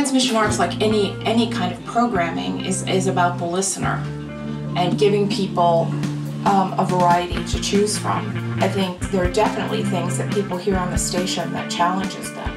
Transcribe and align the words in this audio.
transmission 0.00 0.34
arts, 0.34 0.58
like 0.58 0.80
any 0.80 1.14
any 1.26 1.50
kind 1.50 1.74
of 1.74 1.84
programming, 1.84 2.64
is 2.64 2.88
is 2.88 3.06
about 3.06 3.36
the 3.36 3.44
listener 3.44 4.02
and 4.74 4.98
giving 4.98 5.28
people 5.28 5.82
um, 6.46 6.72
a 6.78 6.86
variety 6.88 7.44
to 7.44 7.60
choose 7.60 7.98
from. 7.98 8.24
I 8.62 8.68
think 8.68 8.98
there 9.10 9.22
are 9.22 9.30
definitely 9.30 9.84
things 9.84 10.16
that 10.16 10.32
people 10.32 10.56
hear 10.56 10.78
on 10.78 10.90
the 10.90 10.96
station 10.96 11.52
that 11.52 11.70
challenges 11.70 12.32
them, 12.32 12.50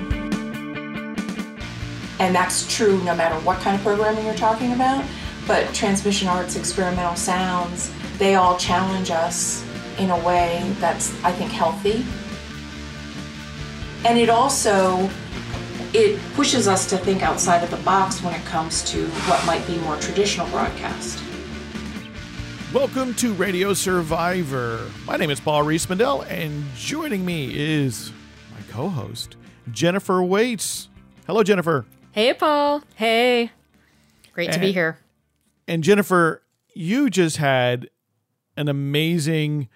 and 2.21 2.33
that's 2.33 2.65
true 2.73 3.03
no 3.03 3.13
matter 3.13 3.35
what 3.41 3.59
kind 3.59 3.75
of 3.75 3.83
programming 3.83 4.23
you're 4.25 4.35
talking 4.35 4.71
about. 4.71 5.03
But 5.45 5.73
transmission 5.73 6.29
arts, 6.29 6.55
experimental 6.55 7.17
sounds, 7.17 7.91
they 8.19 8.35
all 8.35 8.57
challenge 8.57 9.11
us 9.11 9.65
in 9.99 10.11
a 10.11 10.19
way 10.23 10.73
that's 10.79 11.11
I 11.25 11.33
think 11.33 11.51
healthy. 11.51 12.05
And 14.05 14.17
it 14.17 14.29
also 14.29 15.09
it 15.93 16.19
pushes 16.33 16.67
us 16.67 16.89
to 16.89 16.97
think 16.97 17.21
outside 17.21 17.63
of 17.63 17.69
the 17.69 17.77
box 17.77 18.23
when 18.23 18.33
it 18.33 18.43
comes 18.45 18.81
to 18.91 19.05
what 19.27 19.45
might 19.45 19.65
be 19.67 19.77
more 19.79 19.95
traditional 19.97 20.47
broadcast. 20.47 21.23
Welcome 22.73 23.13
to 23.15 23.31
Radio 23.33 23.75
Survivor. 23.75 24.89
My 25.05 25.17
name 25.17 25.29
is 25.29 25.39
Paul 25.39 25.63
Riismandel, 25.63 26.27
and 26.31 26.65
joining 26.75 27.23
me 27.23 27.51
is 27.53 28.11
my 28.51 28.73
co 28.73 28.89
host, 28.89 29.35
Jennifer 29.71 30.23
Waits. 30.23 30.89
Hello, 31.27 31.43
Jennifer. 31.43 31.85
Hey, 32.11 32.33
Paul. 32.33 32.81
Hey. 32.95 33.51
Great 34.33 34.51
to 34.51 34.59
be 34.59 34.71
here. 34.71 34.97
And 35.67 35.83
Jennifer, 35.83 36.41
you 36.73 37.11
just 37.11 37.37
had 37.37 37.87
an 38.57 38.67
amazing 38.67 39.69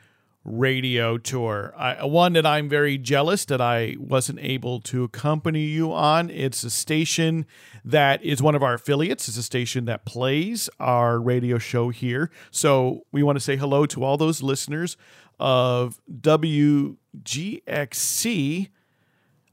radio 0.48 1.18
tour. 1.18 1.74
I, 1.78 2.06
one 2.06 2.34
that 2.34 2.46
I'm 2.46 2.70
very 2.70 2.98
jealous 2.98 3.46
that 3.46 3.62
I 3.62 3.98
wasn't 4.00 4.40
able 4.40 4.80
to 4.82 5.04
accompany 5.04 5.66
you 5.66 5.92
on. 5.92 6.30
It's 6.30 6.64
a 6.64 6.70
station 6.70 7.45
that 7.84 8.23
is 8.23 8.42
one 8.42 8.56
of 8.56 8.64
our 8.64 8.73
affiliates. 8.75 9.28
It's 9.28 9.38
a 9.38 9.44
station 9.44 9.86
that 9.86 10.06
plays 10.06 10.70
our 10.80 11.20
radio 11.20 11.58
show 11.58 11.90
here. 11.90 12.31
So 12.50 13.06
we 13.12 13.22
want 13.23 13.36
to 13.36 13.44
say 13.44 13.58
hello 13.58 13.86
to 13.88 14.03
all 14.03 14.18
those 14.18 14.42
listeners 14.42 14.95
of 15.40 16.00
WGXC, 16.12 16.95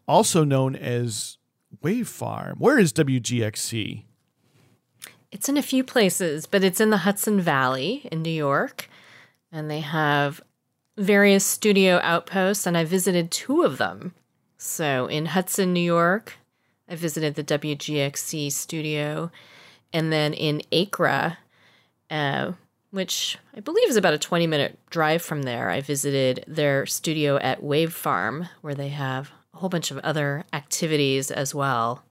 also 0.06 0.44
known 0.44 0.76
as 0.76 1.38
Wave 1.82 2.08
Farm. 2.08 2.56
Where 2.58 2.78
is 2.78 2.92
WGXC? 2.92 4.04
It's 5.32 5.48
in 5.48 5.56
a 5.56 5.62
few 5.62 5.82
places, 5.82 6.46
but 6.46 6.62
it's 6.62 6.80
in 6.80 6.90
the 6.90 6.98
Hudson 6.98 7.40
Valley 7.40 8.08
in 8.12 8.22
New 8.22 8.30
York. 8.30 8.88
And 9.50 9.68
they 9.70 9.80
have 9.80 10.40
various 10.96 11.44
studio 11.44 12.00
outposts, 12.02 12.66
and 12.66 12.76
I 12.76 12.84
visited 12.84 13.30
two 13.30 13.62
of 13.62 13.78
them. 13.78 14.14
So 14.56 15.06
in 15.06 15.26
Hudson, 15.26 15.72
New 15.72 15.80
York, 15.80 16.34
I 16.88 16.94
visited 16.94 17.34
the 17.34 17.44
WGXC 17.44 18.52
studio, 18.52 19.30
and 19.92 20.12
then 20.12 20.32
in 20.32 20.62
Acra, 20.72 21.38
uh, 22.10 22.52
which 22.90 23.38
I 23.56 23.60
believe 23.60 23.88
is 23.88 23.96
about 23.96 24.14
a 24.14 24.18
20 24.18 24.46
minute 24.46 24.78
drive 24.90 25.22
from 25.22 25.42
there, 25.42 25.70
I 25.70 25.80
visited 25.80 26.44
their 26.46 26.86
studio 26.86 27.36
at 27.38 27.62
Wave 27.62 27.92
Farm, 27.92 28.48
where 28.60 28.74
they 28.74 28.88
have 28.88 29.32
a 29.52 29.58
whole 29.58 29.68
bunch 29.68 29.90
of 29.90 29.98
other 29.98 30.44
activities 30.52 31.30
as 31.30 31.54
well. 31.54 32.04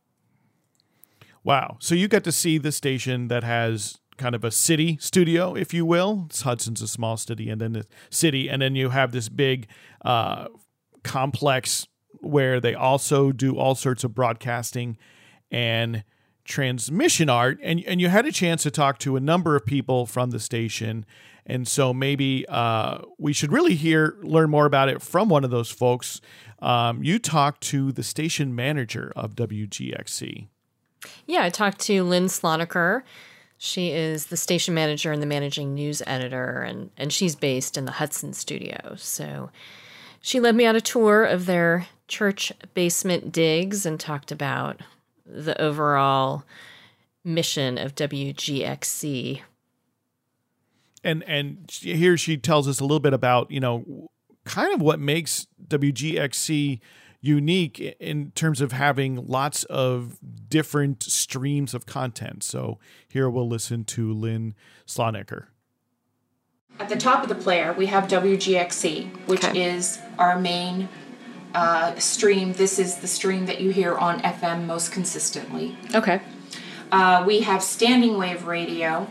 Wow. 1.44 1.78
So 1.80 1.94
you 1.94 2.08
got 2.08 2.24
to 2.24 2.32
see 2.32 2.58
the 2.58 2.72
station 2.72 3.28
that 3.28 3.44
has 3.44 4.00
kind 4.18 4.36
of 4.36 4.44
a 4.44 4.52
city 4.52 4.98
studio, 5.00 5.56
if 5.56 5.74
you 5.74 5.86
will. 5.86 6.26
It's 6.30 6.42
Hudson's 6.42 6.82
a 6.82 6.88
small 6.88 7.18
city, 7.18 7.50
and 7.50 7.60
then 7.60 7.74
the 7.74 7.86
city, 8.10 8.50
and 8.50 8.62
then 8.62 8.76
you 8.76 8.90
have 8.90 9.12
this 9.12 9.30
big 9.30 9.68
uh, 10.04 10.48
complex 11.04 11.88
where 12.20 12.60
they 12.60 12.74
also 12.74 13.32
do 13.32 13.58
all 13.58 13.76
sorts 13.76 14.04
of 14.04 14.16
broadcasting 14.16 14.98
and 15.52 16.04
transmission 16.46 17.30
art. 17.30 17.60
And 17.62 17.84
and 17.86 18.02
you 18.02 18.10
had 18.10 18.26
a 18.26 18.32
chance 18.32 18.64
to 18.64 18.72
talk 18.72 19.00
to 19.00 19.16
a 19.16 19.20
number 19.20 19.56
of 19.56 19.66
people 19.66 20.06
from 20.06 20.32
the 20.32 20.40
station. 20.40 21.06
And 21.46 21.68
so 21.68 21.94
maybe 21.94 22.46
uh, 22.48 23.00
we 23.18 23.34
should 23.34 23.52
really 23.52 23.76
hear 23.76 24.18
learn 24.22 24.50
more 24.50 24.66
about 24.66 24.88
it 24.88 25.02
from 25.02 25.28
one 25.28 25.44
of 25.44 25.52
those 25.52 25.70
folks. 25.70 26.22
Um, 26.60 27.04
you 27.04 27.20
talked 27.20 27.62
to 27.64 27.92
the 27.92 28.04
station 28.04 28.56
manager 28.56 29.12
of 29.16 29.36
WGXC. 29.36 30.48
Yeah, 31.26 31.44
I 31.44 31.50
talked 31.50 31.82
to 31.82 32.04
Lynn 32.04 32.28
Slonaker. 32.28 33.02
She 33.66 33.92
is 33.92 34.26
the 34.26 34.36
station 34.36 34.74
manager 34.74 35.14
and 35.14 35.22
the 35.22 35.26
managing 35.26 35.74
news 35.74 36.02
editor, 36.06 36.64
and, 36.64 36.90
and 36.98 37.14
she's 37.14 37.34
based 37.34 37.78
in 37.78 37.86
the 37.86 37.94
Hudson 37.94 38.34
studio. 38.34 38.96
So 38.98 39.52
she 40.20 40.42
led 40.42 40.54
me 40.54 40.66
on 40.66 40.76
a 40.76 40.82
tour 40.82 41.24
of 41.24 41.46
their 41.46 41.88
church 42.10 42.52
basement 42.74 43.32
digs 43.32 43.86
and 43.86 43.98
talked 43.98 44.34
about 44.34 44.82
the 45.26 45.60
overall 45.62 46.44
mission 47.24 47.78
of 47.78 47.96
WGXC. 47.96 49.40
And 51.06 51.24
and 51.24 51.72
here 51.72 52.18
she 52.18 52.36
tells 52.36 52.68
us 52.68 52.82
a 52.82 52.84
little 52.84 53.00
bit 53.00 53.14
about 53.14 53.50
you 53.50 53.62
know 53.62 54.10
kind 54.44 54.74
of 54.74 54.82
what 54.82 55.00
makes 55.00 55.48
WGXC 55.70 56.82
unique 57.24 57.80
in 57.80 58.32
terms 58.32 58.60
of 58.60 58.74
having 58.74 59.26
lots 59.28 59.64
of 59.66 60.20
different 60.50 61.02
streams 61.02 61.74
of 61.74 61.86
content. 61.86 62.44
So 62.44 62.80
here 63.08 63.30
we'll 63.30 63.48
listen 63.48 63.86
to 63.86 64.14
Lynn 64.14 64.56
Slonaker. 64.86 65.46
At 66.80 66.90
the 66.90 66.98
top 66.98 67.24
of 67.24 67.30
the 67.30 67.36
player, 67.36 67.72
we 67.72 67.86
have 67.86 68.10
WGXC, 68.10 69.28
which 69.28 69.46
okay. 69.46 69.74
is 69.74 70.00
our 70.20 70.38
main 70.38 70.90
uh, 71.56 71.96
stream. 71.96 72.52
This 72.54 72.78
is 72.78 72.98
the 72.98 73.08
stream 73.08 73.46
that 73.46 73.62
you 73.62 73.70
hear 73.70 73.96
on 73.96 74.20
FM 74.20 74.66
most 74.66 74.92
consistently. 74.92 75.78
Okay. 75.96 76.20
Uh, 76.92 77.24
we 77.26 77.40
have 77.42 77.64
standing 77.64 78.18
wave 78.18 78.48
radio, 78.48 79.08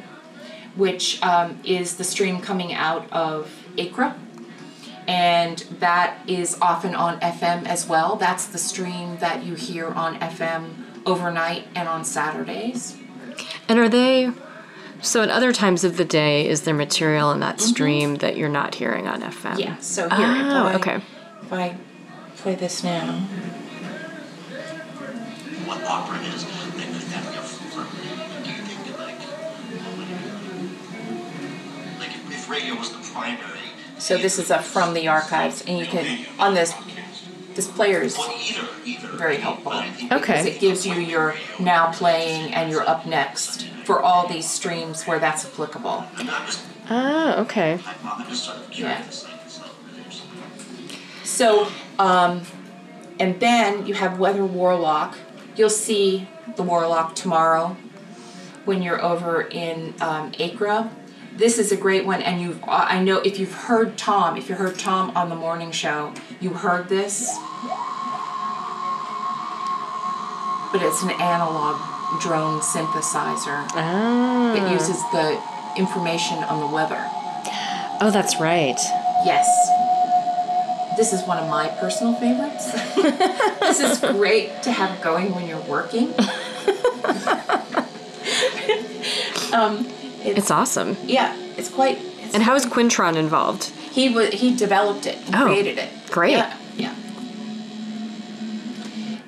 which 0.77 1.23
um, 1.23 1.59
is 1.65 1.97
the 1.97 2.05
stream 2.05 2.41
coming 2.43 2.75
out 2.75 3.11
of 3.11 3.51
Acra 3.79 4.17
and 5.07 5.59
that 5.81 6.19
is 6.27 6.59
often 6.61 6.95
on 6.95 7.19
FM 7.21 7.67
as 7.67 7.89
well. 7.89 8.17
That's 8.17 8.47
the 8.47 8.59
stream 8.59 9.19
that 9.19 9.45
you 9.45 9.55
hear 9.55 9.89
on 9.89 10.19
FM 10.21 10.75
overnight 11.07 11.67
and 11.75 11.89
on 11.89 12.05
Saturdays. 12.05 12.97
And 13.69 13.79
are 13.79 13.89
they 13.89 14.31
so 15.01 15.23
at 15.23 15.31
other 15.31 15.53
times 15.53 15.83
of 15.83 15.97
the 15.97 16.05
day 16.05 16.47
is 16.47 16.63
there 16.63 16.75
material 16.75 17.33
in 17.33 17.41
that 17.41 17.57
mm-hmm. 17.57 17.69
stream 17.69 18.11
mm-hmm. 18.11 18.19
that 18.19 18.37
you're 18.37 18.49
not 18.49 18.77
hearing 18.77 19.09
on 19.09 19.23
FM? 19.23 19.59
Yeah. 19.59 19.77
So 19.79 20.09
here, 20.09 20.27
oh, 20.27 20.69
if 20.69 20.75
I, 20.75 20.75
okay. 20.77 20.97
If 21.43 21.53
I 21.53 21.77
play 22.37 22.55
this 22.55 22.85
now. 22.85 23.13
What 25.67 25.83
opera 25.85 26.19
is? 26.27 26.45
Do 26.45 26.49
you 28.51 28.63
think 28.63 28.99
like, 28.99 29.19
like 31.99 32.11
if 32.31 32.51
radio 32.51 32.75
was 32.75 32.91
the 32.91 32.99
primary 33.13 33.52
so 34.03 34.19
this 34.19 34.37
is 34.41 34.51
a 34.51 34.59
from 34.59 34.95
the 34.95 35.07
archives, 35.07 35.63
and 35.65 35.79
you 35.79 35.87
can 35.87 36.27
on 36.39 36.55
this. 36.55 36.75
This 37.55 37.69
player 37.69 38.01
is 38.01 38.17
very 39.15 39.37
helpful. 39.37 39.73
Okay. 39.73 40.09
Because 40.09 40.47
it 40.47 40.59
gives 40.59 40.87
you 40.87 40.95
your 40.95 41.37
now 41.61 41.93
playing 41.93 42.53
and 42.55 42.71
your 42.71 42.83
up 42.89 43.07
next 43.07 43.69
for 43.85 44.01
all 44.01 44.27
these 44.27 44.51
streams 44.51 45.05
where 45.05 45.19
that's 45.19 45.45
applicable. 45.45 46.05
Ah, 46.89 47.39
okay. 47.41 47.79
Yeah. 48.73 49.05
So, 51.23 51.69
um, 51.99 52.43
and 53.21 53.39
then 53.39 53.87
you 53.87 53.95
have 53.95 54.19
Weather 54.19 54.45
Warlock. 54.45 55.17
You'll 55.55 55.71
see 55.71 56.27
the 56.57 56.63
Warlock 56.63 57.15
tomorrow 57.15 57.77
when 58.65 58.83
you're 58.83 59.03
over 59.03 59.43
in 59.43 59.95
um, 60.01 60.33
Acra 60.39 60.91
this 61.37 61.59
is 61.59 61.73
a 61.73 61.77
great 61.77 62.05
one 62.05 62.23
and 62.23 62.41
you've 62.41 62.63
i 62.69 63.03
know 63.03 63.19
if 63.19 63.39
you've 63.39 63.53
heard 63.53 63.97
tom 63.97 64.37
if 64.37 64.49
you 64.49 64.55
heard 64.55 64.79
tom 64.79 65.11
on 65.17 65.29
the 65.29 65.35
morning 65.35 65.71
show 65.71 66.13
you 66.41 66.51
heard 66.51 66.89
this. 66.89 67.39
But 70.73 70.83
it's 70.83 71.03
an 71.03 71.11
analog 71.11 71.77
drone 72.21 72.61
synthesizer 72.61 73.67
ah. 73.75 74.55
it 74.55 74.73
uses 74.73 74.97
the 75.13 75.41
information 75.79 76.39
on 76.45 76.61
the 76.61 76.67
weather. 76.67 77.03
Oh 78.01 78.11
that's 78.13 78.41
right. 78.41 78.79
Yes. 79.25 79.47
This 80.97 81.13
is 81.13 81.23
one 81.27 81.39
of 81.39 81.49
my 81.49 81.69
personal 81.81 82.15
favorites. 82.15 82.73
This 83.63 83.81
is 83.81 84.01
great 84.01 84.63
to 84.65 84.73
have 84.73 85.01
going 85.03 85.35
when 85.35 85.47
you're 85.49 85.63
working. 85.63 86.13
Um, 89.53 89.87
it's, 90.25 90.39
it's 90.39 90.51
awesome. 90.51 90.97
Yeah, 91.05 91.37
it's 91.57 91.69
quite. 91.69 91.99
It's 92.01 92.35
and 92.35 92.43
how 92.43 92.55
is 92.55 92.67
Quintron 92.67 93.17
involved? 93.17 93.65
He 93.65 94.09
was 94.09 94.31
he 94.33 94.55
developed 94.55 95.07
it, 95.07 95.19
oh, 95.35 95.45
created 95.45 95.79
it. 95.79 95.91
Great. 96.11 96.33
Yeah, 96.33 96.57
yeah. 96.77 96.95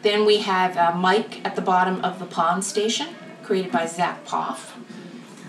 Then 0.02 0.24
we 0.24 0.38
have 0.38 0.76
uh, 0.76 0.94
Mike 0.94 1.44
at 1.46 1.56
the 1.56 1.62
bottom 1.62 2.04
of 2.04 2.18
the 2.18 2.26
pond 2.26 2.64
station, 2.64 3.08
created 3.42 3.72
by 3.72 3.86
Zach 3.86 4.24
Poff. 4.24 4.78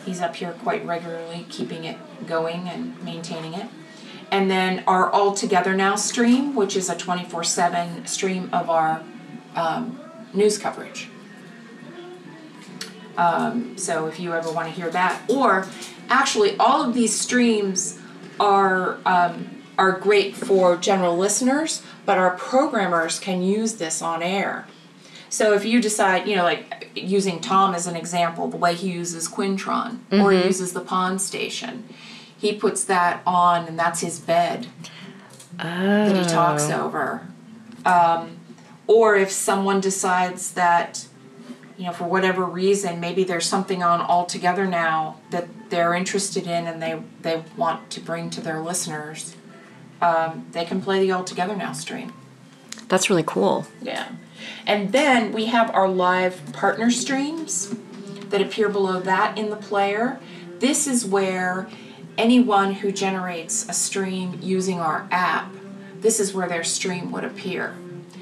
He's 0.06 0.22
up 0.22 0.36
here 0.36 0.54
quite 0.64 0.86
regularly, 0.86 1.46
keeping 1.50 1.84
it 1.84 1.98
going 2.28 2.70
and 2.70 3.02
maintaining 3.04 3.54
it. 3.54 3.68
And 4.32 4.50
then 4.50 4.84
our 4.88 5.10
All 5.10 5.34
Together 5.34 5.76
Now 5.76 5.96
stream, 5.96 6.56
which 6.56 6.76
is 6.76 6.90
a 6.90 6.96
24 6.96 7.44
7 7.44 8.06
stream 8.06 8.50
of 8.52 8.70
our 8.70 9.04
um, 9.56 10.00
news 10.34 10.58
coverage. 10.58 11.10
Um, 13.18 13.78
so 13.78 14.08
if 14.08 14.20
you 14.20 14.34
ever 14.34 14.52
want 14.52 14.68
to 14.68 14.74
hear 14.74 14.90
that, 14.92 15.22
or 15.30 15.68
actually, 16.10 16.58
all 16.58 16.84
of 16.84 16.94
these 16.94 17.18
streams 17.18 18.00
are 18.40 18.98
um, 19.06 19.62
are 19.78 19.94
great 19.94 20.36
for 20.36 20.78
general 20.78 21.18
listeners, 21.18 21.82
but 22.06 22.18
our 22.18 22.32
programmers 22.38 23.20
can 23.20 23.42
use 23.42 23.76
this 23.76 24.02
on 24.02 24.22
air. 24.24 24.68
So 25.30 25.54
if 25.54 25.66
you 25.66 25.82
decide, 25.82 26.28
you 26.28 26.36
know, 26.36 26.44
like 26.44 26.92
using 26.96 27.42
Tom 27.42 27.76
as 27.76 27.88
an 27.88 27.96
example, 27.96 28.48
the 28.48 28.58
way 28.58 28.74
he 28.74 28.92
uses 28.92 29.28
Quintron 29.28 30.00
or 30.22 30.32
he 30.32 30.46
uses 30.46 30.72
the 30.72 30.80
Pond 30.82 31.20
Station, 31.20 31.84
he 32.38 32.54
puts 32.54 32.86
that 32.86 33.22
on, 33.26 33.68
and 33.68 33.78
that's 33.78 34.00
his 34.02 34.20
bed 34.20 34.68
that 35.58 36.16
he 36.16 36.24
talks 36.30 36.70
over. 36.70 37.28
Um, 37.86 38.38
or 38.88 39.16
if 39.16 39.32
someone 39.32 39.82
decides 39.82 40.54
that, 40.54 41.06
you 41.78 41.86
know, 41.86 41.92
for 41.92 42.06
whatever 42.06 42.46
reason, 42.46 43.00
maybe 43.00 43.24
there's 43.24 43.46
something 43.46 43.84
on 43.84 44.02
altogether 44.02 44.66
now 44.66 45.20
that 45.32 45.48
they're 45.70 45.94
interested 45.94 46.48
in 46.48 46.68
and 46.68 46.82
they 46.82 47.02
they 47.22 47.44
want 47.58 47.90
to 47.92 48.00
bring 48.00 48.30
to 48.32 48.42
their 48.42 48.62
listeners, 48.62 49.36
um, 50.02 50.46
they 50.52 50.66
can 50.66 50.82
play 50.82 51.00
the 51.00 51.12
altogether 51.12 51.56
now 51.56 51.74
stream. 51.74 52.14
That's 52.88 53.10
really 53.10 53.24
cool. 53.26 53.68
Yeah. 53.82 54.10
And 54.66 54.92
then 54.92 55.32
we 55.32 55.46
have 55.46 55.74
our 55.74 55.88
live 55.88 56.54
partner 56.54 56.92
streams 56.92 57.76
that 58.30 58.42
appear 58.42 58.70
below 58.70 59.00
that 59.00 59.38
in 59.38 59.50
the 59.50 59.56
player. 59.56 60.20
This 60.60 60.88
is 60.88 61.06
where 61.06 61.68
anyone 62.18 62.74
who 62.74 62.92
generates 62.92 63.68
a 63.68 63.74
stream 63.74 64.40
using 64.42 64.80
our 64.80 65.08
app, 65.12 65.52
this 66.00 66.20
is 66.20 66.34
where 66.34 66.48
their 66.48 66.64
stream 66.64 67.12
would 67.12 67.24
appear. 67.24 67.76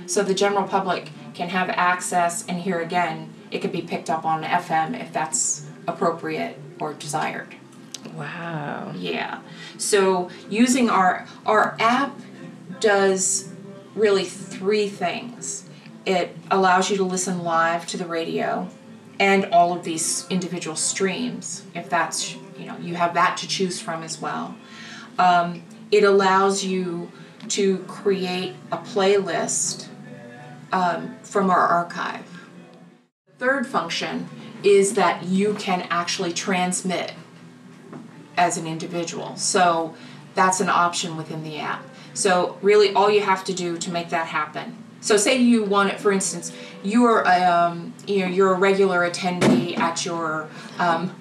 So 0.05 0.23
the 0.23 0.33
general 0.33 0.67
public 0.67 1.11
can 1.33 1.49
have 1.49 1.69
access, 1.69 2.45
and 2.47 2.59
here 2.59 2.79
again, 2.79 3.32
it 3.53 3.61
could 3.61 3.71
be 3.71 3.81
picked 3.81 4.09
up 4.09 4.25
on 4.25 4.43
FM 4.43 4.99
if 4.99 5.13
that's 5.13 5.65
appropriate 5.87 6.57
or 6.79 6.93
desired. 6.93 7.55
Wow. 8.15 8.91
Yeah. 8.95 9.41
So 9.77 10.29
using 10.49 10.89
our 10.89 11.27
our 11.45 11.77
app 11.79 12.19
does 12.79 13.49
really 13.95 14.25
three 14.25 14.89
things. 14.89 15.69
It 16.05 16.35
allows 16.51 16.89
you 16.89 16.97
to 16.97 17.03
listen 17.03 17.43
live 17.43 17.85
to 17.87 17.97
the 17.97 18.05
radio 18.05 18.67
and 19.19 19.45
all 19.45 19.71
of 19.71 19.83
these 19.83 20.25
individual 20.29 20.75
streams 20.75 21.63
if 21.75 21.87
that's 21.89 22.35
you 22.57 22.65
know 22.65 22.75
you 22.77 22.95
have 22.95 23.13
that 23.13 23.37
to 23.37 23.47
choose 23.47 23.79
from 23.79 24.01
as 24.03 24.19
well. 24.19 24.55
Um, 25.19 25.61
it 25.91 26.03
allows 26.03 26.63
you 26.63 27.11
to 27.49 27.77
create 27.83 28.55
a 28.71 28.77
playlist 28.77 29.87
um, 30.71 31.15
from 31.21 31.51
our 31.51 31.67
archive. 31.67 32.32
Third 33.39 33.67
function 33.67 34.29
is 34.63 34.93
that 34.93 35.23
you 35.23 35.55
can 35.55 35.85
actually 35.89 36.33
transmit 36.33 37.13
as 38.37 38.57
an 38.57 38.67
individual. 38.67 39.35
So 39.35 39.95
that's 40.35 40.59
an 40.59 40.69
option 40.69 41.17
within 41.17 41.43
the 41.43 41.57
app. 41.57 41.83
So 42.13 42.57
really, 42.61 42.93
all 42.93 43.09
you 43.09 43.21
have 43.21 43.43
to 43.45 43.53
do 43.53 43.77
to 43.77 43.91
make 43.91 44.09
that 44.09 44.27
happen. 44.27 44.77
So 45.01 45.17
say 45.17 45.37
you 45.37 45.65
want 45.65 45.89
it, 45.89 45.99
for 45.99 46.11
instance, 46.11 46.53
you're 46.83 47.21
a, 47.21 47.43
um, 47.43 47.93
you 48.07 48.19
know 48.19 48.27
you're 48.27 48.53
a 48.53 48.57
regular 48.57 49.09
attendee 49.09 49.77
at 49.77 50.05
your 50.05 50.47
um, 50.79 51.13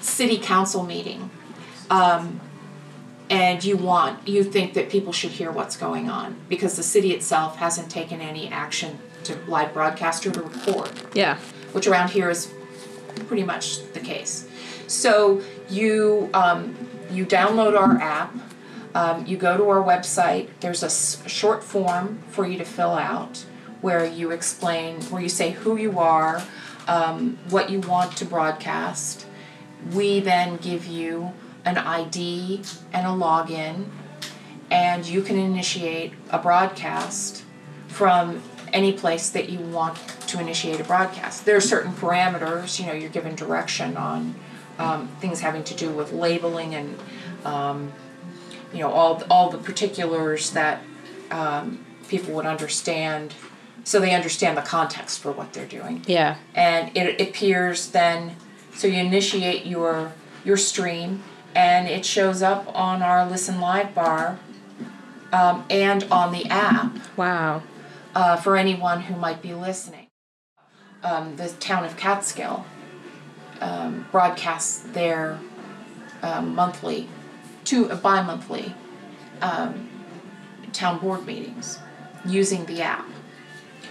city 0.00 0.38
council 0.38 0.82
meeting, 0.82 1.30
um, 1.90 2.40
and 3.28 3.62
you 3.62 3.76
want 3.76 4.26
you 4.26 4.42
think 4.42 4.74
that 4.74 4.90
people 4.90 5.12
should 5.12 5.30
hear 5.30 5.52
what's 5.52 5.76
going 5.76 6.10
on 6.10 6.36
because 6.48 6.76
the 6.76 6.82
city 6.82 7.12
itself 7.12 7.56
hasn't 7.58 7.88
taken 7.88 8.20
any 8.20 8.48
action 8.48 8.98
to 9.24 9.36
live 9.46 9.72
broadcast 9.72 10.26
or 10.26 10.30
to 10.32 10.42
record 10.42 10.90
Yeah. 11.14 11.36
which 11.72 11.86
around 11.86 12.10
here 12.10 12.30
is 12.30 12.50
pretty 13.26 13.42
much 13.44 13.80
the 13.92 14.00
case. 14.00 14.46
So 14.86 15.40
you 15.68 16.30
um, 16.34 16.74
you 17.12 17.24
download 17.26 17.78
our 17.78 17.96
app, 18.00 18.32
um, 18.94 19.24
you 19.26 19.36
go 19.36 19.56
to 19.56 19.68
our 19.68 19.82
website. 19.82 20.48
There's 20.60 20.82
a 20.82 20.86
s- 20.86 21.22
short 21.26 21.62
form 21.64 22.20
for 22.30 22.46
you 22.46 22.56
to 22.58 22.64
fill 22.64 22.94
out 22.94 23.44
where 23.80 24.04
you 24.04 24.30
explain 24.30 25.00
where 25.10 25.22
you 25.22 25.28
say 25.28 25.50
who 25.50 25.76
you 25.76 25.98
are, 25.98 26.42
um, 26.88 27.38
what 27.48 27.70
you 27.70 27.80
want 27.80 28.16
to 28.18 28.24
broadcast. 28.24 29.26
We 29.92 30.20
then 30.20 30.56
give 30.58 30.86
you 30.86 31.32
an 31.64 31.78
ID 31.78 32.62
and 32.92 33.06
a 33.06 33.10
login, 33.10 33.86
and 34.70 35.06
you 35.06 35.22
can 35.22 35.38
initiate 35.38 36.12
a 36.30 36.38
broadcast 36.38 37.44
from 37.88 38.42
any 38.72 38.92
place 38.92 39.30
that 39.30 39.48
you 39.48 39.58
want 39.58 39.96
to 40.28 40.40
initiate 40.40 40.80
a 40.80 40.84
broadcast. 40.84 41.44
There 41.44 41.56
are 41.56 41.60
certain 41.60 41.92
parameters, 41.92 42.78
you 42.80 42.86
know, 42.86 42.92
you're 42.92 43.10
given 43.10 43.34
direction 43.34 43.96
on 43.96 44.34
um, 44.78 45.08
things 45.20 45.40
having 45.40 45.64
to 45.64 45.74
do 45.74 45.90
with 45.90 46.12
labeling 46.12 46.74
and, 46.74 46.98
um, 47.44 47.92
you 48.72 48.80
know, 48.80 48.90
all, 48.90 49.22
all 49.30 49.50
the 49.50 49.58
particulars 49.58 50.50
that 50.52 50.82
um, 51.30 51.84
people 52.08 52.34
would 52.34 52.46
understand 52.46 53.34
so 53.82 53.98
they 53.98 54.14
understand 54.14 54.56
the 54.58 54.62
context 54.62 55.20
for 55.20 55.32
what 55.32 55.52
they're 55.54 55.64
doing 55.66 56.02
Yeah. 56.06 56.36
and 56.54 56.94
it 56.96 57.20
appears 57.20 57.90
then 57.92 58.36
so 58.74 58.86
you 58.86 59.00
initiate 59.00 59.64
your 59.64 60.12
your 60.44 60.56
stream 60.58 61.22
and 61.54 61.88
it 61.88 62.04
shows 62.04 62.42
up 62.42 62.66
on 62.76 63.02
our 63.02 63.26
listen 63.28 63.58
live 63.60 63.94
bar 63.94 64.38
um, 65.32 65.64
and 65.70 66.04
on 66.10 66.32
the 66.32 66.44
app 66.46 66.92
Wow. 67.16 67.62
Uh, 68.14 68.36
for 68.36 68.56
anyone 68.56 69.02
who 69.02 69.16
might 69.16 69.42
be 69.42 69.54
listening 69.54 70.08
um, 71.02 71.36
the 71.36 71.48
town 71.48 71.84
of 71.84 71.96
catskill 71.96 72.64
um, 73.60 74.06
broadcasts 74.10 74.80
their 74.80 75.38
um, 76.22 76.54
monthly 76.54 77.08
two 77.64 77.90
uh, 77.90 77.96
bi-monthly 77.96 78.74
um, 79.42 79.88
town 80.72 80.98
board 80.98 81.24
meetings 81.26 81.78
using 82.24 82.66
the 82.66 82.82
app 82.82 83.06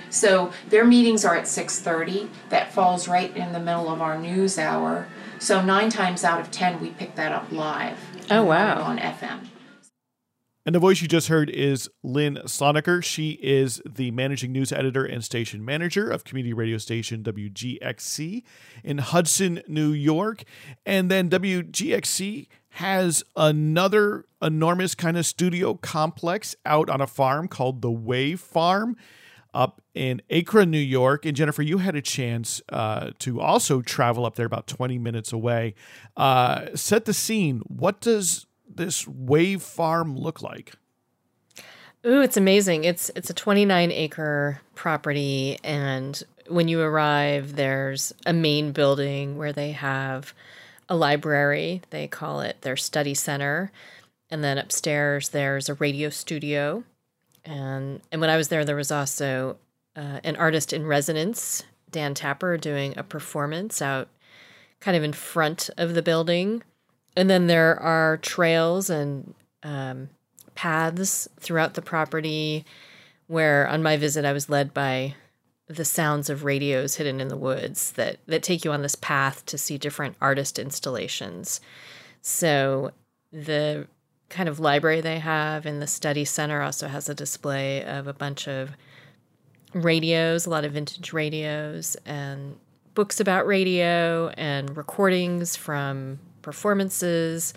so 0.10 0.52
their 0.70 0.86
meetings 0.86 1.24
are 1.24 1.36
at 1.36 1.46
6:30. 1.46 2.30
That 2.50 2.74
falls 2.74 3.08
right 3.08 3.36
in 3.36 3.54
the 3.54 3.60
middle 3.60 3.90
of 3.90 4.02
our 4.02 4.18
news 4.18 4.58
hour. 4.58 5.08
So 5.40 5.62
9 5.62 5.90
times 5.90 6.24
out 6.24 6.42
of 6.42 6.52
10 6.52 6.82
we 6.82 6.90
pick 6.90 7.16
that 7.16 7.32
up 7.32 7.52
live. 7.52 7.98
Oh, 8.30 8.44
wow. 8.44 8.82
On 8.82 8.98
FM. 8.98 9.48
And 10.66 10.76
the 10.76 10.80
voice 10.80 11.02
you 11.02 11.08
just 11.08 11.30
heard 11.30 11.50
is 11.50 11.90
Lynn 12.04 12.40
Slonaker. 12.46 13.04
She 13.04 13.40
is 13.42 13.82
the 13.86 14.12
managing 14.12 14.52
news 14.52 14.72
editor 14.72 15.06
and 15.06 15.24
station 15.24 15.64
manager 15.64 16.10
of 16.10 16.26
community 16.26 16.54
radio 16.54 16.78
station 16.78 17.24
WGXC 17.24 18.44
in 18.84 18.98
Hudson, 18.98 19.62
New 19.68 19.92
York. 19.92 20.44
And 20.86 21.10
then 21.10 21.30
WGXC 21.30 22.48
has 22.72 23.24
another 23.36 24.26
enormous 24.42 24.96
kind 24.96 25.18
of 25.18 25.26
studio 25.26 25.76
complex 25.76 26.56
out 26.66 26.90
on 26.90 27.02
a 27.02 27.08
farm 27.08 27.48
called 27.48 27.82
the 27.82 27.92
Wave 27.92 28.40
Farm 28.40 28.96
up 29.54 29.82
in 29.94 30.22
Acra, 30.30 30.66
New 30.66 30.78
York. 30.78 31.26
And 31.26 31.36
Jennifer, 31.36 31.62
you 31.62 31.80
had 31.80 31.96
a 31.96 32.02
chance 32.02 32.62
uh, 32.70 33.12
to 33.20 33.40
also 33.40 33.82
travel 33.82 34.26
up 34.26 34.36
there 34.36 34.46
about 34.46 34.68
20 34.68 34.98
minutes 34.98 35.34
away. 35.34 35.74
Uh, 36.16 36.68
set 36.76 37.06
the 37.06 37.14
scene. 37.14 37.62
What 37.66 38.02
does 38.02 38.46
this 38.74 39.08
wave 39.08 39.62
farm 39.62 40.16
look 40.18 40.42
like? 40.42 40.74
Ooh, 42.06 42.22
it's 42.22 42.38
amazing. 42.38 42.86
It's 42.86 43.12
it's 43.16 43.30
a 43.30 43.34
29 43.34 43.92
acre 43.92 44.62
property 44.76 45.60
and 45.64 46.22
when 46.48 46.68
you 46.68 46.82
arrive 46.82 47.56
there's 47.56 48.14
a 48.26 48.34
main 48.34 48.72
building 48.72 49.38
where 49.38 49.52
they 49.52 49.72
have 49.72 50.34
a 50.88 50.96
library. 50.96 51.82
They 51.90 52.08
call 52.08 52.42
it 52.42 52.62
their 52.62 52.78
study 52.78 53.14
center. 53.14 53.72
And 54.32 54.44
then 54.44 54.58
upstairs 54.58 55.30
there's 55.30 55.68
a 55.68 55.74
radio 55.76 56.10
studio. 56.10 56.84
And 57.44 58.02
and 58.12 58.22
when 58.22 58.30
I 58.30 58.38
was 58.38 58.48
there 58.48 58.64
there 58.64 58.76
was 58.78 58.92
also 58.92 59.58
uh, 59.96 60.22
an 60.24 60.38
artist 60.38 60.72
in 60.72 60.88
residence, 60.88 61.64
Dan 61.92 62.14
Tapper 62.14 62.58
doing 62.58 62.98
a 62.98 63.04
performance 63.04 63.82
out 63.82 64.08
kind 64.80 64.96
of 64.96 65.04
in 65.04 65.12
front 65.12 65.70
of 65.78 65.96
the 65.96 66.02
building. 66.02 66.64
And 67.20 67.30
then 67.30 67.48
there 67.48 67.78
are 67.78 68.16
trails 68.16 68.90
and 68.90 69.34
um, 69.62 70.08
paths 70.56 71.28
throughout 71.38 71.74
the 71.74 71.82
property 71.82 72.64
where 73.28 73.68
on 73.68 73.84
my 73.84 73.98
visit 73.98 74.24
I 74.24 74.32
was 74.32 74.50
led 74.50 74.74
by 74.74 75.16
the 75.68 75.84
sounds 75.84 76.30
of 76.30 76.46
radios 76.46 76.96
hidden 76.96 77.20
in 77.20 77.28
the 77.28 77.36
woods 77.36 77.92
that 77.92 78.20
that 78.28 78.42
take 78.42 78.64
you 78.64 78.72
on 78.72 78.84
this 78.84 78.96
path 78.96 79.46
to 79.48 79.58
see 79.58 79.78
different 79.78 80.16
artist 80.22 80.58
installations. 80.58 81.60
So 82.22 82.92
the 83.34 83.88
kind 84.30 84.48
of 84.48 84.62
library 84.62 85.02
they 85.02 85.20
have 85.20 85.66
in 85.66 85.82
the 85.82 85.88
study 85.88 86.24
center 86.24 86.62
also 86.62 86.88
has 86.88 87.10
a 87.10 87.14
display 87.14 87.84
of 87.84 88.08
a 88.08 88.14
bunch 88.14 88.48
of 88.48 88.78
radios, 89.74 90.46
a 90.46 90.50
lot 90.50 90.64
of 90.64 90.72
vintage 90.72 91.12
radios 91.12 91.98
and 92.06 92.56
books 92.94 93.20
about 93.20 93.46
radio 93.46 94.30
and 94.30 94.78
recordings 94.78 95.58
from 95.58 96.20
performances. 96.42 97.54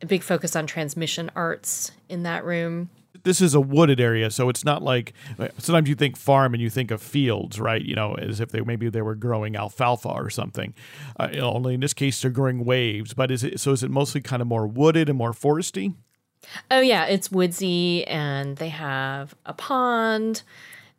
A 0.00 0.06
big 0.06 0.22
focus 0.22 0.54
on 0.54 0.66
transmission 0.66 1.30
arts 1.34 1.90
in 2.08 2.22
that 2.22 2.44
room. 2.44 2.90
This 3.24 3.40
is 3.40 3.52
a 3.54 3.60
wooded 3.60 4.00
area, 4.00 4.30
so 4.30 4.48
it's 4.48 4.64
not 4.64 4.80
like 4.82 5.12
sometimes 5.58 5.88
you 5.88 5.96
think 5.96 6.16
farm 6.16 6.54
and 6.54 6.62
you 6.62 6.70
think 6.70 6.92
of 6.92 7.02
fields, 7.02 7.58
right? 7.58 7.82
You 7.82 7.96
know, 7.96 8.14
as 8.14 8.38
if 8.38 8.50
they 8.50 8.60
maybe 8.60 8.88
they 8.90 9.02
were 9.02 9.16
growing 9.16 9.56
alfalfa 9.56 10.08
or 10.08 10.30
something. 10.30 10.72
Uh, 11.18 11.28
you 11.32 11.40
know, 11.40 11.52
only 11.52 11.74
in 11.74 11.80
this 11.80 11.94
case 11.94 12.22
they're 12.22 12.30
growing 12.30 12.64
waves. 12.64 13.14
But 13.14 13.32
is 13.32 13.42
it 13.42 13.58
so? 13.58 13.72
Is 13.72 13.82
it 13.82 13.90
mostly 13.90 14.20
kind 14.20 14.40
of 14.40 14.46
more 14.46 14.68
wooded 14.68 15.08
and 15.08 15.18
more 15.18 15.32
foresty? 15.32 15.94
Oh 16.70 16.80
yeah, 16.80 17.06
it's 17.06 17.32
woodsy, 17.32 18.06
and 18.06 18.56
they 18.56 18.68
have 18.68 19.34
a 19.44 19.52
pond. 19.52 20.42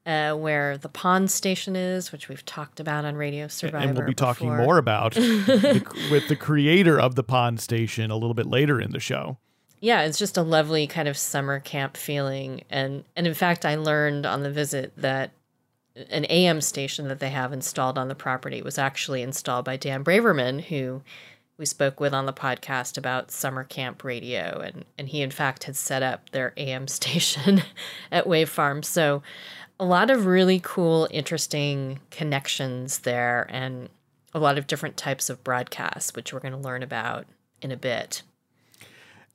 Uh, 0.05 0.33
where 0.33 0.77
the 0.77 0.89
pond 0.89 1.29
station 1.29 1.75
is, 1.75 2.11
which 2.11 2.29
we've 2.29 2.45
talked 2.45 2.79
about 2.79 3.05
on 3.05 3.15
Radio 3.15 3.47
Survivor. 3.47 3.77
and 3.85 3.97
we'll 3.97 4.07
be 4.07 4.13
talking 4.15 4.49
before. 4.49 4.63
more 4.65 4.77
about 4.77 5.13
the, 5.15 6.07
with 6.09 6.27
the 6.29 6.35
creator 6.35 6.99
of 6.99 7.13
the 7.15 7.23
pond 7.23 7.59
station 7.59 8.09
a 8.09 8.15
little 8.15 8.33
bit 8.33 8.47
later 8.47 8.81
in 8.81 8.91
the 8.91 8.99
show. 8.99 9.37
yeah, 9.81 10.01
it's 10.01 10.17
just 10.17 10.35
a 10.37 10.41
lovely 10.41 10.87
kind 10.87 11.07
of 11.07 11.17
summer 11.17 11.59
camp 11.59 11.95
feeling. 11.95 12.63
And 12.69 13.03
and 13.15 13.27
in 13.27 13.33
fact, 13.33 13.65
I 13.65 13.75
learned 13.75 14.25
on 14.25 14.41
the 14.41 14.51
visit 14.51 14.93
that 14.97 15.31
an 16.09 16.25
AM 16.25 16.61
station 16.61 17.07
that 17.09 17.19
they 17.19 17.29
have 17.29 17.51
installed 17.53 17.97
on 17.97 18.07
the 18.07 18.15
property 18.15 18.61
was 18.61 18.77
actually 18.77 19.21
installed 19.21 19.65
by 19.65 19.75
Dan 19.77 20.03
Braverman, 20.03 20.61
who 20.61 21.01
we 21.57 21.65
spoke 21.65 21.99
with 21.99 22.13
on 22.13 22.25
the 22.25 22.31
podcast 22.33 22.97
about 22.97 23.31
summer 23.31 23.65
camp 23.65 24.03
radio, 24.03 24.59
and 24.59 24.85
and 24.97 25.09
he 25.09 25.21
in 25.21 25.29
fact 25.31 25.65
had 25.65 25.75
set 25.75 26.01
up 26.01 26.29
their 26.31 26.53
AM 26.57 26.87
station 26.99 27.61
at 28.11 28.25
Wave 28.27 28.49
Farm. 28.49 28.81
So 28.81 29.21
a 29.79 29.85
lot 29.85 30.09
of 30.09 30.25
really 30.25 30.59
cool, 30.61 31.07
interesting 31.11 31.99
connections 32.11 32.99
there, 32.99 33.47
and 33.49 33.89
a 34.33 34.39
lot 34.39 34.57
of 34.57 34.67
different 34.67 34.97
types 34.97 35.29
of 35.29 35.43
broadcasts, 35.43 36.13
which 36.15 36.33
we're 36.33 36.39
going 36.39 36.51
to 36.51 36.57
learn 36.57 36.83
about 36.83 37.25
in 37.61 37.71
a 37.71 37.77
bit. 37.77 38.21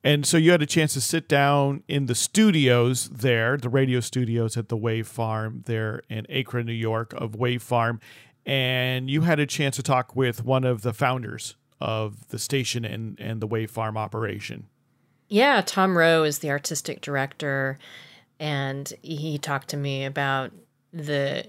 And 0.03 0.23
so 0.23 0.37
you 0.37 0.51
had 0.51 0.61
a 0.61 0.67
chance 0.67 0.93
to 0.93 1.01
sit 1.01 1.27
down 1.27 1.83
in 1.87 2.05
the 2.05 2.13
studios 2.13 3.09
there, 3.09 3.57
the 3.57 3.69
radio 3.69 3.99
studios 3.99 4.55
at 4.55 4.69
the 4.69 4.77
Wave 4.77 5.07
Farm 5.07 5.63
there 5.65 6.03
in 6.09 6.27
Acra, 6.29 6.63
New 6.63 6.73
York 6.73 7.13
of 7.13 7.35
Wave 7.35 7.63
Farm, 7.63 7.99
and 8.45 9.09
you 9.09 9.21
had 9.21 9.39
a 9.39 9.47
chance 9.47 9.75
to 9.77 9.83
talk 9.83 10.15
with 10.15 10.45
one 10.45 10.63
of 10.63 10.83
the 10.83 10.93
founders 10.93 11.55
of 11.81 12.27
the 12.27 12.37
station 12.37 12.85
and, 12.85 13.19
and 13.19 13.41
the 13.41 13.47
Wave 13.47 13.71
Farm 13.71 13.97
operation. 13.97 14.67
Yeah, 15.27 15.63
Tom 15.65 15.97
Roe 15.97 16.23
is 16.23 16.39
the 16.39 16.51
artistic 16.51 17.01
director, 17.01 17.79
and 18.39 18.91
he 19.01 19.37
talked 19.37 19.69
to 19.69 19.77
me 19.77 20.05
about 20.05 20.51
the 20.93 21.45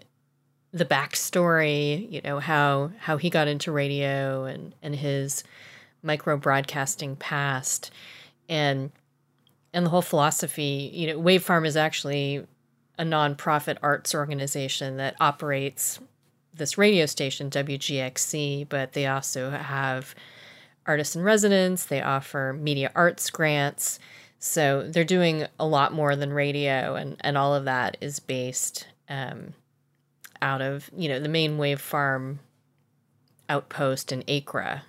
the 0.73 0.85
backstory. 0.85 2.11
You 2.11 2.21
know 2.23 2.39
how 2.39 2.93
how 2.99 3.17
he 3.17 3.31
got 3.31 3.49
into 3.49 3.73
radio 3.73 4.45
and 4.45 4.75
and 4.83 4.95
his 4.95 5.45
micro 6.03 6.37
broadcasting 6.37 7.17
past, 7.17 7.91
and 8.49 8.91
and 9.73 9.87
the 9.87 9.91
whole 9.91 10.03
philosophy. 10.03 10.91
You 10.93 11.09
know, 11.09 11.19
Wave 11.19 11.43
Farm 11.43 11.65
is 11.65 11.77
actually 11.77 12.47
a 12.99 13.05
nonprofit 13.05 13.77
arts 13.83 14.15
organization 14.15 14.97
that 14.97 15.17
operates 15.21 16.01
this 16.55 16.79
radio 16.79 17.07
station 17.07 17.51
WGXC, 17.51 18.69
but 18.69 18.93
they 18.95 19.07
also 19.07 19.51
have 19.51 20.15
artists 20.87 21.17
in 21.17 21.23
residence. 21.23 21.85
They 21.85 22.01
offer 22.01 22.57
media 22.59 22.91
arts 22.95 23.29
grants. 23.31 23.99
So 24.47 24.89
they're 24.89 25.05
doing 25.05 25.47
a 25.59 25.67
lot 25.67 25.93
more 25.93 26.17
than 26.17 26.33
radio, 26.33 26.95
and, 26.95 27.17
and 27.21 27.37
all 27.37 27.55
of 27.55 27.65
that 27.65 27.97
is 28.01 28.21
based 28.21 28.87
um, 29.09 29.55
out 30.41 30.63
of, 30.63 30.89
you 30.97 31.09
know, 31.09 31.19
the 31.19 31.29
main 31.29 31.59
wave 31.59 31.81
farm 31.81 32.39
outpost 33.49 34.13
in 34.13 34.23
Acra. 34.29 34.85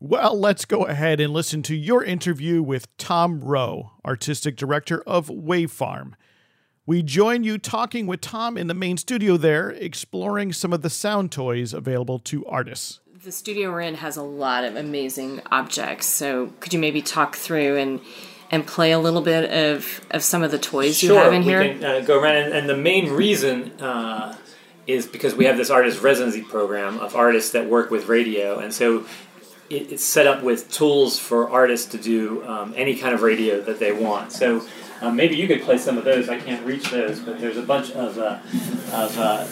Well, 0.00 0.38
let's 0.38 0.64
go 0.64 0.84
ahead 0.84 1.20
and 1.20 1.32
listen 1.32 1.62
to 1.64 1.76
your 1.76 2.02
interview 2.02 2.62
with 2.62 2.96
Tom 2.96 3.40
Roe, 3.40 3.92
artistic 4.04 4.56
director 4.56 5.02
of 5.02 5.28
Wave 5.28 5.70
Farm. 5.70 6.16
We 6.86 7.02
join 7.02 7.44
you 7.44 7.58
talking 7.58 8.06
with 8.06 8.20
Tom 8.20 8.56
in 8.56 8.66
the 8.66 8.74
main 8.74 8.96
studio 8.96 9.36
there, 9.36 9.70
exploring 9.70 10.52
some 10.52 10.72
of 10.72 10.82
the 10.82 10.90
sound 10.90 11.30
toys 11.30 11.72
available 11.72 12.18
to 12.20 12.44
artists. 12.46 13.00
The 13.22 13.30
studio 13.30 13.70
we're 13.70 13.82
in 13.82 13.94
has 13.96 14.16
a 14.16 14.22
lot 14.22 14.64
of 14.64 14.74
amazing 14.74 15.42
objects. 15.52 16.06
So 16.06 16.52
could 16.58 16.72
you 16.72 16.80
maybe 16.80 17.02
talk 17.02 17.36
through 17.36 17.76
and 17.76 18.00
and 18.52 18.66
play 18.66 18.92
a 18.92 18.98
little 18.98 19.22
bit 19.22 19.50
of, 19.50 20.02
of 20.10 20.22
some 20.22 20.42
of 20.42 20.50
the 20.50 20.58
toys 20.58 21.02
you 21.02 21.14
have 21.14 21.32
in 21.32 21.42
here? 21.42 21.60
we 21.60 21.68
can 21.70 21.84
uh, 21.84 22.00
go 22.00 22.20
around, 22.20 22.36
and, 22.36 22.52
and 22.52 22.68
the 22.68 22.76
main 22.76 23.10
reason 23.10 23.72
uh, 23.80 24.36
is 24.86 25.06
because 25.06 25.34
we 25.34 25.46
have 25.46 25.56
this 25.56 25.70
artist 25.70 26.02
residency 26.02 26.42
program 26.42 26.98
of 26.98 27.16
artists 27.16 27.52
that 27.52 27.68
work 27.68 27.90
with 27.90 28.08
radio, 28.08 28.58
and 28.58 28.72
so 28.72 29.06
it, 29.70 29.90
it's 29.90 30.04
set 30.04 30.26
up 30.26 30.42
with 30.42 30.70
tools 30.70 31.18
for 31.18 31.48
artists 31.48 31.90
to 31.92 31.98
do 31.98 32.46
um, 32.46 32.74
any 32.76 32.94
kind 32.94 33.14
of 33.14 33.22
radio 33.22 33.60
that 33.62 33.80
they 33.80 33.92
want. 33.92 34.30
So. 34.30 34.64
Uh, 35.00 35.10
maybe 35.10 35.34
you 35.34 35.48
could 35.48 35.60
play 35.62 35.76
some 35.76 35.98
of 35.98 36.04
those. 36.04 36.28
I 36.28 36.38
can't 36.38 36.64
reach 36.64 36.88
those, 36.92 37.18
but 37.18 37.40
there's 37.40 37.56
a 37.56 37.62
bunch 37.62 37.90
of 37.90 38.18
uh, 38.18 38.38
of 38.92 39.18
uh, 39.18 39.44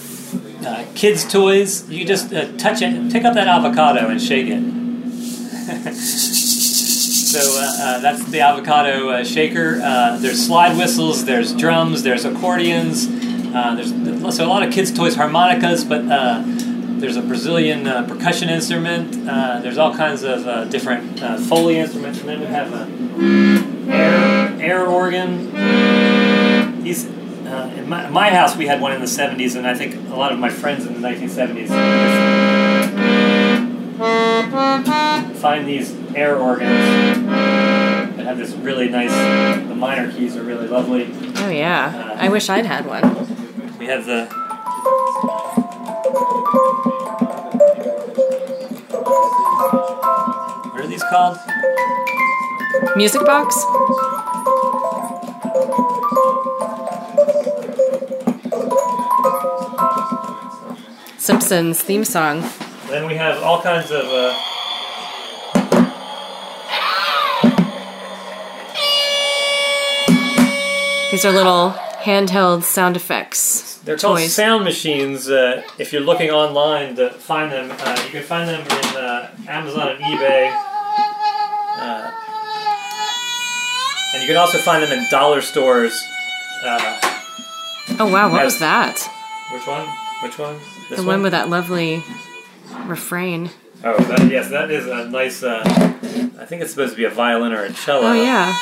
uh, 0.64 0.85
kids' 0.95 1.25
toys. 1.28 1.90
You 1.90 2.04
just 2.04 2.33
uh, 2.33 2.57
touch 2.57 2.83
it, 2.83 3.11
pick 3.11 3.25
up 3.25 3.35
that 3.35 3.49
avocado 3.49 4.07
and 4.09 4.23
shake 4.23 4.47
it. 4.47 4.62
So 7.31 7.39
uh, 7.39 7.73
uh, 7.79 8.01
that's 8.01 8.25
the 8.25 8.41
avocado 8.41 9.11
uh, 9.11 9.23
shaker. 9.25 9.77
There's 10.19 10.45
slide 10.45 10.77
whistles, 10.77 11.25
there's 11.25 11.55
drums, 11.55 12.03
there's 12.03 12.25
accordions. 12.25 13.07
There's 13.09 13.91
so 14.35 14.45
a 14.45 14.49
lot 14.49 14.65
of 14.65 14.73
kids' 14.73 14.91
toys, 14.91 15.15
harmonicas, 15.15 15.85
but 15.85 16.09
there's 16.99 17.17
a 17.17 17.23
Brazilian 17.23 17.87
uh, 17.87 18.05
percussion 18.09 18.49
instrument. 18.49 19.29
Uh, 19.29 19.61
there's 19.61 19.79
all 19.79 19.95
kinds 19.95 20.25
of 20.25 20.45
uh, 20.45 20.65
different 20.65 21.21
foley 21.49 21.79
instruments, 21.79 22.19
and 22.19 22.29
then 22.29 22.41
we 22.41 22.47
have 22.47 22.73
a 22.73 22.89
air 23.93 24.61
air 24.61 24.87
organ. 24.87 26.83
These. 26.83 27.07
In 27.07 27.89
my, 27.89 28.09
my 28.09 28.31
house, 28.31 28.57
we 28.57 28.67
had 28.67 28.81
one 28.81 28.93
in 28.93 29.01
the 29.01 29.07
70s, 29.07 29.57
and 29.57 29.67
I 29.67 29.75
think 29.75 29.97
a 30.11 30.17
lot 30.17 30.31
of 30.31 30.39
my 30.39 30.51
friends 30.51 30.87
in 30.87 30.95
the 30.95 31.09
1970s 31.09 31.69
find 35.41 35.67
these 35.67 36.00
air 36.14 36.37
organs 36.37 37.26
that 38.17 38.26
have 38.26 38.38
this 38.38 38.52
really 38.52 38.88
nice. 38.88 39.12
The 39.69 39.75
minor 39.75 40.12
keys 40.12 40.37
are 40.37 40.43
really 40.43 40.67
lovely. 40.67 41.12
Oh 41.37 41.50
yeah, 41.50 42.17
I 42.19 42.29
wish 42.29 42.49
I'd 42.49 42.67
had 42.67 42.87
one. 42.87 43.02
We 43.79 43.87
have 43.87 44.07
the. 44.07 44.26
What 50.73 50.81
are 50.85 50.87
these 50.87 51.02
called? 51.05 51.38
Music 52.97 53.25
box? 53.25 53.57
Simpsons 61.19 61.81
theme 61.81 62.05
song. 62.05 62.43
Then 62.88 63.07
we 63.07 63.14
have 63.14 63.43
all 63.43 63.62
kinds 63.62 63.90
of. 63.90 64.05
Uh, 64.07 64.35
These 71.21 71.27
are 71.27 71.33
little 71.33 71.73
handheld 72.03 72.62
sound 72.62 72.97
effects. 72.97 73.77
they're 73.85 73.99
called 73.99 74.21
Toys. 74.21 74.35
sound 74.35 74.65
machines. 74.65 75.29
Uh, 75.29 75.62
if 75.77 75.93
you're 75.93 76.00
looking 76.00 76.31
online 76.31 76.97
to 76.97 77.11
find 77.11 77.53
them, 77.53 77.71
uh, 77.71 78.03
you 78.07 78.11
can 78.11 78.23
find 78.23 78.49
them 78.49 78.62
in 78.62 78.97
uh, 78.97 79.31
Amazon 79.47 79.89
and 79.89 80.00
eBay. 80.03 80.50
Uh, 81.77 82.11
and 84.15 84.23
you 84.23 84.29
can 84.29 84.39
also 84.39 84.57
find 84.57 84.83
them 84.83 84.99
in 84.99 85.07
dollar 85.11 85.43
stores. 85.43 85.93
Uh, 86.65 86.99
Oh 87.99 88.11
wow, 88.11 88.33
what 88.33 88.43
was 88.43 88.59
that? 88.61 88.97
which 89.53 89.67
one? 89.67 89.87
Which 90.23 90.39
one? 90.39 90.59
This 90.89 91.00
The 91.00 91.07
one 91.07 91.23
with 91.23 91.33
that 91.33 91.50
lovely 91.50 92.03
refrain. 92.87 93.50
Oh, 93.85 93.99
that, 94.05 94.31
yes, 94.31 94.49
that 94.49 94.71
is 94.71 94.87
a 94.87 95.05
nice. 95.11 95.43
Uh, 95.43 95.61
I 95.67 96.47
think 96.47 96.62
it's 96.62 96.71
supposed 96.71 96.93
to 96.93 96.97
be 96.97 97.05
a 97.05 97.11
violin 97.11 97.53
or 97.53 97.65
a 97.65 97.73
cello. 97.75 98.07
Oh 98.07 98.15
yeah. 98.15 98.57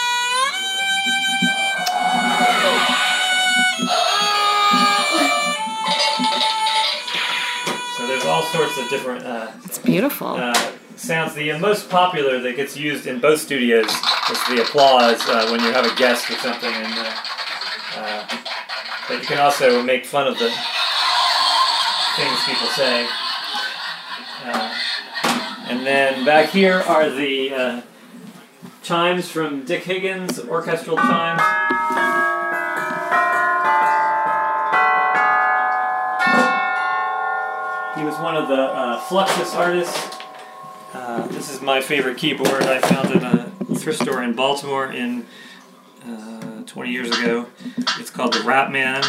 Sorts 8.52 8.78
of 8.78 8.88
different 8.88 9.25
uh, 9.25 9.50
It's 9.64 9.78
beautiful. 9.78 10.28
uh, 10.28 10.73
sounds. 10.97 11.35
The 11.35 11.52
uh, 11.52 11.59
most 11.59 11.88
popular 11.90 12.40
that 12.40 12.57
gets 12.57 12.76
used 12.76 13.07
in 13.07 13.21
both 13.21 13.40
studios 13.40 13.87
is 13.87 14.38
the 14.49 14.62
applause 14.62 15.21
uh, 15.28 15.49
when 15.50 15.61
you 15.61 15.73
have 15.73 15.85
a 15.85 15.95
guest 15.97 16.31
or 16.31 16.35
something, 16.37 16.73
and 16.73 16.93
uh, 16.95 17.14
uh, 17.97 18.26
but 19.09 19.21
you 19.21 19.26
can 19.26 19.38
also 19.38 19.83
make 19.83 20.05
fun 20.07 20.26
of 20.26 20.38
the 20.38 20.50
things 22.17 22.38
people 22.47 22.69
say. 22.69 23.07
Uh, 24.45 24.75
and 25.69 25.87
then 25.87 26.25
back 26.25 26.49
here 26.50 26.78
are 26.87 27.11
the 27.11 27.52
uh, 27.55 27.81
chimes 28.83 29.28
from 29.31 29.64
Dick 29.64 29.85
Higgins, 29.85 30.38
orchestral 30.40 30.97
chimes. 30.97 31.77
Was 38.09 38.19
one 38.21 38.37
of 38.37 38.49
the 38.49 38.55
uh, 38.55 38.99
Fluxus 39.03 39.55
artists. 39.55 40.17
Uh, 40.95 41.27
this 41.27 41.53
is 41.53 41.61
my 41.61 41.79
favorite 41.79 42.17
keyboard. 42.17 42.62
I 42.62 42.81
found 42.81 43.15
at 43.15 43.23
a 43.23 43.75
thrift 43.75 44.00
store 44.00 44.23
in 44.23 44.33
Baltimore 44.33 44.91
in 44.91 45.27
uh, 46.07 46.41
20 46.41 46.65
20 46.65 46.91
years 46.91 47.11
ago. 47.11 47.49
It's 47.99 48.09
called 48.09 48.33
the 48.33 48.41
Rat 48.41 48.73
Man, 48.73 49.05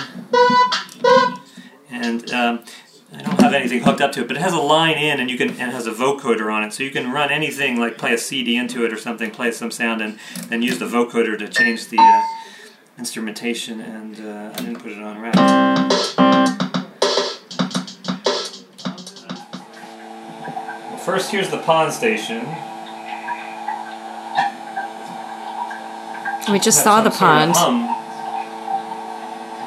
and 1.89 2.29
um, 2.31 2.65
I 3.13 3.21
don't 3.21 3.39
have 3.39 3.53
anything 3.53 3.83
hooked 3.83 4.01
up 4.01 4.11
to 4.13 4.21
it, 4.21 4.27
but 4.27 4.35
it 4.35 4.41
has 4.41 4.51
a 4.51 4.59
line 4.59 4.97
in, 4.97 5.21
and 5.21 5.31
you 5.31 5.37
can 5.37 5.51
and 5.51 5.69
it 5.69 5.73
has 5.73 5.87
a 5.87 5.93
vocoder 5.93 6.51
on 6.53 6.65
it, 6.65 6.73
so 6.73 6.83
you 6.83 6.91
can 6.91 7.09
run 7.09 7.31
anything 7.31 7.79
like 7.79 7.97
play 7.97 8.13
a 8.13 8.17
CD 8.17 8.57
into 8.57 8.83
it 8.83 8.91
or 8.91 8.97
something, 8.97 9.31
play 9.31 9.53
some 9.53 9.71
sound, 9.71 10.01
and 10.01 10.19
then 10.49 10.61
use 10.61 10.77
the 10.77 10.87
vocoder 10.87 11.39
to 11.39 11.47
change 11.47 11.87
the 11.87 11.99
uh, 11.99 12.21
instrumentation. 12.97 13.79
And 13.79 14.19
uh, 14.19 14.51
I 14.53 14.61
didn't 14.61 14.79
put 14.81 14.91
it 14.91 15.01
on 15.01 15.19
right. 15.19 16.18
First, 21.09 21.31
here's 21.31 21.49
the 21.49 21.57
pond 21.57 21.91
station. 21.91 22.45
We 26.51 26.59
just 26.59 26.83
saw 26.83 27.01
the 27.01 27.09
sort 27.09 27.13
of 27.13 27.19
pond. 27.19 27.53
I'm 27.55 27.81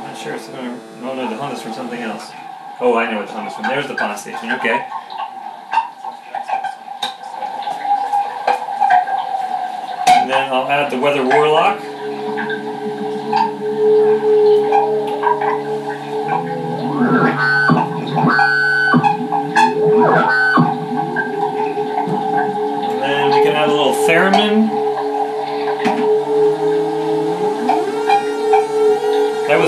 not 0.07 0.17
sure 0.17 0.35
it's 0.35 0.47
going 0.47 0.65
to. 0.65 0.81
Oh 1.03 1.15
no, 1.17 1.29
the 1.29 1.37
hum 1.37 1.53
is 1.53 1.61
from 1.61 1.73
something 1.73 2.01
else. 2.01 2.31
Oh, 2.81 2.97
I 2.97 3.11
know 3.11 3.19
what 3.19 3.27
the 3.27 3.33
hum 3.33 3.49
is 3.49 3.55
from. 3.55 3.65
There's 3.65 3.89
the 3.89 3.97
pond 3.97 4.21
station. 4.21 4.53
Okay. 4.53 4.87
And 10.21 10.31
then 10.31 10.53
I'll 10.53 10.69
add 10.69 10.93
the 10.93 10.99
weather 11.01 11.25
warlock. 11.25 11.92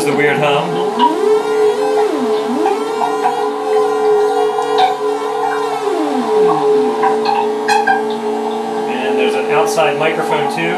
Was 0.04 0.12
the 0.12 0.18
weird 0.18 0.37
hum. 0.37 0.68
And 8.90 9.18
there's 9.18 9.34
an 9.34 9.50
outside 9.52 9.99
microphone 9.99 10.54
too. 10.54 10.75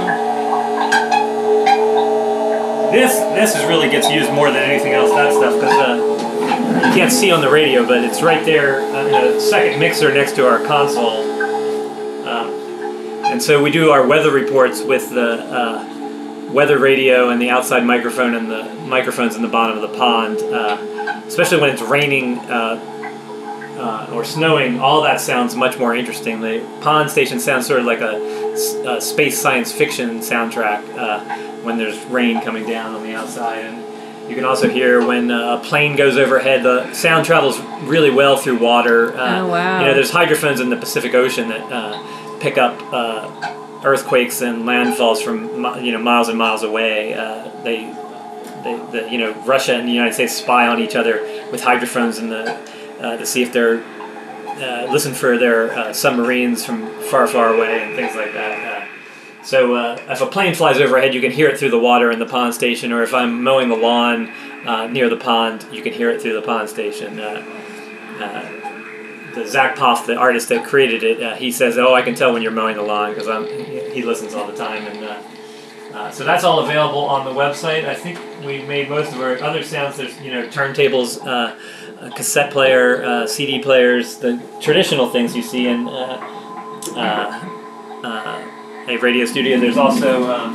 This 2.92 3.18
this 3.34 3.56
is 3.56 3.64
really 3.64 3.90
gets 3.90 4.08
used 4.08 4.32
more 4.32 4.52
than 4.52 4.62
anything 4.62 4.92
else. 4.92 5.10
That 5.10 5.32
stuff 5.32 5.54
because 5.54 5.74
uh, 5.74 6.86
you 6.86 6.94
can't 6.94 7.10
see 7.10 7.32
on 7.32 7.40
the 7.40 7.50
radio, 7.50 7.84
but 7.84 8.04
it's 8.04 8.22
right 8.22 8.44
there 8.44 8.82
uh, 8.82 9.06
in 9.06 9.34
the 9.34 9.40
second 9.40 9.80
mixer 9.80 10.14
next 10.14 10.36
to 10.36 10.46
our 10.46 10.64
console. 10.64 11.24
Um, 12.28 12.50
and 13.24 13.42
so 13.42 13.60
we 13.60 13.72
do 13.72 13.90
our 13.90 14.06
weather 14.06 14.30
reports 14.30 14.82
with 14.82 15.10
the 15.10 15.42
uh, 15.52 15.95
weather 16.56 16.78
radio 16.78 17.28
and 17.28 17.40
the 17.40 17.50
outside 17.50 17.84
microphone 17.84 18.34
and 18.34 18.50
the 18.50 18.64
microphones 18.88 19.36
in 19.36 19.42
the 19.42 19.48
bottom 19.48 19.76
of 19.76 19.82
the 19.82 19.96
pond. 19.98 20.38
Uh, 20.40 21.22
especially 21.26 21.60
when 21.60 21.68
it's 21.68 21.82
raining 21.82 22.38
uh, 22.38 22.80
uh, 23.78 24.14
or 24.14 24.24
snowing, 24.24 24.80
all 24.80 25.02
that 25.02 25.20
sounds 25.20 25.54
much 25.54 25.78
more 25.78 25.94
interesting. 25.94 26.40
The 26.40 26.66
pond 26.80 27.10
station 27.10 27.38
sounds 27.40 27.66
sort 27.66 27.80
of 27.80 27.84
like 27.86 28.00
a 28.00 29.00
space 29.00 29.38
science 29.38 29.70
fiction 29.70 30.20
soundtrack 30.20 30.80
uh, 30.96 31.20
when 31.62 31.76
there's 31.76 32.02
rain 32.06 32.40
coming 32.40 32.66
down 32.66 32.94
on 32.94 33.02
the 33.02 33.14
outside. 33.14 33.58
And 33.66 34.30
you 34.30 34.34
can 34.34 34.46
also 34.46 34.66
hear 34.68 35.06
when 35.06 35.30
uh, 35.30 35.60
a 35.60 35.64
plane 35.68 35.94
goes 35.94 36.16
overhead, 36.16 36.62
the 36.62 36.90
sound 36.94 37.26
travels 37.26 37.60
really 37.82 38.10
well 38.10 38.38
through 38.38 38.58
water. 38.58 39.14
Uh, 39.14 39.40
Oh, 39.42 39.48
wow. 39.48 39.80
You 39.80 39.86
know, 39.88 39.94
there's 39.94 40.10
hydrophones 40.10 40.60
in 40.60 40.70
the 40.70 40.76
Pacific 40.78 41.14
Ocean 41.14 41.48
that 41.48 41.70
uh, 41.70 42.38
pick 42.40 42.56
up 42.56 42.80
uh, 42.92 43.28
earthquakes 43.84 44.40
and 44.42 44.64
landfalls 44.64 45.22
from 45.22 45.84
you 45.84 45.92
know 45.92 45.98
miles 45.98 46.28
and 46.28 46.38
miles 46.38 46.62
away. 46.62 47.14
Uh, 47.14 47.50
they, 47.62 47.84
they, 48.62 48.76
the, 48.92 49.08
you 49.10 49.18
know, 49.18 49.32
Russia 49.42 49.74
and 49.74 49.86
the 49.88 49.92
United 49.92 50.14
States 50.14 50.34
spy 50.34 50.66
on 50.66 50.80
each 50.80 50.96
other 50.96 51.22
with 51.50 51.62
hydrophones 51.62 52.18
in 52.18 52.28
the 52.28 52.52
uh, 53.00 53.16
to 53.16 53.26
see 53.26 53.42
if 53.42 53.52
they're 53.52 53.82
uh, 54.62 54.88
listen 54.90 55.12
for 55.12 55.36
their 55.36 55.76
uh, 55.78 55.92
submarines 55.92 56.64
from 56.64 56.88
far, 57.02 57.26
far 57.26 57.54
away 57.54 57.82
and 57.82 57.94
things 57.94 58.16
like 58.16 58.32
that. 58.32 58.82
Uh, 58.82 59.44
so 59.44 59.74
uh, 59.74 60.00
if 60.08 60.22
a 60.22 60.26
plane 60.26 60.54
flies 60.54 60.78
overhead, 60.78 61.12
you 61.12 61.20
can 61.20 61.30
hear 61.30 61.48
it 61.48 61.58
through 61.58 61.70
the 61.70 61.78
water 61.78 62.10
in 62.10 62.18
the 62.18 62.26
pond 62.26 62.54
station, 62.54 62.90
or 62.90 63.02
if 63.02 63.12
I'm 63.12 63.44
mowing 63.44 63.68
the 63.68 63.76
lawn 63.76 64.32
near 64.92 65.10
the 65.10 65.16
pond, 65.16 65.66
you 65.70 65.82
can 65.82 65.92
hear 65.92 66.10
it 66.10 66.22
through 66.22 66.32
the 66.32 66.42
pond 66.42 66.68
station. 66.70 67.20
The 69.36 69.46
Zach 69.46 69.76
Poff, 69.76 70.06
the 70.06 70.16
artist 70.16 70.48
that 70.48 70.64
created 70.64 71.02
it, 71.02 71.22
uh, 71.22 71.34
he 71.34 71.52
says, 71.52 71.76
"Oh, 71.76 71.94
I 71.94 72.00
can 72.00 72.14
tell 72.14 72.32
when 72.32 72.40
you're 72.40 72.52
mowing 72.52 72.76
the 72.76 72.82
lawn 72.82 73.10
because 73.10 73.28
I'm." 73.28 73.46
He, 73.46 74.02
listens 74.02 74.32
all 74.32 74.46
the 74.46 74.56
time, 74.56 74.86
and 74.86 75.04
uh, 75.04 75.22
uh, 75.94 76.10
so 76.10 76.24
that's 76.24 76.42
all 76.42 76.60
available 76.60 77.00
on 77.00 77.26
the 77.26 77.30
website. 77.30 77.84
I 77.84 77.94
think 77.94 78.18
we 78.44 78.62
made 78.62 78.88
most 78.88 79.12
of 79.12 79.20
our 79.20 79.38
other 79.42 79.62
sounds. 79.62 79.98
There's 79.98 80.18
you 80.22 80.32
know 80.32 80.48
turntables, 80.48 81.20
uh, 81.26 81.54
cassette 82.14 82.50
player, 82.50 83.04
uh, 83.04 83.26
CD 83.26 83.58
players, 83.58 84.16
the 84.16 84.40
traditional 84.62 85.10
things 85.10 85.36
you 85.36 85.42
see 85.42 85.68
in 85.68 85.86
uh, 85.86 86.36
a 88.88 88.96
radio 88.96 89.26
studio. 89.26 89.60
There's 89.60 89.76
also 89.76 90.30
um, 90.32 90.54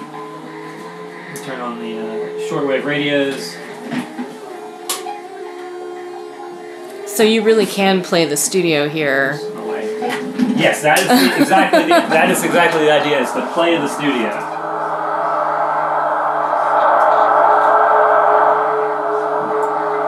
turn 1.46 1.62
on 1.62 1.80
the 1.80 2.48
shortwave 2.50 2.84
radios. 2.84 3.56
So 7.14 7.24
you 7.24 7.44
really 7.44 7.66
can 7.66 8.02
play 8.02 8.26
the 8.26 8.38
studio 8.38 8.88
here. 8.88 9.38
Yes, 10.56 10.82
that 10.82 11.00
is 11.00 11.08
the- 11.08 11.42
exactly 11.42 11.84
the, 11.84 11.90
that 11.90 12.30
is 12.32 12.44
exactly 12.44 12.86
the 12.86 12.92
idea. 12.92 13.20
Is 13.20 13.32
to 13.34 13.46
play 13.54 13.76
in 13.76 13.82
the 13.82 13.88
studio. 13.90 14.30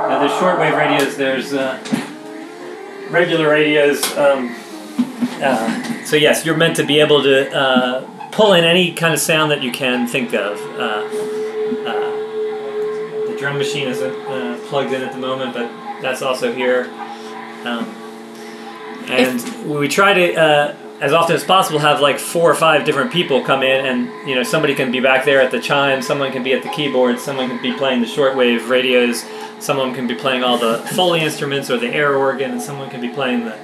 Now 0.09 0.19
there's 0.19 0.31
shortwave 0.33 0.77
radios. 0.77 1.17
There's 1.17 1.53
uh, 1.53 1.79
regular 3.09 3.49
radios. 3.49 4.03
Um, 4.17 4.55
uh, 5.41 6.05
so 6.05 6.15
yes, 6.15 6.45
you're 6.45 6.57
meant 6.57 6.75
to 6.77 6.85
be 6.85 6.99
able 6.99 7.21
to 7.23 7.51
uh, 7.53 8.29
pull 8.31 8.53
in 8.53 8.63
any 8.63 8.93
kind 8.93 9.13
of 9.13 9.19
sound 9.19 9.51
that 9.51 9.61
you 9.61 9.71
can 9.71 10.07
think 10.07 10.33
of. 10.33 10.57
Uh, 10.79 11.03
uh, 11.89 13.27
the 13.29 13.35
drum 13.37 13.57
machine 13.57 13.87
isn't 13.87 14.13
uh, 14.27 14.57
plugged 14.67 14.93
in 14.93 15.01
at 15.01 15.11
the 15.13 15.19
moment, 15.19 15.53
but 15.53 15.69
that's 16.03 16.21
also 16.21 16.53
here. 16.53 16.89
Um, 17.63 17.85
and 19.07 19.69
we 19.69 19.87
try 19.87 20.13
to, 20.13 20.35
uh, 20.35 20.75
as 21.01 21.13
often 21.13 21.35
as 21.35 21.43
possible, 21.43 21.79
have 21.79 22.01
like 22.01 22.19
four 22.19 22.51
or 22.51 22.55
five 22.55 22.85
different 22.85 23.11
people 23.11 23.41
come 23.43 23.63
in, 23.63 23.85
and 23.85 24.29
you 24.29 24.35
know 24.35 24.43
somebody 24.43 24.75
can 24.75 24.91
be 24.91 24.99
back 24.99 25.25
there 25.25 25.41
at 25.41 25.51
the 25.51 25.59
chime, 25.59 26.01
someone 26.01 26.31
can 26.31 26.43
be 26.43 26.53
at 26.53 26.63
the 26.63 26.69
keyboard, 26.69 27.19
someone 27.19 27.49
can 27.49 27.61
be 27.61 27.73
playing 27.73 28.01
the 28.01 28.07
shortwave 28.07 28.69
radios, 28.69 29.23
someone 29.59 29.93
can 29.93 30.07
be 30.07 30.15
playing 30.15 30.43
all 30.43 30.57
the 30.57 30.77
foley 30.93 31.21
instruments 31.21 31.69
or 31.69 31.77
the 31.77 31.89
air 31.89 32.15
organ, 32.15 32.51
and 32.51 32.61
someone 32.61 32.89
can 32.89 33.01
be 33.01 33.09
playing 33.09 33.45
the 33.45 33.57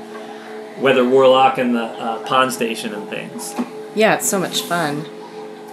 weather 0.79 1.07
warlock 1.07 1.57
and 1.57 1.75
the 1.75 1.83
uh, 1.83 2.25
pond 2.25 2.51
station 2.51 2.93
and 2.93 3.09
things. 3.09 3.53
Yeah, 3.95 4.15
it's 4.15 4.27
so 4.27 4.39
much 4.39 4.61
fun. 4.61 5.05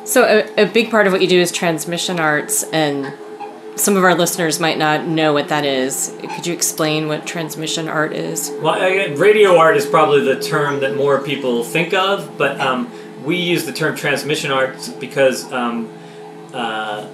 So 0.05 0.25
a, 0.25 0.65
a 0.65 0.67
big 0.67 0.91
part 0.91 1.07
of 1.07 1.13
what 1.13 1.23
you 1.23 1.29
do 1.29 1.41
is 1.41 1.51
transmission 1.51 2.21
arts, 2.21 2.63
and 2.65 3.13
some 3.77 3.97
of 3.97 4.05
our 4.05 4.15
listeners 4.15 4.59
might 4.59 4.79
not 4.79 5.07
know 5.07 5.33
what 5.33 5.49
that 5.49 5.65
is. 5.65 6.17
Could 6.35 6.47
you 6.47 6.55
explain 6.55 7.09
what 7.09 7.27
transmission 7.27 7.89
art 7.89 8.13
is? 8.13 8.51
Well, 8.61 8.79
radio 9.17 9.57
art 9.59 9.77
is 9.77 9.87
probably 9.87 10.23
the 10.23 10.41
term 10.41 10.81
that 10.81 10.97
more 10.97 11.21
people 11.21 11.63
think 11.63 11.93
of, 11.93 12.37
but 12.39 12.59
um, 12.61 12.91
we 13.23 13.37
use 13.37 13.67
the 13.67 13.73
term 13.73 13.95
transmission 13.95 14.51
art 14.51 14.91
because, 14.99 15.51
um, 15.53 15.93
uh, 16.55 17.07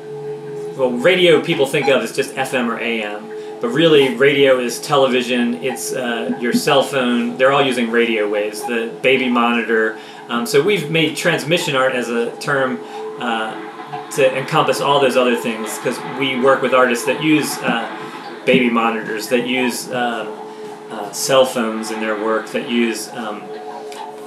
well, 0.77 0.93
radio 0.93 1.43
people 1.43 1.67
think 1.67 1.89
of 1.89 2.03
as 2.03 2.15
just 2.15 2.35
FM 2.35 2.69
or 2.69 2.79
AM, 2.79 3.29
but 3.61 3.69
really 3.69 4.15
radio 4.15 4.59
is 4.61 4.81
television. 4.81 5.55
It's 5.65 5.93
uh, 5.93 6.39
your 6.41 6.53
cell 6.53 6.85
phone. 6.85 7.37
They're 7.39 7.53
all 7.53 7.65
using 7.65 7.91
radio 7.91 8.29
waves. 8.29 8.61
The 8.61 8.97
baby 9.03 9.29
monitor. 9.29 9.99
Um, 10.29 10.47
so 10.47 10.63
we've 10.63 10.91
made 10.91 11.17
transmission 11.17 11.75
art 11.75 11.95
as 11.95 12.09
a 12.09 12.37
term. 12.39 12.79
Uh, 13.21 13.72
to 14.15 14.37
encompass 14.37 14.81
all 14.81 15.01
those 15.01 15.17
other 15.17 15.37
things 15.37 15.79
because 15.79 15.99
we 16.19 16.39
work 16.39 16.61
with 16.61 16.75
artists 16.75 17.07
that 17.07 17.23
use 17.23 17.57
uh, 17.59 18.43
baby 18.45 18.69
monitors, 18.69 19.29
that 19.29 19.47
use 19.47 19.89
uh, 19.91 20.27
uh, 20.91 21.13
cell 21.13 21.47
phones 21.47 21.91
in 21.91 22.01
their 22.01 22.23
work, 22.23 22.49
that 22.49 22.69
use 22.69 23.09
um, 23.11 23.43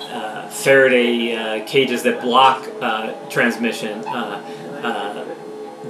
uh, 0.01 0.49
Faraday 0.49 1.35
uh, 1.35 1.65
cages 1.67 2.03
that 2.03 2.21
block 2.21 2.67
uh, 2.81 3.13
transmission, 3.29 4.01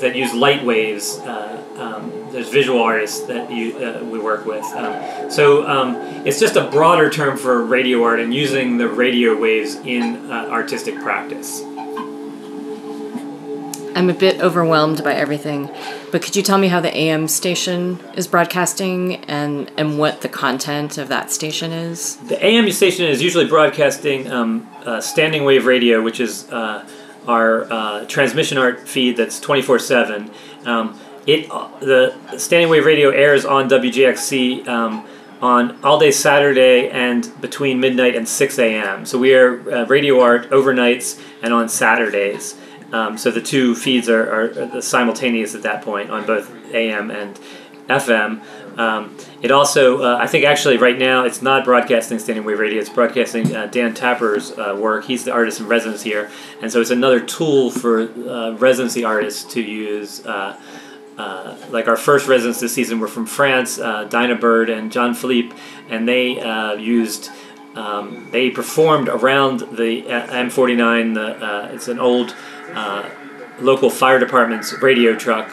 that 0.01 0.13
use 0.13 0.33
light 0.33 0.63
waves. 0.65 1.19
Um, 1.19 2.11
there's 2.31 2.49
visual 2.49 2.81
artists 2.81 3.21
that 3.27 3.49
you, 3.49 3.77
we 4.11 4.19
work 4.19 4.45
with. 4.45 4.65
Um, 4.65 5.31
so 5.31 5.65
um, 5.65 5.95
it's 6.25 6.37
just 6.37 6.57
a 6.57 6.69
broader 6.69 7.09
term 7.09 7.37
for 7.37 7.63
radio 7.63 8.03
art 8.03 8.19
and 8.19 8.33
using 8.33 8.77
the 8.77 8.89
radio 8.89 9.37
waves 9.37 9.75
in 9.75 10.29
artistic 10.29 10.99
practice. 10.99 11.63
I'm 13.95 14.09
a 14.09 14.13
bit 14.13 14.41
overwhelmed 14.41 15.05
by 15.05 15.13
everything, 15.13 15.69
but 16.11 16.21
could 16.21 16.35
you 16.35 16.43
tell 16.43 16.57
me 16.57 16.67
how 16.67 16.81
the 16.81 16.95
AM 16.95 17.29
station 17.29 17.97
is 18.15 18.27
broadcasting 18.27 19.23
and, 19.25 19.71
and 19.77 19.97
what 19.97 20.19
the 20.19 20.27
content 20.27 20.97
of 20.97 21.07
that 21.07 21.31
station 21.31 21.71
is? 21.71 22.17
The 22.17 22.43
AM 22.45 22.69
station 22.71 23.05
is 23.05 23.23
usually 23.23 23.47
broadcasting 23.47 24.29
um, 24.29 24.69
uh, 24.85 24.99
standing 24.99 25.45
wave 25.45 25.65
radio, 25.65 26.01
which 26.01 26.19
is 26.19 26.51
uh, 26.51 26.85
our 27.25 27.71
uh, 27.71 28.05
transmission 28.05 28.57
art 28.57 28.85
feed 28.85 29.15
that's 29.15 29.39
24 29.39 29.79
7. 29.79 30.29
Um, 30.65 30.99
it 31.25 31.49
uh, 31.49 31.69
the 31.79 32.37
standing 32.37 32.69
wave 32.69 32.85
radio 32.85 33.11
airs 33.11 33.45
on 33.45 33.69
WGXC 33.69 34.67
um, 34.67 35.07
on 35.41 35.81
all 35.83 35.99
day 35.99 36.11
Saturday 36.11 36.89
and 36.89 37.31
between 37.39 37.79
midnight 37.79 38.15
and 38.15 38.27
6 38.27 38.59
a.m. 38.59 39.05
So 39.05 39.17
we 39.17 39.33
are 39.33 39.71
uh, 39.71 39.85
radio 39.85 40.19
art 40.19 40.49
overnights 40.49 41.21
and 41.41 41.53
on 41.53 41.69
Saturdays. 41.69 42.55
Um, 42.91 43.17
so 43.17 43.31
the 43.31 43.41
two 43.41 43.75
feeds 43.75 44.09
are, 44.09 44.75
are, 44.75 44.81
simultaneous 44.81 45.55
at 45.55 45.63
that 45.63 45.81
point 45.83 46.09
on 46.11 46.25
both 46.25 46.51
AM 46.73 47.11
and 47.11 47.39
FM. 47.87 48.41
Um, 48.77 49.15
it 49.41 49.51
also, 49.51 50.01
uh, 50.01 50.17
I 50.17 50.27
think, 50.27 50.45
actually, 50.45 50.77
right 50.77 50.97
now, 50.97 51.23
it's 51.23 51.41
not 51.41 51.63
broadcasting 51.63 52.19
standing 52.19 52.43
wave 52.43 52.59
radio. 52.59 52.79
It's 52.79 52.89
broadcasting 52.89 53.55
uh, 53.55 53.67
Dan 53.67 53.93
Tapper's 53.93 54.51
uh, 54.51 54.77
work. 54.79 55.05
He's 55.05 55.23
the 55.23 55.31
artist 55.31 55.61
in 55.61 55.67
residence 55.67 56.01
here, 56.01 56.29
and 56.61 56.71
so 56.71 56.81
it's 56.81 56.89
another 56.89 57.19
tool 57.19 57.71
for 57.71 58.01
uh, 58.01 58.55
residency 58.57 59.03
artists 59.03 59.53
to 59.53 59.61
use. 59.61 60.25
Uh, 60.25 60.59
uh, 61.17 61.55
like 61.69 61.87
our 61.87 61.95
first 61.95 62.27
residents 62.27 62.59
this 62.59 62.73
season 62.73 62.99
were 62.99 63.07
from 63.07 63.25
France, 63.25 63.77
Dinah 63.77 64.35
Bird 64.35 64.69
and 64.69 64.91
Jean-Philippe, 64.91 65.55
and 65.89 66.07
they 66.07 66.77
used. 66.77 67.29
Um, 67.75 68.29
they 68.31 68.49
performed 68.51 69.09
around 69.09 69.59
the 69.59 70.03
M49. 70.03 71.13
The 71.13 71.73
it's 71.73 71.87
an 71.87 71.99
old 71.99 72.35
local 73.59 73.89
fire 73.89 74.19
department's 74.19 74.73
radio 74.81 75.15
truck 75.15 75.49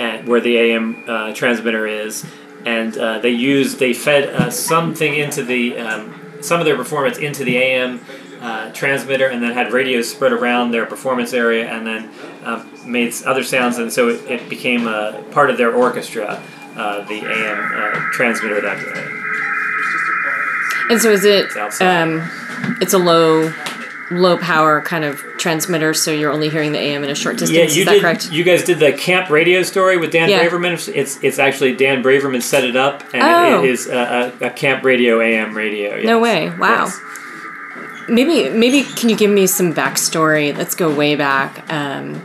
at 0.00 0.24
where 0.24 0.40
the 0.40 0.56
AM 0.56 1.04
uh, 1.06 1.34
transmitter 1.34 1.86
is, 1.86 2.24
and 2.64 2.96
uh, 2.96 3.18
they 3.18 3.30
used 3.30 3.78
they 3.78 3.92
fed 3.92 4.28
uh, 4.30 4.50
something 4.50 5.14
into 5.14 5.42
the 5.42 5.78
um, 5.78 6.14
some 6.40 6.58
of 6.58 6.66
their 6.66 6.76
performance 6.76 7.18
into 7.18 7.44
the 7.44 7.56
AM 7.56 8.00
uh, 8.40 8.72
transmitter, 8.72 9.26
and 9.26 9.42
then 9.42 9.52
had 9.52 9.72
radios 9.72 10.10
spread 10.10 10.32
around 10.32 10.70
their 10.70 10.86
performance 10.86 11.34
area, 11.34 11.68
and 11.70 11.86
then 11.86 12.10
made 12.86 13.12
other 13.26 13.44
sounds, 13.44 13.78
and 13.78 13.92
so 13.92 14.08
it, 14.08 14.30
it 14.30 14.48
became 14.48 14.86
a 14.86 15.22
part 15.30 15.50
of 15.50 15.58
their 15.58 15.74
orchestra, 15.74 16.42
uh, 16.76 17.04
the 17.06 17.20
AM 17.20 17.58
uh, 17.74 18.10
transmitter 18.12 18.60
that. 18.60 18.78
and 20.90 21.00
so 21.00 21.10
is 21.10 21.24
it? 21.24 21.54
Um, 21.80 22.28
it's 22.80 22.94
a 22.94 22.98
low 22.98 23.52
low 24.10 24.36
power 24.38 24.80
kind 24.82 25.04
of 25.04 25.18
transmitter, 25.38 25.94
so 25.94 26.10
you're 26.10 26.32
only 26.32 26.48
hearing 26.48 26.72
the 26.72 26.78
AM 26.78 27.04
in 27.04 27.10
a 27.10 27.14
short 27.14 27.38
distance. 27.38 27.56
Yeah, 27.56 27.62
you 27.74 27.80
Is 27.82 27.84
that 27.86 27.92
did. 27.92 28.00
correct? 28.02 28.32
You 28.32 28.42
guys 28.44 28.64
did 28.64 28.78
the 28.80 28.92
camp 28.92 29.30
radio 29.30 29.62
story 29.62 29.96
with 29.96 30.10
Dan 30.12 30.28
Yeah. 30.28 30.46
Braverman. 30.48 30.72
It's 30.94 31.22
it's 31.22 31.38
actually 31.38 31.74
Dan 31.76 32.02
Braverman 32.02 32.42
set 32.42 32.64
it 32.64 32.76
up, 32.76 33.04
and 33.14 33.22
Oh. 33.22 33.62
it 33.62 33.70
is 33.70 33.86
a, 33.86 34.32
a, 34.40 34.46
a 34.46 34.50
camp 34.50 34.84
radio 34.84 35.20
AM 35.20 35.56
radio. 35.56 36.00
No 36.02 36.18
way! 36.18 36.50
Wow. 36.58 36.86
Yes. 36.86 37.00
Maybe 38.08 38.48
maybe 38.50 38.82
can 38.82 39.08
you 39.08 39.16
give 39.16 39.30
me 39.30 39.46
some 39.46 39.72
backstory? 39.72 40.56
Let's 40.56 40.74
go 40.74 40.92
way 40.92 41.14
back 41.14 41.70
um, 41.72 42.20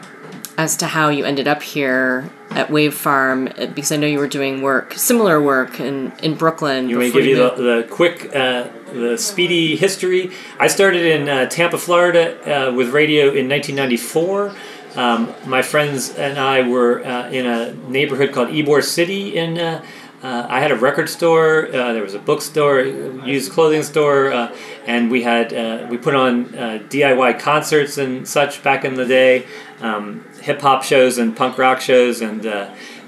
as 0.58 0.78
to 0.78 0.88
how 0.88 1.10
you 1.10 1.26
ended 1.26 1.48
up 1.48 1.62
here 1.62 2.28
at 2.52 2.72
Wave 2.72 2.94
Farm 2.96 3.48
uh, 3.60 3.68
because 3.68 3.92
I 3.92 3.98
know 3.98 4.08
you 4.08 4.18
were 4.18 4.28
doing 4.28 4.62
work, 4.64 4.94
similar 4.94 5.40
work 5.42 5.80
in 5.80 6.12
in 6.24 6.34
Brooklyn. 6.36 6.90
You 6.90 6.98
may 6.98 7.12
give 7.12 7.26
you 7.26 7.36
the, 7.36 7.50
the 7.56 7.88
quick, 7.90 8.36
uh, 8.36 8.68
the 8.96 9.18
speedy 9.18 9.76
history. 9.76 10.32
I 10.60 10.68
started 10.68 11.06
in 11.06 11.30
uh, 11.30 11.46
Tampa, 11.48 11.78
Florida, 11.78 12.70
uh, 12.70 12.74
with 12.74 12.90
radio 12.90 13.26
in 13.32 13.50
1994. 13.50 14.56
Um, 14.96 15.34
my 15.46 15.62
friends 15.62 16.16
and 16.16 16.40
I 16.40 16.68
were 16.68 17.06
uh, 17.06 17.30
in 17.30 17.46
a 17.46 17.74
neighborhood 17.90 18.32
called 18.32 18.50
Ybor 18.50 18.82
City. 18.82 19.36
In 19.36 19.58
uh, 19.58 19.84
uh, 20.26 20.48
I 20.50 20.60
had 20.60 20.72
a 20.72 20.76
record 20.76 21.08
store. 21.08 21.68
Uh, 21.68 21.94
there 21.94 22.02
was 22.02 22.16
a 22.16 22.20
bookstore, 22.20 22.82
used 22.82 23.52
clothing 23.52 23.84
store, 23.84 24.32
uh, 24.32 24.56
and 24.88 25.12
we 25.12 25.22
had 25.22 25.54
uh, 25.54 25.86
we 25.88 25.98
put 25.98 26.16
on 26.16 26.56
uh, 26.56 26.80
DIY 26.90 27.40
concerts 27.40 28.00
and 28.00 28.28
such 28.28 28.64
back 28.64 28.86
in 28.86 28.96
the 28.96 29.06
day, 29.06 29.46
um, 29.82 30.26
hip 30.42 30.62
hop 30.62 30.84
shows 30.84 31.18
and 31.18 31.36
punk 31.36 31.58
rock 31.58 31.80
shows 31.82 32.22
and. 32.22 32.46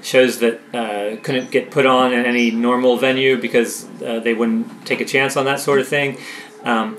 Shows 0.02 0.38
that 0.38 0.60
uh, 0.72 1.20
couldn't 1.22 1.50
get 1.50 1.70
put 1.70 1.86
on 1.86 2.12
in 2.12 2.24
any 2.24 2.50
normal 2.50 2.96
venue 2.96 3.40
because 3.40 3.86
uh, 4.02 4.20
they 4.20 4.34
wouldn't 4.34 4.86
take 4.86 5.00
a 5.00 5.04
chance 5.04 5.36
on 5.36 5.44
that 5.46 5.60
sort 5.60 5.80
of 5.80 5.88
thing. 5.88 6.18
Um, 6.64 6.98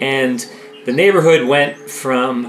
and 0.00 0.46
the 0.84 0.92
neighborhood 0.92 1.46
went 1.46 1.76
from, 1.90 2.46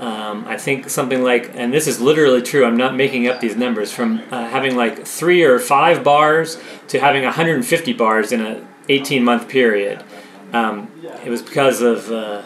um, 0.00 0.44
I 0.46 0.56
think, 0.56 0.90
something 0.90 1.22
like, 1.22 1.52
and 1.54 1.72
this 1.72 1.86
is 1.86 2.00
literally 2.00 2.42
true, 2.42 2.64
I'm 2.64 2.76
not 2.76 2.96
making 2.96 3.28
up 3.28 3.40
these 3.40 3.56
numbers, 3.56 3.92
from 3.92 4.22
uh, 4.30 4.48
having 4.48 4.76
like 4.76 5.06
three 5.06 5.44
or 5.44 5.58
five 5.58 6.02
bars 6.02 6.60
to 6.88 6.98
having 6.98 7.22
150 7.24 7.92
bars 7.92 8.32
in 8.32 8.40
an 8.40 8.66
18 8.88 9.22
month 9.22 9.48
period. 9.48 10.02
Um, 10.52 10.90
it 11.24 11.30
was 11.30 11.42
because 11.42 11.82
of 11.82 12.10
uh, 12.10 12.42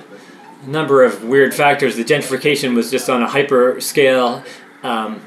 a 0.65 0.69
number 0.69 1.05
of 1.05 1.25
weird 1.25 1.55
factors. 1.55 1.97
The 1.97 2.05
gentrification 2.05 2.75
was 2.75 2.91
just 2.91 3.09
on 3.09 3.23
a 3.23 3.29
hyper 3.29 3.81
scale. 3.81 4.43
Um, 4.83 5.23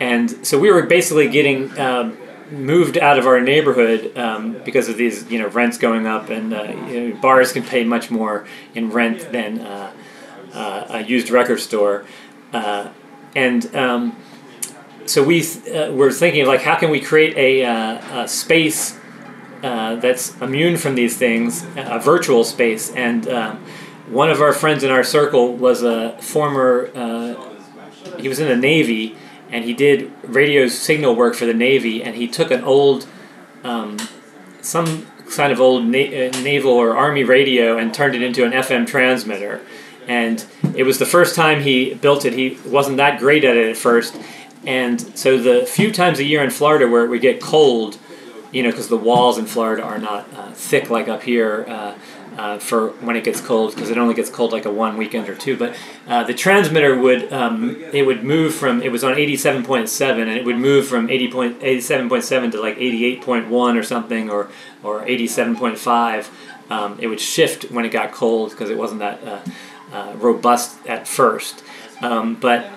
and 0.00 0.46
so 0.46 0.58
we 0.58 0.72
were 0.72 0.82
basically 0.82 1.28
getting 1.28 1.78
um, 1.78 2.16
moved 2.50 2.98
out 2.98 3.18
of 3.18 3.26
our 3.26 3.40
neighborhood 3.40 4.16
um, 4.16 4.54
because 4.64 4.88
of 4.88 4.96
these 4.96 5.30
you 5.30 5.38
know 5.38 5.48
rents 5.48 5.78
going 5.78 6.06
up 6.06 6.30
and 6.30 6.52
uh, 6.52 6.62
you 6.88 7.10
know, 7.10 7.20
bars 7.20 7.52
can 7.52 7.62
pay 7.62 7.84
much 7.84 8.10
more 8.10 8.46
in 8.74 8.90
rent 8.90 9.30
than 9.30 9.60
uh, 9.60 9.92
uh, 10.52 10.86
a 10.90 11.00
used 11.04 11.30
record 11.30 11.60
store. 11.60 12.04
Uh, 12.52 12.88
and 13.36 13.74
um, 13.76 14.16
so 15.06 15.22
we 15.22 15.44
uh, 15.72 15.92
were 15.92 16.10
thinking 16.10 16.46
like 16.46 16.62
how 16.62 16.76
can 16.76 16.90
we 16.90 17.00
create 17.00 17.36
a, 17.36 17.64
uh, 17.64 18.22
a 18.22 18.28
space 18.28 18.98
that's 19.60 20.34
immune 20.40 20.76
from 20.76 20.94
these 20.94 21.16
things 21.16 21.64
a 21.76 22.00
virtual 22.00 22.42
space? 22.42 22.90
And 22.92 23.26
one 24.08 24.30
of 24.30 24.40
our 24.40 24.52
friends 24.52 24.82
in 24.82 24.90
our 24.90 25.04
circle 25.04 25.54
was 25.54 25.82
a 25.82 26.20
former 26.20 26.86
he 28.18 28.28
was 28.28 28.40
in 28.40 28.48
the 28.48 28.56
navy 28.56 29.16
and 29.50 29.64
he 29.64 29.74
did 29.74 30.12
radio 30.22 30.68
signal 30.68 31.14
work 31.14 31.34
for 31.34 31.46
the 31.46 31.54
Navy, 31.54 32.02
and 32.02 32.14
he 32.14 32.28
took 32.28 32.50
an 32.50 32.62
old, 32.64 33.06
um, 33.64 33.98
some 34.60 35.06
kind 35.30 35.52
of 35.52 35.60
old 35.60 35.84
na- 35.84 35.98
uh, 35.98 36.30
naval 36.42 36.72
or 36.72 36.96
army 36.96 37.24
radio 37.24 37.78
and 37.78 37.94
turned 37.94 38.14
it 38.14 38.22
into 38.22 38.44
an 38.44 38.52
FM 38.52 38.86
transmitter. 38.86 39.60
And 40.08 40.44
it 40.74 40.84
was 40.84 40.98
the 40.98 41.06
first 41.06 41.36
time 41.36 41.62
he 41.62 41.94
built 41.94 42.24
it. 42.24 42.32
He 42.32 42.58
wasn't 42.66 42.96
that 42.96 43.20
great 43.20 43.44
at 43.44 43.56
it 43.56 43.70
at 43.70 43.76
first, 43.76 44.16
and 44.66 45.00
so 45.16 45.38
the 45.38 45.66
few 45.66 45.92
times 45.92 46.18
a 46.18 46.24
year 46.24 46.42
in 46.42 46.50
Florida 46.50 46.88
where 46.88 47.04
it 47.04 47.08
would 47.08 47.20
get 47.20 47.40
cold, 47.40 47.98
you 48.52 48.62
know, 48.62 48.70
because 48.70 48.88
the 48.88 48.96
walls 48.96 49.38
in 49.38 49.46
Florida 49.46 49.82
are 49.82 49.98
not 49.98 50.32
uh, 50.34 50.50
thick 50.52 50.90
like 50.90 51.08
up 51.08 51.22
here. 51.22 51.64
Uh, 51.68 51.94
uh, 52.40 52.58
for 52.58 52.88
when 53.04 53.16
it 53.16 53.24
gets 53.24 53.38
cold, 53.38 53.74
because 53.74 53.90
it 53.90 53.98
only 53.98 54.14
gets 54.14 54.30
cold 54.30 54.50
like 54.50 54.64
a 54.64 54.72
one 54.72 54.96
weekend 54.96 55.28
or 55.28 55.34
two. 55.34 55.58
But 55.58 55.76
uh, 56.08 56.24
the 56.24 56.32
transmitter 56.32 56.96
would 56.96 57.30
um, 57.30 57.76
it 57.92 58.06
would 58.06 58.24
move 58.24 58.54
from 58.54 58.82
it 58.82 58.90
was 58.90 59.04
on 59.04 59.18
eighty 59.18 59.36
seven 59.36 59.62
point 59.62 59.90
seven, 59.90 60.26
and 60.26 60.38
it 60.38 60.46
would 60.46 60.56
move 60.56 60.88
from 60.88 61.10
80 61.10 61.30
point, 61.30 61.60
87.7 61.60 62.52
to 62.52 62.60
like 62.60 62.78
eighty 62.78 63.04
eight 63.04 63.20
point 63.20 63.48
one 63.50 63.76
or 63.76 63.82
something, 63.82 64.30
or 64.30 64.48
or 64.82 65.06
eighty 65.06 65.26
seven 65.26 65.54
point 65.54 65.76
five. 65.76 66.30
Um, 66.70 66.98
it 66.98 67.08
would 67.08 67.20
shift 67.20 67.70
when 67.70 67.84
it 67.84 67.90
got 67.90 68.10
cold 68.12 68.52
because 68.52 68.70
it 68.70 68.78
wasn't 68.78 69.00
that 69.00 69.22
uh, 69.22 69.40
uh, 69.92 70.14
robust 70.16 70.78
at 70.86 71.06
first. 71.06 71.62
Um, 72.00 72.36
but 72.36 72.70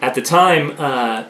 at 0.00 0.14
the 0.14 0.22
time, 0.22 0.74
uh, 0.78 1.24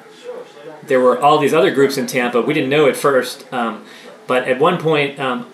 there 0.85 1.01
were 1.01 1.19
all 1.19 1.39
these 1.39 1.55
other 1.55 1.75
groups 1.75 1.99
in 1.99 2.07
Tampa. 2.07 2.43
We 2.43 2.55
didn't 2.55 2.71
know 2.71 2.87
at 2.87 2.95
first, 2.95 3.53
um, 3.53 3.85
but 4.29 4.45
at 4.47 4.61
one 4.61 4.79
point, 4.79 5.19
um, 5.19 5.53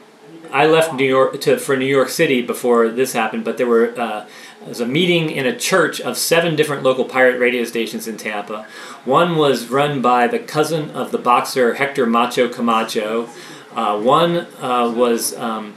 I 0.52 0.66
left 0.66 0.94
New 0.94 1.06
York 1.06 1.40
to 1.42 1.58
for 1.58 1.76
New 1.76 1.86
York 1.86 2.08
City 2.08 2.42
before 2.42 2.88
this 2.88 3.12
happened. 3.12 3.44
But 3.44 3.58
there 3.58 3.66
were 3.66 3.98
uh, 3.98 4.26
was 4.66 4.80
a 4.80 4.86
meeting 4.86 5.30
in 5.30 5.46
a 5.46 5.56
church 5.56 6.00
of 6.00 6.16
seven 6.16 6.56
different 6.56 6.82
local 6.82 7.04
pirate 7.04 7.38
radio 7.38 7.64
stations 7.64 8.06
in 8.06 8.16
Tampa. 8.16 8.66
One 9.04 9.36
was 9.36 9.68
run 9.68 10.02
by 10.02 10.26
the 10.26 10.38
cousin 10.38 10.90
of 10.90 11.10
the 11.10 11.18
boxer 11.18 11.74
Hector 11.74 12.06
Macho 12.06 12.48
Camacho. 12.48 13.28
Uh, 13.74 14.00
one 14.00 14.46
uh, 14.60 14.92
was 14.94 15.36
um, 15.36 15.74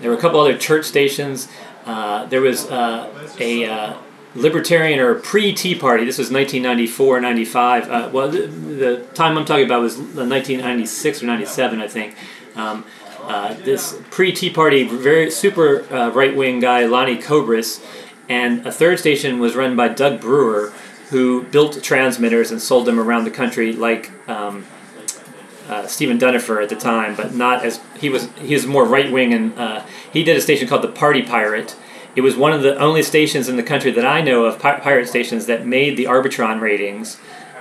there 0.00 0.10
were 0.10 0.16
a 0.16 0.20
couple 0.20 0.40
other 0.40 0.56
church 0.56 0.84
stations. 0.84 1.48
Uh, 1.86 2.26
there 2.26 2.40
was 2.40 2.70
uh, 2.70 3.28
a 3.38 3.64
uh, 3.64 3.96
libertarian 4.34 4.98
or 4.98 5.14
pre 5.16 5.52
Tea 5.52 5.74
Party. 5.74 6.04
This 6.04 6.18
was 6.18 6.30
1994, 6.30 7.20
95. 7.20 7.90
Uh, 7.90 8.10
well, 8.12 8.28
the, 8.28 8.46
the 8.46 9.04
time 9.14 9.36
I'm 9.36 9.44
talking 9.44 9.64
about 9.64 9.82
was 9.82 9.96
1996 9.96 11.22
or 11.22 11.26
97, 11.26 11.80
I 11.80 11.88
think. 11.88 12.14
Um, 12.56 12.84
uh, 13.30 13.54
this 13.54 13.96
pre 14.10 14.32
Tea 14.32 14.50
Party, 14.50 14.82
very 14.82 15.30
super 15.30 15.84
uh, 15.94 16.10
right 16.10 16.34
wing 16.34 16.58
guy, 16.58 16.84
Lonnie 16.86 17.16
Kobres, 17.16 17.80
and 18.28 18.66
a 18.66 18.72
third 18.72 18.98
station 18.98 19.38
was 19.38 19.54
run 19.54 19.76
by 19.76 19.86
Doug 19.86 20.20
Brewer, 20.20 20.72
who 21.10 21.44
built 21.44 21.80
transmitters 21.80 22.50
and 22.50 22.60
sold 22.60 22.86
them 22.86 22.98
around 22.98 23.24
the 23.24 23.30
country 23.30 23.72
like. 23.72 24.10
Um, 24.28 24.66
uh, 25.68 25.86
Stephen 25.86 26.18
Dunifer 26.18 26.60
at 26.60 26.68
the 26.68 26.74
time, 26.74 27.14
but 27.14 27.32
not 27.32 27.64
as 27.64 27.78
he 28.00 28.08
was. 28.08 28.28
He 28.38 28.54
was 28.54 28.66
more 28.66 28.84
right 28.84 29.12
wing, 29.12 29.32
and 29.32 29.56
uh, 29.56 29.84
he 30.12 30.24
did 30.24 30.36
a 30.36 30.40
station 30.40 30.66
called 30.66 30.82
the 30.82 30.88
Party 30.88 31.22
Pirate. 31.22 31.76
It 32.16 32.22
was 32.22 32.36
one 32.36 32.52
of 32.52 32.62
the 32.62 32.76
only 32.76 33.04
stations 33.04 33.48
in 33.48 33.54
the 33.54 33.62
country 33.62 33.92
that 33.92 34.04
I 34.04 34.20
know 34.20 34.46
of 34.46 34.58
pi- 34.58 34.80
pirate 34.80 35.06
stations 35.06 35.46
that 35.46 35.64
made 35.64 35.96
the 35.96 36.06
Arbitron 36.06 36.60
ratings. 36.60 37.20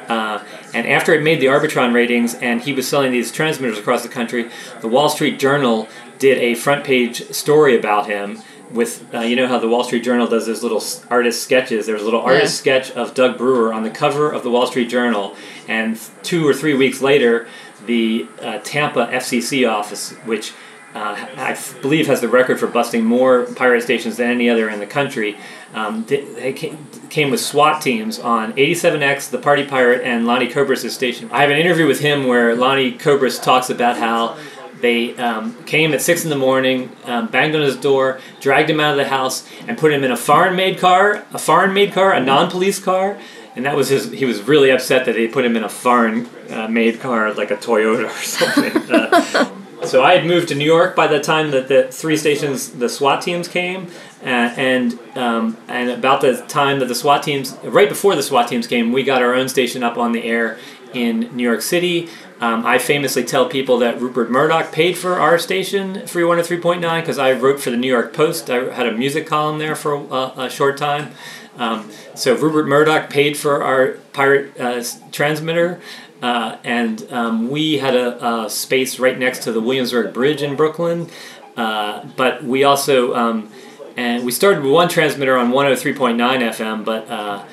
Uh, 0.10 0.43
and 0.74 0.88
after 0.88 1.13
it 1.13 1.22
made 1.22 1.39
the 1.39 1.45
Arbitron 1.45 1.93
ratings, 1.93 2.34
and 2.36 2.62
he 2.62 2.74
was 2.74 2.88
selling 2.88 3.12
these 3.12 3.32
transmitters 3.32 3.78
across 3.78 4.04
the 4.04 4.10
country, 4.10 4.50
the 4.82 4.88
Wall 4.88 5.08
Street 5.08 5.39
Journal 5.39 5.88
did 6.17 6.38
a 6.39 6.56
front 6.56 6.84
page 6.84 7.32
story 7.32 7.78
about 7.78 8.08
him 8.08 8.41
with 8.72 9.04
uh, 9.13 9.22
you 9.22 9.36
know 9.36 9.48
how 9.48 9.58
the 9.58 9.67
Wall 9.67 9.84
Street 9.84 10.04
Journal 10.04 10.28
does 10.28 10.45
those 10.45 10.62
little 10.63 10.84
artist 11.10 11.43
sketches. 11.43 11.86
There's 11.86 12.02
a 12.02 12.06
little 12.06 12.22
artist 12.22 12.58
sketch 12.58 12.91
of 12.91 13.13
Doug 13.13 13.38
Brewer 13.38 13.74
on 13.74 13.84
the 13.84 13.89
cover 13.89 14.32
of 14.32 14.43
the 14.43 14.50
Wall 14.50 14.67
Street 14.67 14.89
Journal, 14.89 15.36
and 15.67 16.00
two 16.24 16.48
or 16.48 16.54
three 16.54 16.74
weeks 16.74 17.02
later, 17.02 17.48
the 17.86 18.28
uh, 18.41 18.60
Tampa 18.60 19.08
FCC 19.08 19.69
office, 19.69 20.12
which 20.26 20.54
uh, 20.93 21.28
I 21.38 21.58
believe 21.82 22.08
has 22.08 22.21
the 22.21 22.28
record 22.28 22.60
for 22.60 22.67
busting 22.67 23.06
more 23.06 23.45
pirate 23.45 23.84
stations 23.84 24.17
than 24.17 24.32
any 24.32 24.49
other 24.49 24.69
in 24.69 24.80
the 24.80 24.88
country. 24.88 25.38
Um, 25.73 26.04
they, 26.06 26.54
came, 26.54 27.30
with 27.30 27.39
SWAT 27.39 27.82
teams 27.82 28.17
on 28.17 28.54
87X, 28.54 29.30
the 29.30 29.38
Party 29.38 29.65
Pirate, 29.65 30.02
and 30.04 30.25
Lonnie 30.25 30.49
Kobres' 30.49 30.89
station. 30.89 31.30
I 31.32 31.41
have 31.41 31.52
an 31.52 31.58
interview 31.58 31.86
with 31.86 31.99
him 31.99 32.28
where 32.28 32.56
Lonnie 32.56 32.97
Kobres 32.97 33.41
talks 33.41 33.69
about 33.69 33.97
how 33.97 34.38
they 34.82 35.15
um, 35.17 35.63
came 35.65 35.93
at 35.93 36.02
six 36.02 36.23
in 36.23 36.32
the 36.32 36.38
morning, 36.38 36.91
um, 37.06 37.28
banged 37.28 37.56
on 37.56 37.62
his 37.62 37.78
door, 37.78 38.19
dragged 38.39 38.69
him 38.69 38.80
out 38.80 38.91
of 38.91 38.97
the 38.97 39.08
house, 39.08 39.47
and 39.67 39.78
put 39.78 39.91
him 39.91 40.04
in 40.04 40.12
a 40.12 40.17
foreign-made 40.17 40.80
car, 40.80 41.23
a 41.34 41.39
foreign-made 41.39 41.93
car, 41.93 42.13
a 42.13 42.19
non-police 42.19 42.80
car, 42.80 43.19
and 43.56 43.65
that 43.65 43.75
was 43.75 43.89
his. 43.89 44.12
He 44.12 44.25
was 44.25 44.41
really 44.43 44.71
upset 44.71 45.06
that 45.06 45.13
they 45.13 45.28
put 45.28 45.45
him 45.45 45.56
in 45.56 45.63
a 45.63 45.69
foreign-made 45.69 46.99
car, 46.99 47.34
like 47.34 47.52
a 47.52 47.58
Toyota 47.58 48.06
or 48.06 48.10
something. 48.23 48.91
Uh, 48.91 49.59
so 49.84 50.04
I 50.04 50.15
had 50.15 50.26
moved 50.26 50.50
to 50.50 50.56
New 50.56 50.65
York 50.65 50.96
by 50.96 51.08
the 51.08 51.20
time 51.20 51.52
that 51.52 51.68
the 51.68 51.88
three 51.92 52.18
stations, 52.18 52.70
the 52.70 52.89
SWAT 52.89 53.22
teams 53.22 53.48
came, 53.48 53.88
uh, 54.24 54.26
and 54.26 55.00
um, 55.15 55.58
and 55.68 55.89
about 55.89 56.22
the 56.22 56.38
time 56.48 56.80
that 56.80 56.88
the 56.88 56.96
SWAT 56.96 57.24
teams, 57.24 57.56
right 57.63 57.89
before 57.89 58.15
the 58.15 58.24
SWAT 58.24 58.48
teams 58.48 58.68
came, 58.68 58.92
we 58.92 59.04
got 59.04 59.22
our 59.22 59.34
own 59.34 59.50
station 59.50 59.84
up 59.84 59.98
on 59.98 60.12
the 60.12 60.24
air 60.24 60.58
in 60.94 61.36
New 61.36 61.44
York 61.44 61.62
City. 61.62 62.10
Um, 62.42 62.65
I 62.65 62.78
famously 62.78 63.24
tell 63.24 63.50
people 63.50 63.80
that 63.80 64.00
Rupert 64.00 64.32
Murdoch 64.32 64.72
paid 64.72 64.98
for 64.98 65.20
our 65.20 65.38
station, 65.38 66.08
Free 66.08 66.24
One 66.24 66.42
Three 66.42 66.60
Point 66.60 66.82
Nine, 66.82 67.02
because 67.02 67.18
I 67.18 67.34
wrote 67.34 67.60
for 67.60 67.70
the 67.70 67.78
New 67.78 67.92
York 67.92 68.13
Post. 68.13 68.50
I 68.50 68.74
had 68.74 68.88
a 68.88 68.94
music 68.94 69.28
column 69.28 69.60
there 69.60 69.76
for 69.76 69.94
a, 69.94 70.44
a 70.44 70.50
short 70.50 70.78
time. 70.78 71.12
Um, 71.58 71.92
so 72.15 72.36
Rupert 72.36 72.68
Murdoch 72.68 73.10
paid 73.10 73.38
for 73.38 73.62
our 73.62 73.94
pirate 74.13 74.60
uh, 74.60 74.82
transmitter, 75.12 75.82
uh, 76.21 76.58
and 76.63 77.05
um, 77.12 77.49
we 77.49 77.77
had 77.77 77.95
a, 77.95 78.43
a 78.43 78.49
space 78.49 78.99
right 78.99 79.17
next 79.17 79.43
to 79.43 79.51
the 79.51 79.62
Williamsburg 79.62 80.13
Bridge 80.13 80.41
in 80.41 80.55
Brooklyn. 80.55 81.08
Uh, 81.55 82.05
but 82.15 82.43
we 82.43 82.63
also 82.63 83.13
um, 83.15 83.51
and 83.99 84.23
we 84.23 84.32
started 84.32 84.63
with 84.63 84.71
one 84.71 84.88
transmitter 84.88 85.36
on 85.36 85.51
103.9 85.51 86.15
FM, 86.17 86.86
but 86.86 87.10
uh, 87.10 87.43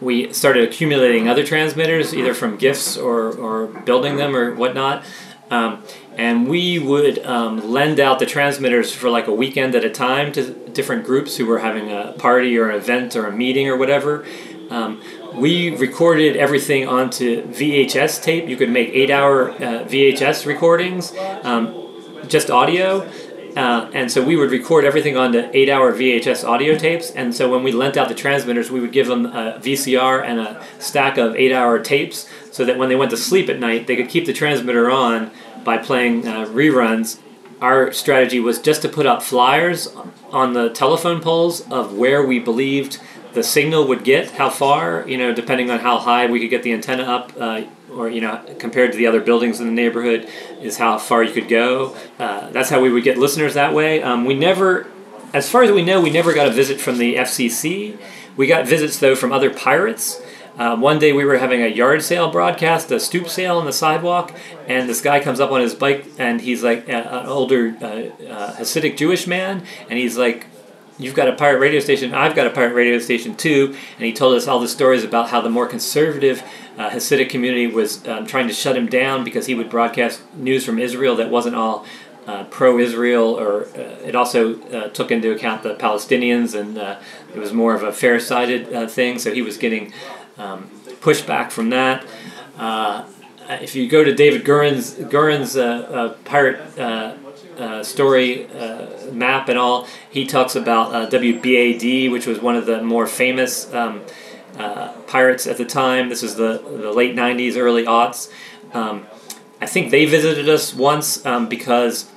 we 0.00 0.32
started 0.32 0.68
accumulating 0.68 1.28
other 1.28 1.44
transmitters, 1.46 2.12
either 2.12 2.34
from 2.34 2.56
gifts 2.56 2.96
or, 2.96 3.32
or 3.36 3.66
building 3.82 4.16
them 4.16 4.34
or 4.34 4.54
whatnot. 4.56 5.04
Um, 5.48 5.84
and 6.16 6.48
we 6.48 6.80
would 6.80 7.24
um, 7.24 7.70
lend 7.70 8.00
out 8.00 8.18
the 8.18 8.26
transmitters 8.26 8.92
for 8.92 9.10
like 9.10 9.28
a 9.28 9.32
weekend 9.32 9.76
at 9.76 9.84
a 9.84 9.90
time 9.90 10.32
to 10.32 10.50
different 10.70 11.04
groups 11.06 11.36
who 11.36 11.46
were 11.46 11.60
having 11.60 11.92
a 11.92 12.16
party 12.18 12.58
or 12.58 12.68
an 12.68 12.76
event 12.76 13.14
or 13.14 13.26
a 13.26 13.32
meeting 13.32 13.68
or 13.68 13.76
whatever. 13.76 14.26
Um, 14.70 15.00
we 15.34 15.76
recorded 15.76 16.36
everything 16.36 16.88
onto 16.88 17.46
VHS 17.46 18.22
tape. 18.22 18.48
You 18.48 18.56
could 18.56 18.70
make 18.70 18.90
eight 18.90 19.10
hour 19.10 19.50
uh, 19.50 19.84
VHS 19.84 20.46
recordings, 20.46 21.12
um, 21.42 22.24
just 22.28 22.50
audio. 22.50 23.08
Uh, 23.56 23.90
and 23.94 24.12
so 24.12 24.22
we 24.22 24.36
would 24.36 24.50
record 24.50 24.84
everything 24.84 25.16
onto 25.16 25.48
eight 25.54 25.70
hour 25.70 25.92
VHS 25.92 26.46
audio 26.46 26.76
tapes. 26.76 27.10
And 27.12 27.34
so 27.34 27.50
when 27.50 27.62
we 27.62 27.72
lent 27.72 27.96
out 27.96 28.08
the 28.08 28.14
transmitters, 28.14 28.70
we 28.70 28.80
would 28.80 28.92
give 28.92 29.06
them 29.06 29.24
a 29.24 29.58
VCR 29.58 30.22
and 30.22 30.38
a 30.38 30.62
stack 30.78 31.16
of 31.16 31.34
eight 31.36 31.52
hour 31.52 31.78
tapes 31.78 32.28
so 32.52 32.66
that 32.66 32.76
when 32.76 32.90
they 32.90 32.96
went 32.96 33.10
to 33.12 33.16
sleep 33.16 33.48
at 33.48 33.58
night, 33.58 33.86
they 33.86 33.96
could 33.96 34.10
keep 34.10 34.26
the 34.26 34.34
transmitter 34.34 34.90
on 34.90 35.30
by 35.64 35.78
playing 35.78 36.28
uh, 36.28 36.44
reruns. 36.46 37.18
Our 37.62 37.92
strategy 37.92 38.40
was 38.40 38.60
just 38.60 38.82
to 38.82 38.90
put 38.90 39.06
up 39.06 39.22
flyers 39.22 39.88
on 40.30 40.52
the 40.52 40.68
telephone 40.68 41.22
poles 41.22 41.62
of 41.70 41.94
where 41.94 42.26
we 42.26 42.38
believed 42.38 43.00
the 43.36 43.44
signal 43.44 43.86
would 43.86 44.02
get, 44.02 44.32
how 44.32 44.50
far, 44.50 45.06
you 45.06 45.16
know, 45.16 45.32
depending 45.32 45.70
on 45.70 45.78
how 45.78 45.98
high 45.98 46.26
we 46.26 46.40
could 46.40 46.50
get 46.50 46.64
the 46.64 46.72
antenna 46.72 47.04
up. 47.04 47.32
Uh, 47.38 47.62
or 47.94 48.10
you 48.10 48.20
know 48.20 48.44
compared 48.58 48.92
to 48.92 48.98
the 48.98 49.06
other 49.06 49.20
buildings 49.20 49.58
in 49.58 49.64
the 49.64 49.72
neighborhood 49.72 50.28
is 50.60 50.76
how 50.76 50.98
far 50.98 51.22
you 51.22 51.32
could 51.32 51.48
go. 51.48 51.96
Uh, 52.18 52.50
that's 52.50 52.68
how 52.68 52.80
we 52.80 52.90
would 52.92 53.04
get 53.04 53.16
listeners 53.16 53.54
that 53.54 53.72
way. 53.72 54.02
Um, 54.02 54.26
we 54.26 54.34
never 54.34 54.86
as 55.32 55.48
far 55.48 55.62
as 55.62 55.70
we 55.70 55.82
know 55.82 56.00
we 56.00 56.10
never 56.10 56.34
got 56.34 56.46
a 56.46 56.50
visit 56.50 56.78
from 56.78 56.98
the 56.98 57.14
fcc 57.14 57.96
we 58.36 58.46
got 58.46 58.66
visits 58.66 58.98
though 58.98 59.14
from 59.14 59.32
other 59.32 59.50
pirates. 59.50 60.20
Uh, 60.58 60.74
one 60.76 60.98
day 60.98 61.12
we 61.12 61.24
were 61.24 61.36
having 61.36 61.62
a 61.62 61.66
yard 61.66 62.02
sale 62.02 62.30
broadcast, 62.30 62.90
a 62.90 62.98
stoop 62.98 63.28
sale 63.28 63.58
on 63.58 63.66
the 63.66 63.72
sidewalk, 63.72 64.34
and 64.66 64.88
this 64.88 65.02
guy 65.02 65.20
comes 65.20 65.38
up 65.38 65.50
on 65.50 65.60
his 65.60 65.74
bike, 65.74 66.06
and 66.18 66.40
he's 66.40 66.64
like 66.64 66.88
uh, 66.88 66.92
an 66.92 67.26
older 67.26 67.76
uh, 67.82 67.84
uh, 68.24 68.56
Hasidic 68.56 68.96
Jewish 68.96 69.26
man, 69.26 69.64
and 69.90 69.98
he's 69.98 70.16
like, 70.16 70.46
you've 70.98 71.14
got 71.14 71.28
a 71.28 71.32
pirate 71.32 71.58
radio 71.58 71.80
station, 71.80 72.14
I've 72.14 72.34
got 72.34 72.46
a 72.46 72.50
pirate 72.50 72.74
radio 72.74 72.98
station 72.98 73.34
too. 73.36 73.76
And 73.96 74.06
he 74.06 74.12
told 74.12 74.36
us 74.36 74.46
all 74.46 74.60
the 74.60 74.68
stories 74.68 75.04
about 75.04 75.30
how 75.30 75.40
the 75.40 75.50
more 75.50 75.66
conservative 75.66 76.42
uh, 76.78 76.90
Hasidic 76.90 77.30
community 77.30 77.66
was 77.66 78.06
um, 78.06 78.26
trying 78.26 78.48
to 78.48 78.54
shut 78.54 78.76
him 78.76 78.86
down 78.86 79.24
because 79.24 79.46
he 79.46 79.54
would 79.54 79.70
broadcast 79.70 80.20
news 80.34 80.64
from 80.64 80.78
Israel 80.78 81.16
that 81.16 81.30
wasn't 81.30 81.56
all 81.56 81.86
uh, 82.26 82.44
pro-Israel, 82.44 83.38
or 83.38 83.66
uh, 83.66 83.78
it 84.04 84.16
also 84.16 84.60
uh, 84.70 84.88
took 84.88 85.12
into 85.12 85.30
account 85.30 85.62
the 85.62 85.74
Palestinians, 85.74 86.58
and 86.58 86.76
uh, 86.76 86.98
it 87.32 87.38
was 87.38 87.52
more 87.52 87.74
of 87.74 87.84
a 87.84 87.92
fair-sided 87.92 88.72
uh, 88.74 88.86
thing. 88.88 89.18
So 89.18 89.32
he 89.32 89.42
was 89.42 89.56
getting 89.56 89.92
um, 90.36 90.68
pushback 91.00 91.52
from 91.52 91.70
that. 91.70 92.04
Uh, 92.58 93.04
if 93.48 93.76
you 93.76 93.88
go 93.88 94.02
to 94.02 94.12
David 94.12 94.44
Goren's 94.44 94.94
Goren's 94.94 95.54
pirate 96.24 96.60
uh, 97.58 97.82
story 97.82 98.46
uh, 98.52 99.10
map 99.12 99.48
and 99.48 99.58
all, 99.58 99.86
he 100.10 100.26
talks 100.26 100.56
about 100.56 100.94
uh, 100.94 101.10
WBAD, 101.10 102.10
which 102.10 102.26
was 102.26 102.40
one 102.40 102.56
of 102.56 102.66
the 102.66 102.82
more 102.82 103.06
famous 103.06 103.72
um, 103.72 104.02
uh, 104.58 104.92
pirates 105.06 105.46
at 105.46 105.56
the 105.56 105.64
time. 105.64 106.08
This 106.08 106.22
was 106.22 106.36
the, 106.36 106.58
the 106.58 106.92
late 106.92 107.14
90s, 107.14 107.56
early 107.56 107.84
aughts. 107.84 108.30
Um, 108.72 109.06
I 109.60 109.66
think 109.66 109.90
they 109.90 110.04
visited 110.04 110.48
us 110.48 110.74
once 110.74 111.24
um, 111.24 111.48
because 111.48 112.10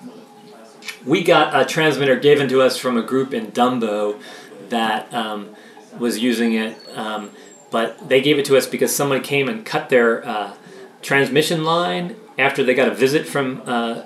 we 1.06 1.24
got 1.24 1.60
a 1.60 1.66
transmitter 1.66 2.20
given 2.20 2.50
to 2.50 2.62
us 2.62 2.78
from 2.78 2.98
a 2.98 3.02
group 3.02 3.34
in 3.34 3.52
Dumbo 3.52 4.22
that 4.70 5.14
um, 5.14 5.56
was 5.98 6.20
using 6.20 6.54
it, 6.54 6.78
um, 6.96 7.32
but 7.72 8.10
they 8.10 8.22
gave 8.22 8.40
it 8.40 8.46
to 8.46 8.58
us 8.58 8.68
because 8.68 8.96
someone 8.96 9.22
came 9.22 9.48
and 9.48 9.66
cut 9.66 9.90
their 9.90 10.26
uh, 10.28 10.54
transmission 11.02 11.64
line 11.64 12.16
after 12.38 12.64
they 12.64 12.74
got 12.74 12.88
a 12.88 12.94
visit 12.94 13.26
from 13.26 13.62
uh, 13.66 14.04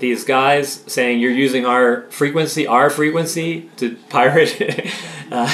these 0.00 0.24
guys 0.24 0.84
saying 0.86 1.20
you're 1.20 1.30
using 1.30 1.66
our 1.66 2.02
frequency, 2.10 2.66
our 2.66 2.90
frequency 2.90 3.70
to 3.76 3.96
pirate. 4.08 4.60
uh, 5.32 5.46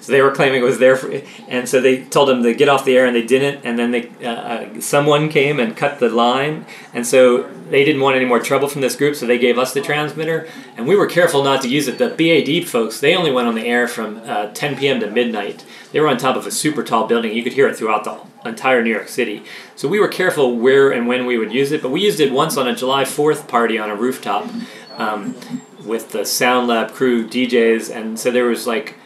so 0.00 0.12
they 0.12 0.20
were 0.22 0.30
claiming 0.30 0.60
it 0.60 0.64
was 0.64 0.78
their, 0.78 0.96
fre- 0.96 1.18
and 1.48 1.68
so 1.68 1.80
they 1.80 2.04
told 2.04 2.28
them 2.28 2.42
to 2.42 2.54
get 2.54 2.68
off 2.68 2.84
the 2.84 2.96
air, 2.96 3.06
and 3.06 3.14
they 3.14 3.24
didn't. 3.24 3.64
And 3.64 3.78
then 3.78 3.90
they, 3.90 4.08
uh, 4.22 4.30
uh, 4.30 4.80
someone 4.80 5.28
came 5.28 5.58
and 5.60 5.76
cut 5.76 5.98
the 5.98 6.08
line, 6.08 6.66
and 6.92 7.06
so 7.06 7.48
they 7.70 7.84
didn't 7.84 8.02
want 8.02 8.16
any 8.16 8.24
more 8.24 8.40
trouble 8.40 8.68
from 8.68 8.80
this 8.80 8.96
group, 8.96 9.16
so 9.16 9.26
they 9.26 9.38
gave 9.38 9.58
us 9.58 9.72
the 9.72 9.80
transmitter, 9.80 10.48
and 10.76 10.86
we 10.86 10.96
were 10.96 11.06
careful 11.06 11.42
not 11.42 11.62
to 11.62 11.68
use 11.68 11.88
it. 11.88 11.98
The 11.98 12.10
BAD 12.10 12.68
folks, 12.68 13.00
they 13.00 13.16
only 13.16 13.30
went 13.30 13.48
on 13.48 13.54
the 13.54 13.66
air 13.66 13.88
from 13.88 14.20
uh, 14.24 14.52
10 14.52 14.76
p.m. 14.76 15.00
to 15.00 15.10
midnight. 15.10 15.64
They 15.92 16.00
were 16.00 16.08
on 16.08 16.18
top 16.18 16.36
of 16.36 16.46
a 16.46 16.50
super 16.50 16.82
tall 16.82 17.06
building. 17.06 17.32
You 17.32 17.42
could 17.42 17.54
hear 17.54 17.68
it 17.68 17.76
throughout 17.76 18.04
the 18.04 18.33
entire 18.44 18.82
New 18.82 18.90
York 18.90 19.08
City. 19.08 19.42
So 19.76 19.88
we 19.88 19.98
were 19.98 20.08
careful 20.08 20.56
where 20.56 20.90
and 20.90 21.06
when 21.06 21.26
we 21.26 21.38
would 21.38 21.52
use 21.52 21.72
it, 21.72 21.82
but 21.82 21.90
we 21.90 22.02
used 22.02 22.20
it 22.20 22.32
once 22.32 22.56
on 22.56 22.68
a 22.68 22.74
July 22.74 23.04
4th 23.04 23.48
party 23.48 23.78
on 23.78 23.90
a 23.90 23.94
rooftop 23.94 24.48
um, 24.96 25.34
with 25.84 26.10
the 26.10 26.24
Sound 26.24 26.68
Lab 26.68 26.92
crew 26.92 27.26
DJs, 27.28 27.94
and 27.94 28.18
so 28.18 28.30
there 28.30 28.46
was 28.46 28.66
like 28.66 28.96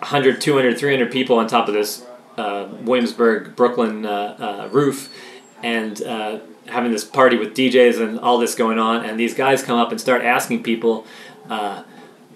100, 0.00 0.40
200, 0.40 0.78
300 0.78 1.12
people 1.12 1.38
on 1.38 1.46
top 1.46 1.68
of 1.68 1.74
this 1.74 2.06
uh, 2.36 2.68
Williamsburg, 2.82 3.54
Brooklyn 3.56 4.06
uh, 4.06 4.66
uh, 4.66 4.68
roof, 4.72 5.14
and 5.62 6.02
uh, 6.02 6.38
having 6.68 6.92
this 6.92 7.04
party 7.04 7.36
with 7.36 7.54
DJs 7.54 8.00
and 8.00 8.18
all 8.18 8.38
this 8.38 8.54
going 8.54 8.78
on, 8.78 9.04
and 9.04 9.18
these 9.18 9.34
guys 9.34 9.62
come 9.62 9.78
up 9.78 9.90
and 9.90 10.00
start 10.00 10.22
asking 10.22 10.62
people, 10.62 11.06
uh, 11.48 11.82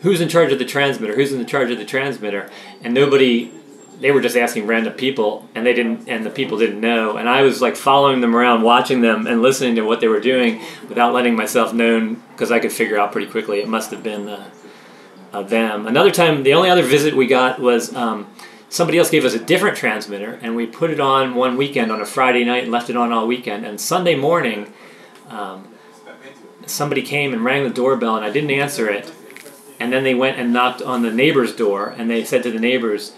who's 0.03 0.21
in 0.21 0.29
charge 0.29 0.53
of 0.53 0.59
the 0.59 0.65
transmitter? 0.65 1.15
Who's 1.15 1.33
in 1.33 1.45
charge 1.47 1.71
of 1.71 1.79
the 1.79 1.85
transmitter? 1.85 2.51
And 2.83 2.93
nobody, 2.93 3.51
they 4.01 4.11
were 4.11 4.21
just 4.21 4.37
asking 4.37 4.67
random 4.67 4.93
people, 4.95 5.49
and 5.55 5.65
they 5.65 5.73
didn't, 5.73 6.09
and 6.09 6.25
the 6.25 6.31
people 6.31 6.59
didn't 6.59 6.81
know. 6.81 7.17
And 7.17 7.29
I 7.29 7.43
was 7.43 7.63
like 7.63 7.77
following 7.77 8.21
them 8.21 8.35
around, 8.35 8.63
watching 8.63 9.01
them, 9.01 9.27
and 9.27 9.43
listening 9.43 9.77
to 9.77 9.83
what 9.83 10.01
they 10.01 10.09
were 10.09 10.21
doing 10.21 10.61
without 10.89 11.15
letting 11.15 11.37
myself 11.37 11.73
known 11.73 12.23
because 12.33 12.51
I 12.51 12.59
could 12.59 12.73
figure 12.73 12.99
out 12.99 13.13
pretty 13.13 13.31
quickly 13.31 13.61
it 13.61 13.69
must 13.69 13.91
have 13.91 14.03
been 14.03 14.29
uh, 14.29 14.51
uh, 15.33 15.43
them. 15.43 15.87
Another 15.87 16.11
time, 16.11 16.43
the 16.43 16.55
only 16.55 16.71
other 16.71 16.83
visit 16.83 17.15
we 17.15 17.27
got 17.27 17.61
was. 17.61 17.95
Um, 17.95 18.29
somebody 18.75 18.99
else 18.99 19.09
gave 19.09 19.25
us 19.25 19.35
a 19.35 19.39
different 19.39 19.77
transmitter 19.77 20.37
and 20.43 20.57
we 20.57 20.67
put 20.67 20.91
it 20.91 20.99
on 20.99 21.37
one 21.37 21.57
weekend 21.57 21.93
on 21.93 22.01
a 22.01 22.05
friday 22.05 22.45
night 22.45 22.65
and 22.65 22.73
left 22.73 22.91
it 22.91 22.97
on 22.97 23.13
all 23.13 23.25
weekend 23.25 23.65
and 23.65 23.81
sunday 23.81 24.17
morning 24.17 24.73
um, 25.29 25.69
somebody 26.67 27.01
came 27.01 27.33
and 27.33 27.45
rang 27.45 27.63
the 27.63 27.71
doorbell 27.71 28.17
and 28.17 28.25
i 28.25 28.31
didn't 28.31 28.51
answer 28.51 28.91
it 28.91 29.13
and 29.79 29.93
then 29.93 30.03
they 30.03 30.15
went 30.15 30.41
and 30.41 30.53
knocked 30.53 30.83
on 30.83 31.03
the 31.03 31.13
neighbor's 31.13 31.55
door 31.55 31.95
and 31.97 32.11
they 32.11 32.25
said 32.25 32.43
to 32.43 32.51
the 32.51 32.59
neighbors 32.59 33.13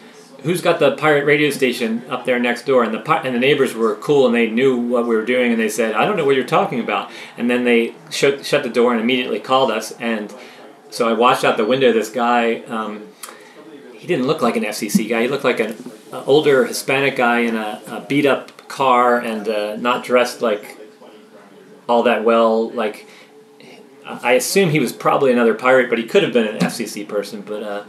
who's 0.46 0.60
got 0.60 0.78
the 0.78 0.96
pirate 0.96 1.24
radio 1.24 1.50
station 1.50 2.02
up 2.08 2.24
there 2.24 2.38
next 2.38 2.64
door 2.64 2.82
and 2.82 2.94
the 2.94 3.12
and 3.24 3.34
the 3.34 3.38
neighbors 3.38 3.74
were 3.74 3.96
cool 3.96 4.26
and 4.26 4.34
they 4.34 4.48
knew 4.48 4.76
what 4.76 5.06
we 5.06 5.14
were 5.14 5.24
doing 5.24 5.52
and 5.52 5.60
they 5.60 5.68
said 5.68 5.94
i 5.94 6.04
don't 6.06 6.16
know 6.16 6.24
what 6.24 6.34
you're 6.34 6.44
talking 6.44 6.80
about 6.80 7.10
and 7.36 7.50
then 7.50 7.64
they 7.64 7.94
shut, 8.10 8.44
shut 8.44 8.62
the 8.62 8.70
door 8.70 8.92
and 8.92 9.00
immediately 9.00 9.38
called 9.38 9.70
us 9.70 9.92
and 10.00 10.34
so 10.90 11.08
I 11.08 11.12
watched 11.12 11.44
out 11.44 11.56
the 11.56 11.64
window. 11.64 11.92
This 11.92 12.10
guy, 12.10 12.60
um, 12.62 13.06
he 13.92 14.06
didn't 14.06 14.26
look 14.26 14.42
like 14.42 14.56
an 14.56 14.64
FCC 14.64 15.08
guy. 15.08 15.22
He 15.22 15.28
looked 15.28 15.44
like 15.44 15.60
an, 15.60 15.72
an 16.12 16.24
older 16.26 16.64
Hispanic 16.64 17.16
guy 17.16 17.40
in 17.40 17.56
a, 17.56 17.82
a 17.86 18.06
beat 18.08 18.26
up 18.26 18.68
car 18.68 19.18
and 19.18 19.48
uh, 19.48 19.76
not 19.76 20.04
dressed 20.04 20.42
like 20.42 20.78
all 21.88 22.04
that 22.04 22.24
well. 22.24 22.70
Like 22.70 23.06
I 24.04 24.32
assume 24.32 24.70
he 24.70 24.80
was 24.80 24.92
probably 24.92 25.32
another 25.32 25.54
pirate, 25.54 25.90
but 25.90 25.98
he 25.98 26.04
could 26.04 26.22
have 26.22 26.32
been 26.32 26.46
an 26.46 26.58
FCC 26.60 27.06
person. 27.06 27.42
But 27.42 27.62
uh, 27.62 27.84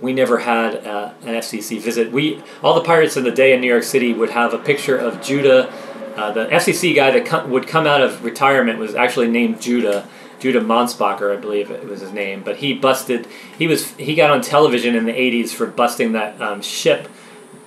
we 0.00 0.12
never 0.12 0.38
had 0.38 0.86
uh, 0.86 1.12
an 1.22 1.34
FCC 1.34 1.80
visit. 1.80 2.12
We 2.12 2.42
all 2.62 2.74
the 2.74 2.84
pirates 2.84 3.16
in 3.16 3.24
the 3.24 3.30
day 3.30 3.52
in 3.52 3.60
New 3.60 3.66
York 3.66 3.82
City 3.82 4.12
would 4.12 4.30
have 4.30 4.54
a 4.54 4.58
picture 4.58 4.96
of 4.96 5.22
Judah. 5.22 5.72
Uh, 6.16 6.32
the 6.32 6.46
FCC 6.46 6.94
guy 6.94 7.10
that 7.12 7.26
co- 7.26 7.46
would 7.46 7.66
come 7.66 7.86
out 7.86 8.00
of 8.00 8.24
retirement 8.24 8.78
was 8.78 8.94
actually 8.94 9.28
named 9.28 9.60
Judah. 9.60 10.08
Judah 10.38 10.60
Monsbacher, 10.60 11.36
I 11.36 11.38
believe 11.38 11.70
it 11.70 11.84
was 11.84 12.00
his 12.00 12.12
name, 12.12 12.42
but 12.42 12.56
he 12.56 12.72
busted. 12.72 13.26
He 13.58 13.66
was 13.66 13.90
he 13.96 14.14
got 14.14 14.30
on 14.30 14.40
television 14.40 14.94
in 14.94 15.04
the 15.04 15.12
'80s 15.12 15.50
for 15.50 15.66
busting 15.66 16.12
that 16.12 16.40
um, 16.40 16.62
ship 16.62 17.08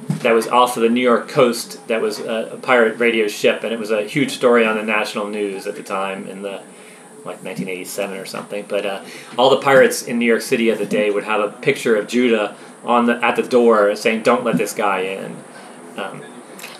that 0.07 0.33
was 0.33 0.47
off 0.47 0.75
of 0.75 0.83
the 0.83 0.89
New 0.89 1.01
York 1.01 1.29
coast. 1.29 1.87
That 1.87 2.01
was 2.01 2.19
a, 2.19 2.53
a 2.53 2.57
pirate 2.57 2.97
radio 2.97 3.27
ship, 3.27 3.63
and 3.63 3.71
it 3.71 3.79
was 3.79 3.91
a 3.91 4.03
huge 4.03 4.31
story 4.31 4.65
on 4.65 4.75
the 4.75 4.83
national 4.83 5.27
news 5.27 5.67
at 5.67 5.75
the 5.75 5.83
time 5.83 6.27
in 6.27 6.41
the 6.41 6.63
like 7.25 7.43
1987 7.43 8.17
or 8.17 8.25
something. 8.25 8.65
But 8.67 8.85
uh, 8.85 9.03
all 9.37 9.49
the 9.49 9.61
pirates 9.61 10.03
in 10.03 10.19
New 10.19 10.25
York 10.25 10.41
City 10.41 10.69
of 10.69 10.79
the 10.79 10.85
day 10.85 11.11
would 11.11 11.23
have 11.23 11.41
a 11.41 11.51
picture 11.51 11.95
of 11.95 12.07
Judah 12.07 12.55
on 12.83 13.05
the 13.05 13.23
at 13.23 13.35
the 13.35 13.43
door 13.43 13.95
saying, 13.95 14.23
"Don't 14.23 14.43
let 14.43 14.57
this 14.57 14.73
guy 14.73 14.99
in." 15.01 15.35
Um, 15.97 16.21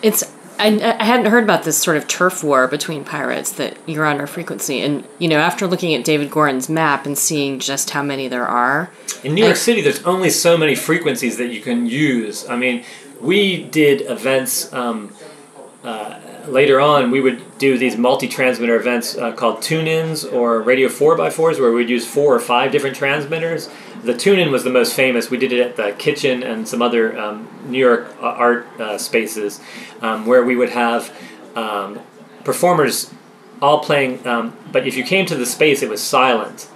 It's 0.01 0.23
I, 0.59 0.95
I 0.99 1.03
hadn't 1.03 1.25
heard 1.27 1.43
about 1.43 1.63
this 1.63 1.77
sort 1.77 1.97
of 1.97 2.07
turf 2.07 2.43
war 2.43 2.67
between 2.67 3.03
pirates 3.03 3.51
that 3.53 3.77
you're 3.87 4.05
on 4.05 4.19
our 4.19 4.27
frequency, 4.27 4.81
and 4.81 5.07
you 5.19 5.27
know 5.27 5.39
after 5.39 5.67
looking 5.67 5.93
at 5.93 6.03
David 6.03 6.29
Goren's 6.29 6.69
map 6.69 7.05
and 7.05 7.17
seeing 7.17 7.59
just 7.59 7.89
how 7.89 8.03
many 8.03 8.27
there 8.27 8.47
are, 8.47 8.91
In 9.23 9.33
New 9.35 9.43
York 9.43 9.55
City, 9.55 9.81
there's 9.81 10.03
only 10.03 10.29
so 10.29 10.57
many 10.57 10.75
frequencies 10.75 11.37
that 11.37 11.47
you 11.47 11.61
can 11.61 11.85
use. 11.85 12.47
I 12.47 12.55
mean, 12.57 12.83
we 13.21 13.63
did 13.63 14.01
events 14.01 14.71
um, 14.73 15.15
uh, 15.83 16.19
later 16.47 16.79
on. 16.79 17.11
We 17.11 17.21
would 17.21 17.57
do 17.57 17.77
these 17.77 17.97
multi-transmitter 17.97 18.75
events 18.75 19.17
uh, 19.17 19.31
called 19.33 19.61
tune-ins 19.61 20.25
or 20.25 20.61
radio 20.61 20.89
four 20.89 21.19
x 21.19 21.35
fours, 21.35 21.59
where 21.59 21.71
we'd 21.71 21.89
use 21.89 22.05
four 22.05 22.35
or 22.35 22.39
five 22.39 22.71
different 22.71 22.95
transmitters. 22.95 23.69
The 24.03 24.15
tune-in 24.15 24.51
was 24.51 24.63
the 24.63 24.69
most 24.69 24.93
famous. 24.95 25.29
We 25.29 25.37
did 25.37 25.53
it 25.53 25.61
at 25.61 25.75
the 25.75 25.93
kitchen 25.97 26.43
and 26.43 26.67
some 26.67 26.81
other 26.81 27.17
um, 27.17 27.47
New 27.65 27.77
York 27.79 28.15
uh, 28.21 28.25
art 28.25 28.67
uh, 28.79 28.97
spaces, 28.97 29.61
um, 30.01 30.25
where 30.25 30.43
we 30.43 30.55
would 30.55 30.69
have 30.69 31.15
um, 31.55 31.99
performers 32.43 33.13
all 33.61 33.79
playing. 33.79 34.25
Um, 34.27 34.57
but 34.71 34.85
if 34.85 34.97
you 34.97 35.03
came 35.03 35.25
to 35.27 35.35
the 35.35 35.45
space, 35.45 35.81
it 35.81 35.89
was 35.89 36.01
silent. 36.01 36.69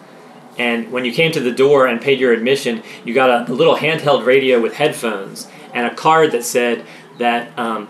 And 0.57 0.91
when 0.91 1.05
you 1.05 1.11
came 1.11 1.31
to 1.33 1.39
the 1.39 1.51
door 1.51 1.85
and 1.85 2.01
paid 2.01 2.19
your 2.19 2.33
admission, 2.33 2.81
you 3.03 3.13
got 3.13 3.29
a, 3.29 3.51
a 3.51 3.53
little 3.53 3.75
handheld 3.75 4.25
radio 4.25 4.59
with 4.59 4.73
headphones 4.73 5.47
and 5.73 5.85
a 5.85 5.93
card 5.93 6.31
that 6.31 6.43
said 6.43 6.85
that 7.19 7.57
um, 7.59 7.89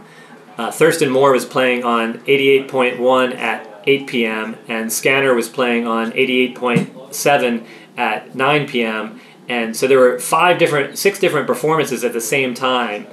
uh, 0.58 0.72
Thurston 0.72 1.10
Moore 1.10 1.32
was 1.32 1.46
playing 1.46 1.84
on 1.84 2.20
88.1 2.20 3.36
at 3.36 3.82
8 3.86 4.08
p.m. 4.08 4.58
and 4.68 4.92
Scanner 4.92 5.34
was 5.34 5.48
playing 5.48 5.88
on 5.88 6.12
88.7 6.12 7.66
at 7.96 8.36
9 8.36 8.68
p.m. 8.68 9.22
And 9.48 9.76
so 9.76 9.88
there 9.88 10.00
were 10.00 10.20
five 10.20 10.58
different, 10.58 10.98
six 10.98 11.20
different 11.20 11.48
performances 11.48 12.04
at 12.04 12.14
the 12.14 12.22
same 12.22 12.54
time. 12.54 13.08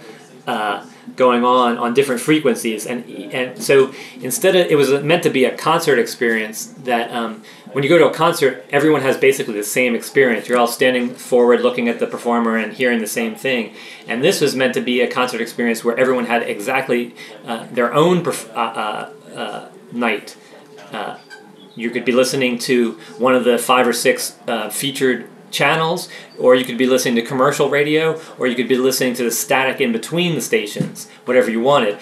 Uh, 0.47 0.85
going 1.17 1.45
on 1.45 1.79
on 1.79 1.95
different 1.95 2.21
frequencies 2.21 2.87
and 2.87 3.05
and 3.33 3.63
so 3.63 3.93
instead 4.21 4.57
of 4.57 4.67
it 4.67 4.75
was 4.75 4.91
meant 5.03 5.23
to 5.23 5.31
be 5.31 5.45
a 5.45 5.57
concert 5.57 5.99
experience 5.99 6.67
that 6.85 7.11
um, 7.13 7.43
when 7.75 7.83
you 7.83 7.91
go 7.91 7.99
to 7.99 8.07
a 8.07 8.15
concert 8.15 8.65
everyone 8.71 9.03
has 9.03 9.17
basically 9.17 9.55
the 9.55 9.65
same 9.65 9.97
experience. 9.97 10.49
You're 10.49 10.59
all 10.59 10.69
standing 10.69 11.13
forward 11.13 11.61
looking 11.61 11.89
at 11.89 11.99
the 11.99 12.07
performer 12.07 12.57
and 12.57 12.73
hearing 12.73 13.01
the 13.01 13.09
same 13.09 13.35
thing. 13.35 13.75
And 14.07 14.23
this 14.23 14.41
was 14.41 14.55
meant 14.55 14.75
to 14.75 14.81
be 14.81 15.01
a 15.01 15.11
concert 15.11 15.41
experience 15.41 15.83
where 15.83 15.99
everyone 15.99 16.27
had 16.27 16.45
exactly 16.45 17.17
uh, 17.45 17.67
their 17.73 17.93
own 17.93 18.23
perf- 18.23 18.49
uh, 18.55 18.61
uh, 18.61 19.13
uh, 19.37 19.69
night. 19.91 20.37
Uh, 20.93 21.19
you 21.75 21.91
could 21.91 22.05
be 22.05 22.13
listening 22.13 22.59
to 22.61 22.93
one 23.19 23.35
of 23.35 23.43
the 23.43 23.59
five 23.59 23.89
or 23.89 23.93
six 23.93 24.39
uh, 24.47 24.71
featured 24.71 25.29
channels, 25.51 26.09
or 26.39 26.55
you 26.55 26.65
could 26.65 26.79
be 26.79 26.87
listening 26.87 27.17
to 27.17 27.23
commercial 27.23 27.69
radio, 27.69 28.21
or 28.39 28.47
you 28.47 28.55
could 28.55 28.69
be 28.69 28.77
listening 28.77 29.15
to 29.15 29.25
the 29.25 29.33
static 29.33 29.81
in 29.81 29.91
between 29.91 30.37
the 30.37 30.41
stations, 30.41 31.09
whatever 31.25 31.51
you 31.51 31.61
wanted. 31.61 31.99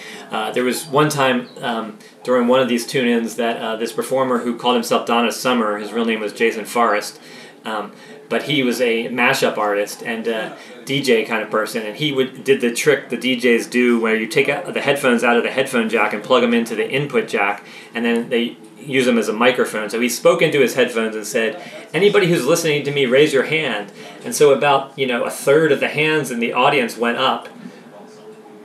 There 0.54 0.64
was 0.64 0.85
one 0.87 1.08
time 1.08 1.48
um, 1.61 1.98
during 2.24 2.48
one 2.48 2.61
of 2.61 2.68
these 2.68 2.87
tune 2.87 3.08
ins 3.08 3.37
that 3.37 3.56
uh, 3.58 3.76
this 3.76 3.92
performer 3.92 4.38
who 4.38 4.56
called 4.56 4.74
himself 4.74 5.06
Donna 5.06 5.32
Summer, 5.32 5.78
his 5.78 5.92
real 5.92 6.04
name 6.04 6.20
was 6.20 6.32
Jason 6.32 6.64
Forrest, 6.64 7.20
um, 7.64 7.92
but 8.28 8.44
he 8.44 8.62
was 8.62 8.80
a 8.80 9.08
mashup 9.08 9.58
artist 9.58 10.02
and 10.02 10.26
uh, 10.26 10.56
DJ 10.85 11.26
kind 11.26 11.42
of 11.42 11.50
person, 11.50 11.85
and 11.85 11.96
he 11.96 12.12
would 12.12 12.44
did 12.44 12.61
the 12.61 12.72
trick 12.72 13.08
the 13.08 13.16
DJs 13.16 13.70
do 13.70 14.00
where 14.00 14.16
you 14.16 14.26
take 14.26 14.46
the 14.46 14.80
headphones 14.80 15.22
out 15.22 15.37
of 15.37 15.42
the 15.42 15.50
headphone 15.50 15.88
jack 15.88 16.12
and 16.12 16.22
plug 16.22 16.42
them 16.42 16.54
into 16.54 16.74
the 16.74 16.88
input 16.88 17.28
jack, 17.28 17.64
and 17.94 18.04
then 18.04 18.28
they 18.30 18.56
use 18.78 19.06
them 19.06 19.18
as 19.18 19.28
a 19.28 19.32
microphone. 19.32 19.90
So 19.90 20.00
he 20.00 20.08
spoke 20.08 20.42
into 20.42 20.61
his 20.61 20.74
headphones 20.74 21.14
and 21.14 21.26
said, 21.26 21.62
"Anybody 21.92 22.26
who's 22.26 22.46
listening 22.46 22.85
to 22.85 22.90
me, 22.90 23.06
raise 23.06 23.32
your 23.32 23.44
hand." 23.44 23.92
And 24.24 24.35
so 24.35 24.52
about 24.52 24.98
you 24.98 25.06
know 25.06 25.24
a 25.24 25.30
third 25.30 25.72
of 25.72 25.80
the 25.80 25.88
hands 25.88 26.30
in 26.30 26.40
the 26.40 26.52
audience 26.52 26.96
went 26.96 27.18
up, 27.18 27.48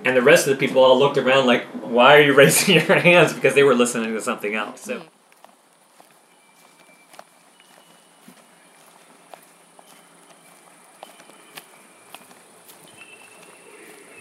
and 0.05 0.15
the 0.15 0.21
rest 0.21 0.47
of 0.47 0.57
the 0.57 0.67
people 0.67 0.83
all 0.83 0.97
looked 0.97 1.17
around 1.17 1.47
like, 1.47 1.65
"Why 1.81 2.17
are 2.17 2.21
you 2.21 2.33
raising 2.38 2.75
your 2.75 2.99
hands?" 2.99 3.33
Because 3.33 3.55
they 3.55 3.63
were 3.63 3.75
listening 3.75 4.13
to 4.13 4.21
something 4.21 4.55
else. 4.55 4.81
So. 4.81 4.99
Mm-hmm. 4.99 5.07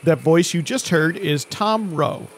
That 0.07 0.21
voice 0.21 0.55
you 0.55 0.63
just 0.63 0.91
heard 0.91 1.17
is 1.17 1.47
Tom 1.47 1.97
Roe, 1.97 2.29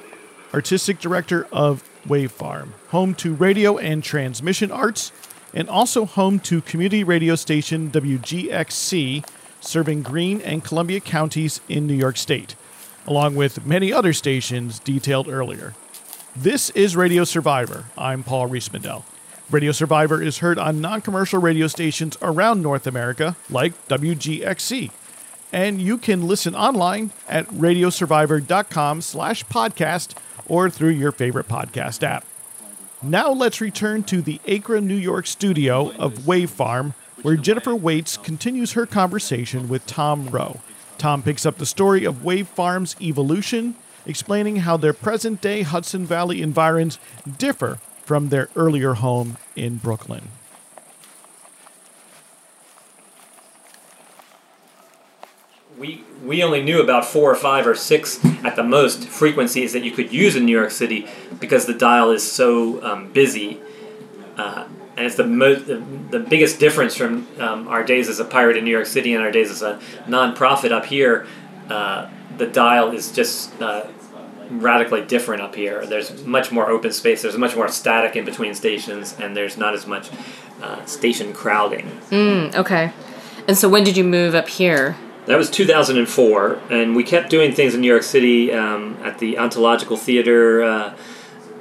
artistic 0.54 1.00
director 1.00 1.46
of 1.52 1.86
Wave 2.06 2.32
Farm, 2.32 2.72
home 2.88 3.14
to 3.16 3.34
radio 3.34 3.76
and 3.76 4.02
transmission 4.02 4.70
arts, 4.70 5.12
and 5.52 5.68
also 5.68 6.06
home 6.06 6.38
to 6.40 6.62
community 6.62 7.04
radio 7.04 7.34
station 7.34 7.90
WGXC, 7.90 9.22
serving 9.60 10.02
Greene 10.02 10.40
and 10.40 10.64
Columbia 10.64 11.00
counties 11.00 11.60
in 11.68 11.86
New 11.86 11.92
York 11.92 12.16
State, 12.16 12.54
along 13.08 13.34
with 13.34 13.64
many 13.66 13.90
other 13.90 14.12
stations 14.12 14.78
detailed 14.78 15.28
earlier. 15.28 15.74
This 16.36 16.68
is 16.70 16.94
Radio 16.94 17.24
Survivor. 17.24 17.86
I'm 17.96 18.22
Paul 18.22 18.48
Riismandel. 18.48 19.02
Radio 19.50 19.72
Survivor 19.72 20.22
is 20.22 20.38
heard 20.38 20.58
on 20.58 20.82
non 20.82 21.00
commercial 21.00 21.40
radio 21.40 21.68
stations 21.68 22.18
around 22.20 22.60
North 22.60 22.86
America, 22.86 23.34
like 23.48 23.72
WGXC. 23.88 24.90
And 25.54 25.80
you 25.80 25.96
can 25.96 26.28
listen 26.28 26.54
online 26.54 27.10
at 27.26 27.46
radiosurvivor.com 27.48 29.00
slash 29.00 29.42
podcast 29.46 30.14
or 30.46 30.68
through 30.68 30.90
your 30.90 31.10
favorite 31.10 31.48
podcast 31.48 32.02
app. 32.02 32.26
Now 33.02 33.32
let's 33.32 33.62
return 33.62 34.02
to 34.04 34.20
the 34.20 34.38
Acra, 34.44 34.82
New 34.82 34.94
York 34.94 35.26
studio 35.26 35.92
of 35.92 36.26
Wave 36.26 36.50
Farm, 36.50 36.92
where 37.22 37.36
Jennifer 37.36 37.74
Waits 37.74 38.18
continues 38.18 38.72
her 38.72 38.84
conversation 38.84 39.66
with 39.70 39.86
Tom 39.86 40.28
Roe. 40.28 40.60
Tom 40.98 41.22
picks 41.22 41.46
up 41.46 41.58
the 41.58 41.66
story 41.66 42.04
of 42.04 42.24
Wave 42.24 42.48
Farm's 42.48 42.96
evolution, 43.00 43.76
explaining 44.04 44.56
how 44.56 44.76
their 44.76 44.92
present 44.92 45.40
day 45.40 45.62
Hudson 45.62 46.04
Valley 46.04 46.42
environs 46.42 46.98
differ 47.38 47.78
from 48.02 48.28
their 48.28 48.48
earlier 48.56 48.94
home 48.94 49.36
in 49.54 49.76
Brooklyn. 49.76 50.28
we 55.78 56.04
we 56.24 56.42
only 56.42 56.62
knew 56.62 56.82
about 56.82 57.04
four 57.04 57.30
or 57.30 57.34
five 57.34 57.66
or 57.66 57.74
six 57.74 58.22
at 58.44 58.56
the 58.56 58.62
most 58.62 59.04
frequencies 59.04 59.72
that 59.72 59.84
you 59.84 59.90
could 59.90 60.12
use 60.12 60.36
in 60.36 60.44
New 60.44 60.56
York 60.56 60.70
City 60.70 61.06
because 61.38 61.66
the 61.66 61.74
dial 61.74 62.10
is 62.10 62.28
so 62.28 62.82
um, 62.82 63.10
busy, 63.12 63.60
uh, 64.36 64.66
and 64.98 65.06
it's 65.06 65.14
the 65.14 65.24
most 65.24 65.66
the, 65.66 65.76
the 66.10 66.18
biggest 66.18 66.58
difference 66.58 66.96
from 66.96 67.28
um, 67.38 67.68
our 67.68 67.84
days 67.84 68.08
as 68.08 68.18
a 68.18 68.24
pirate 68.24 68.56
in 68.56 68.64
New 68.64 68.72
York 68.72 68.86
City 68.86 69.14
and 69.14 69.22
our 69.22 69.30
days 69.30 69.48
as 69.48 69.62
a 69.62 69.78
nonprofit 70.06 70.72
up 70.72 70.84
here. 70.84 71.26
Uh, 71.70 72.10
the 72.36 72.48
dial 72.48 72.90
is 72.90 73.12
just 73.12 73.60
uh, 73.62 73.86
radically 74.50 75.04
different 75.04 75.40
up 75.40 75.54
here. 75.54 75.86
There's 75.86 76.24
much 76.24 76.50
more 76.50 76.68
open 76.68 76.92
space. 76.92 77.22
There's 77.22 77.38
much 77.38 77.54
more 77.54 77.68
static 77.68 78.16
in 78.16 78.24
between 78.24 78.54
stations, 78.54 79.14
and 79.20 79.36
there's 79.36 79.56
not 79.56 79.72
as 79.72 79.86
much 79.86 80.10
uh, 80.62 80.84
station 80.84 81.32
crowding. 81.32 81.86
Mm, 82.10 82.56
okay. 82.56 82.92
And 83.46 83.56
so 83.56 83.68
when 83.68 83.84
did 83.84 83.96
you 83.96 84.04
move 84.04 84.34
up 84.34 84.48
here? 84.48 84.96
That 85.26 85.38
was 85.38 85.48
2004, 85.48 86.60
and 86.70 86.96
we 86.96 87.04
kept 87.04 87.30
doing 87.30 87.52
things 87.52 87.74
in 87.74 87.82
New 87.82 87.88
York 87.88 88.02
City 88.02 88.52
um, 88.52 88.96
at 89.04 89.18
the 89.18 89.38
Ontological 89.38 89.96
Theater 89.96 90.64
uh, 90.64 90.96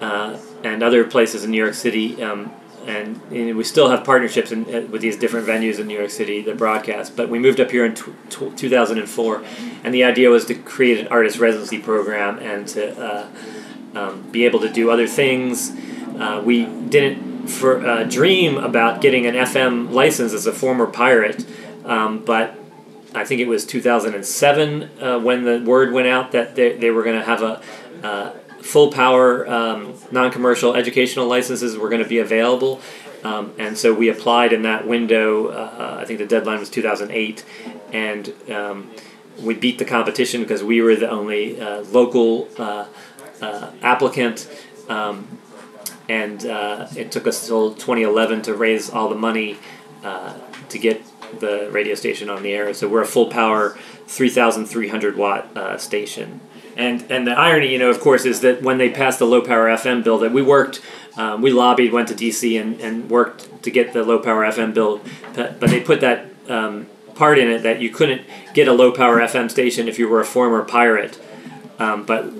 uh, 0.01 0.39
and 0.63 0.81
other 0.81 1.03
places 1.03 1.43
in 1.43 1.51
New 1.51 1.57
York 1.61 1.75
City. 1.75 2.23
Um, 2.23 2.51
and, 2.87 3.21
and 3.31 3.57
we 3.57 3.63
still 3.63 3.89
have 3.89 4.03
partnerships 4.03 4.51
in, 4.51 4.63
uh, 4.73 4.81
with 4.87 5.01
these 5.01 5.17
different 5.17 5.45
venues 5.45 5.79
in 5.79 5.87
New 5.87 5.97
York 5.97 6.09
City 6.09 6.41
that 6.43 6.57
broadcast. 6.57 7.15
But 7.15 7.29
we 7.29 7.37
moved 7.37 7.59
up 7.59 7.69
here 7.69 7.85
in 7.85 7.93
tw- 7.95 8.13
tw- 8.29 8.57
2004, 8.57 9.43
and 9.83 9.93
the 9.93 10.03
idea 10.03 10.29
was 10.29 10.45
to 10.45 10.55
create 10.55 10.99
an 10.99 11.07
artist 11.09 11.37
residency 11.37 11.79
program 11.79 12.39
and 12.39 12.67
to 12.69 12.97
uh, 12.99 13.29
um, 13.95 14.29
be 14.31 14.45
able 14.45 14.59
to 14.61 14.69
do 14.69 14.89
other 14.89 15.07
things. 15.07 15.71
Uh, 16.17 16.41
we 16.43 16.65
didn't 16.65 17.47
for 17.47 17.85
uh, 17.85 18.03
dream 18.03 18.57
about 18.57 19.01
getting 19.01 19.25
an 19.25 19.33
FM 19.33 19.91
license 19.91 20.33
as 20.33 20.45
a 20.45 20.51
former 20.51 20.85
pirate, 20.85 21.45
um, 21.85 22.23
but 22.25 22.57
I 23.15 23.23
think 23.23 23.41
it 23.41 23.47
was 23.47 23.65
2007 23.65 24.83
uh, 25.01 25.19
when 25.19 25.43
the 25.43 25.59
word 25.59 25.93
went 25.93 26.07
out 26.07 26.33
that 26.33 26.55
they, 26.55 26.75
they 26.77 26.91
were 26.91 27.03
going 27.03 27.17
to 27.17 27.25
have 27.25 27.41
a 27.41 27.61
uh, 28.03 28.33
full 28.67 28.91
power 28.91 29.47
um, 29.47 29.93
non 30.11 30.31
commercial 30.31 30.75
educational 30.75 31.27
licenses 31.27 31.77
were 31.77 31.89
going 31.89 32.03
to 32.03 32.09
be 32.09 32.19
available. 32.19 32.81
Um, 33.23 33.53
and 33.57 33.77
so 33.77 33.93
we 33.93 34.09
applied 34.09 34.53
in 34.53 34.61
that 34.63 34.87
window. 34.87 35.47
Uh, 35.47 35.97
I 35.99 36.05
think 36.05 36.19
the 36.19 36.25
deadline 36.25 36.59
was 36.59 36.69
2008, 36.69 37.43
and 37.91 38.33
um, 38.51 38.91
we 39.41 39.55
beat 39.55 39.79
the 39.79 39.85
competition 39.85 40.41
because 40.41 40.63
we 40.63 40.81
were 40.81 40.95
the 40.95 41.09
only 41.09 41.59
uh, 41.59 41.81
local 41.83 42.47
uh, 42.57 42.85
uh, 43.41 43.71
applicant. 43.81 44.49
Um, 44.89 45.39
and 46.09 46.45
uh, 46.45 46.87
it 46.95 47.11
took 47.11 47.27
us 47.27 47.45
till 47.45 47.73
2011 47.73 48.43
to 48.43 48.53
raise 48.53 48.89
all 48.89 49.09
the 49.09 49.15
money 49.15 49.57
uh, 50.03 50.33
to 50.69 50.79
get 50.79 51.01
the 51.39 51.69
radio 51.71 51.95
station 51.95 52.29
on 52.29 52.43
the 52.43 52.53
air. 52.53 52.73
So 52.73 52.87
we're 52.87 53.01
a 53.01 53.07
full 53.07 53.27
power 53.27 53.77
3,300 54.07 55.17
watt 55.17 55.81
station. 55.81 56.39
And 56.77 57.03
and 57.11 57.25
the 57.25 57.31
irony, 57.31 57.71
you 57.71 57.79
know, 57.79 57.89
of 57.89 57.99
course, 57.99 58.23
is 58.23 58.41
that 58.41 58.61
when 58.61 58.77
they 58.77 58.89
passed 58.89 59.17
the 59.17 59.25
low 59.25 59.41
power 59.41 59.67
FM 59.67 60.03
bill, 60.03 60.19
that 60.19 60.31
we 60.31 60.43
worked, 60.43 60.79
um, 61.17 61.41
we 61.41 61.51
lobbied, 61.51 61.91
went 61.91 62.07
to 62.09 62.13
DC, 62.13 62.61
and, 62.61 62.79
and 62.79 63.09
worked 63.09 63.63
to 63.63 63.71
get 63.71 63.93
the 63.93 64.03
low 64.03 64.19
power 64.19 64.43
FM 64.43 64.75
bill, 64.75 65.01
but, 65.33 65.59
they 65.59 65.79
put 65.79 66.01
that 66.01 66.27
um, 66.47 66.85
part 67.15 67.39
in 67.39 67.49
it 67.49 67.63
that 67.63 67.81
you 67.81 67.89
couldn't 67.89 68.21
get 68.53 68.67
a 68.67 68.73
low 68.73 68.91
power 68.91 69.17
FM 69.17 69.49
station 69.49 69.87
if 69.87 69.97
you 69.97 70.07
were 70.07 70.21
a 70.21 70.25
former 70.25 70.63
pirate. 70.63 71.19
Um, 71.79 72.05
but 72.05 72.31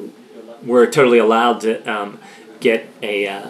we're 0.64 0.90
totally 0.90 1.18
allowed 1.18 1.62
to 1.62 1.84
um, 1.92 2.20
get 2.60 2.88
a, 3.02 3.28
uh, 3.28 3.50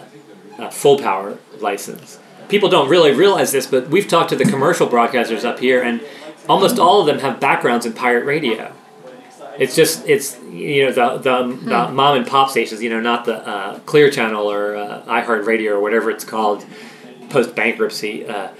a 0.58 0.70
full 0.70 0.98
power 0.98 1.38
license. 1.60 2.18
People 2.48 2.70
don't 2.70 2.88
really 2.88 3.12
realize 3.12 3.52
this, 3.52 3.66
but 3.66 3.88
we've 3.90 4.08
talked 4.08 4.30
to 4.30 4.36
the 4.36 4.44
commercial 4.44 4.88
broadcasters 4.88 5.44
up 5.44 5.58
here, 5.58 5.82
and 5.82 6.00
almost 6.48 6.78
all 6.78 7.00
of 7.00 7.06
them 7.06 7.18
have 7.18 7.38
backgrounds 7.40 7.84
in 7.84 7.92
pirate 7.92 8.24
radio. 8.24 8.72
It's 9.58 9.74
just 9.74 10.06
it's 10.08 10.38
you 10.44 10.86
know 10.86 10.92
the 10.92 11.18
the, 11.18 11.56
the 11.56 11.88
mom 11.92 12.16
and 12.16 12.26
pop 12.26 12.50
stations, 12.50 12.82
you 12.82 12.90
know, 12.90 13.00
not 13.00 13.24
the 13.24 13.46
uh, 13.46 13.78
Clear 13.80 14.10
Channel 14.10 14.50
or 14.50 14.76
uh, 14.76 15.02
iHeart 15.06 15.46
Radio 15.46 15.74
or 15.74 15.80
whatever 15.80 16.10
it's 16.10 16.24
called 16.24 16.64
post 17.28 17.54
bankruptcy. 17.54 18.26
Uh, 18.26 18.50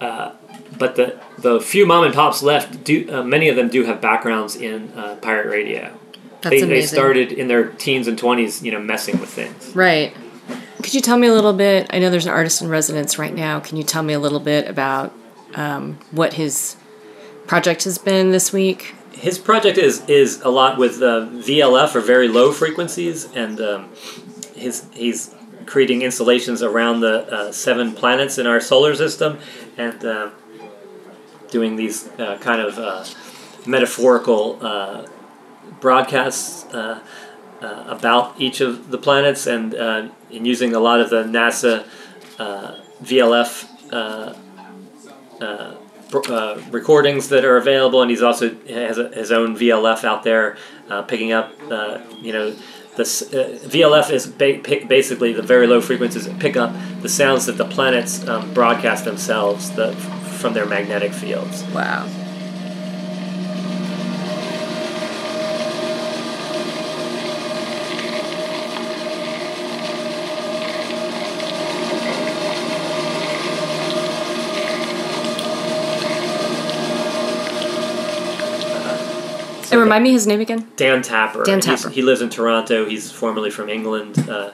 uh, 0.00 0.32
but 0.78 0.96
the 0.96 1.20
the 1.38 1.60
few 1.60 1.86
mom 1.86 2.04
and 2.04 2.14
pops 2.14 2.42
left 2.42 2.84
do 2.84 3.06
uh, 3.12 3.22
many 3.22 3.48
of 3.48 3.56
them 3.56 3.68
do 3.68 3.84
have 3.84 4.00
backgrounds 4.00 4.56
in 4.56 4.90
uh, 4.96 5.16
pirate 5.16 5.46
radio. 5.46 5.94
That's 6.40 6.60
they, 6.60 6.62
they 6.62 6.82
started 6.82 7.32
in 7.32 7.48
their 7.48 7.68
teens 7.68 8.08
and 8.08 8.16
twenties, 8.16 8.62
you 8.62 8.72
know, 8.72 8.80
messing 8.80 9.20
with 9.20 9.28
things. 9.28 9.76
Right. 9.76 10.16
Could 10.82 10.94
you 10.94 11.02
tell 11.02 11.18
me 11.18 11.26
a 11.26 11.34
little 11.34 11.52
bit? 11.52 11.88
I 11.90 11.98
know 11.98 12.08
there's 12.08 12.24
an 12.24 12.32
artist 12.32 12.62
in 12.62 12.68
residence 12.68 13.18
right 13.18 13.34
now. 13.34 13.60
Can 13.60 13.76
you 13.76 13.82
tell 13.82 14.02
me 14.02 14.14
a 14.14 14.18
little 14.18 14.40
bit 14.40 14.66
about 14.66 15.12
um, 15.54 15.98
what 16.10 16.32
his 16.32 16.76
project 17.46 17.84
has 17.84 17.98
been 17.98 18.30
this 18.30 18.52
week? 18.52 18.94
His 19.20 19.38
project 19.38 19.76
is 19.76 20.02
is 20.08 20.40
a 20.42 20.48
lot 20.48 20.78
with 20.78 21.02
uh, 21.02 21.26
VLF 21.46 21.94
or 21.94 22.00
very 22.00 22.28
low 22.28 22.52
frequencies, 22.52 23.30
and 23.34 23.60
um, 23.60 23.88
his 24.56 24.86
he's 24.92 25.34
creating 25.66 26.02
installations 26.02 26.62
around 26.62 27.00
the 27.00 27.30
uh, 27.32 27.52
seven 27.52 27.92
planets 27.92 28.38
in 28.38 28.46
our 28.46 28.60
solar 28.60 28.94
system, 28.94 29.38
and 29.76 30.04
uh, 30.04 30.30
doing 31.50 31.76
these 31.76 32.08
uh, 32.18 32.38
kind 32.38 32.62
of 32.62 32.78
uh, 32.78 33.04
metaphorical 33.66 34.58
uh, 34.60 35.06
broadcasts. 35.80 36.66
About 37.62 38.40
each 38.40 38.62
of 38.62 38.90
the 38.90 38.96
planets 38.96 39.46
and 39.46 39.74
and 39.74 40.12
using 40.46 40.74
a 40.74 40.80
lot 40.80 40.98
of 40.98 41.10
the 41.10 41.24
NASA 41.24 41.84
VLF 43.02 43.66
uh, 46.14 46.60
recordings 46.70 47.28
that 47.28 47.44
are 47.44 47.56
available, 47.56 48.02
and 48.02 48.10
he's 48.10 48.22
also 48.22 48.54
has 48.68 48.98
a, 48.98 49.08
his 49.10 49.30
own 49.32 49.56
VLF 49.56 50.04
out 50.04 50.22
there, 50.24 50.56
uh, 50.88 51.02
picking 51.02 51.32
up. 51.32 51.52
Uh, 51.70 51.98
you 52.20 52.32
know, 52.32 52.50
the 52.96 53.02
s- 53.02 53.32
uh, 53.32 53.58
VLF 53.62 54.10
is 54.10 54.26
ba- 54.26 54.60
basically 54.88 55.32
the 55.32 55.42
very 55.42 55.66
low 55.66 55.80
frequencies 55.80 56.26
that 56.26 56.38
pick 56.38 56.56
up 56.56 56.72
the 57.02 57.08
sounds 57.08 57.46
that 57.46 57.56
the 57.56 57.64
planets 57.64 58.26
um, 58.28 58.52
broadcast 58.52 59.04
themselves 59.04 59.70
the, 59.72 59.92
from 60.40 60.52
their 60.54 60.66
magnetic 60.66 61.12
fields. 61.12 61.62
Wow. 61.74 62.06
And 79.72 79.80
remind 79.80 80.04
me 80.04 80.12
his 80.12 80.26
name 80.26 80.40
again. 80.40 80.68
Dan 80.76 81.02
Tapper. 81.02 81.42
Dan 81.44 81.60
He's- 81.60 81.82
Tapper. 81.82 81.92
he 81.94 82.02
lives 82.02 82.20
in 82.22 82.30
Toronto. 82.30 82.86
He's 82.88 83.10
formerly 83.10 83.50
from 83.50 83.68
England. 83.68 84.18
Uh, 84.28 84.50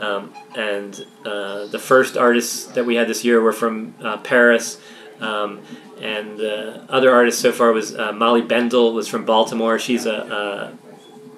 um, 0.00 0.32
and 0.56 1.06
uh, 1.24 1.66
the 1.66 1.78
first 1.78 2.16
artists 2.16 2.66
that 2.72 2.84
we 2.84 2.96
had 2.96 3.08
this 3.08 3.24
year 3.24 3.40
were 3.40 3.52
from 3.52 3.94
uh, 4.02 4.16
Paris. 4.18 4.80
Um, 5.20 5.60
and 6.00 6.40
uh, 6.40 6.80
other 6.88 7.14
artists 7.14 7.40
so 7.40 7.52
far 7.52 7.72
was 7.72 7.94
uh, 7.94 8.12
Molly 8.12 8.42
Bendel 8.42 8.92
was 8.92 9.06
from 9.08 9.24
Baltimore. 9.24 9.78
She's 9.78 10.06
a, 10.06 10.24
uh, 10.24 10.72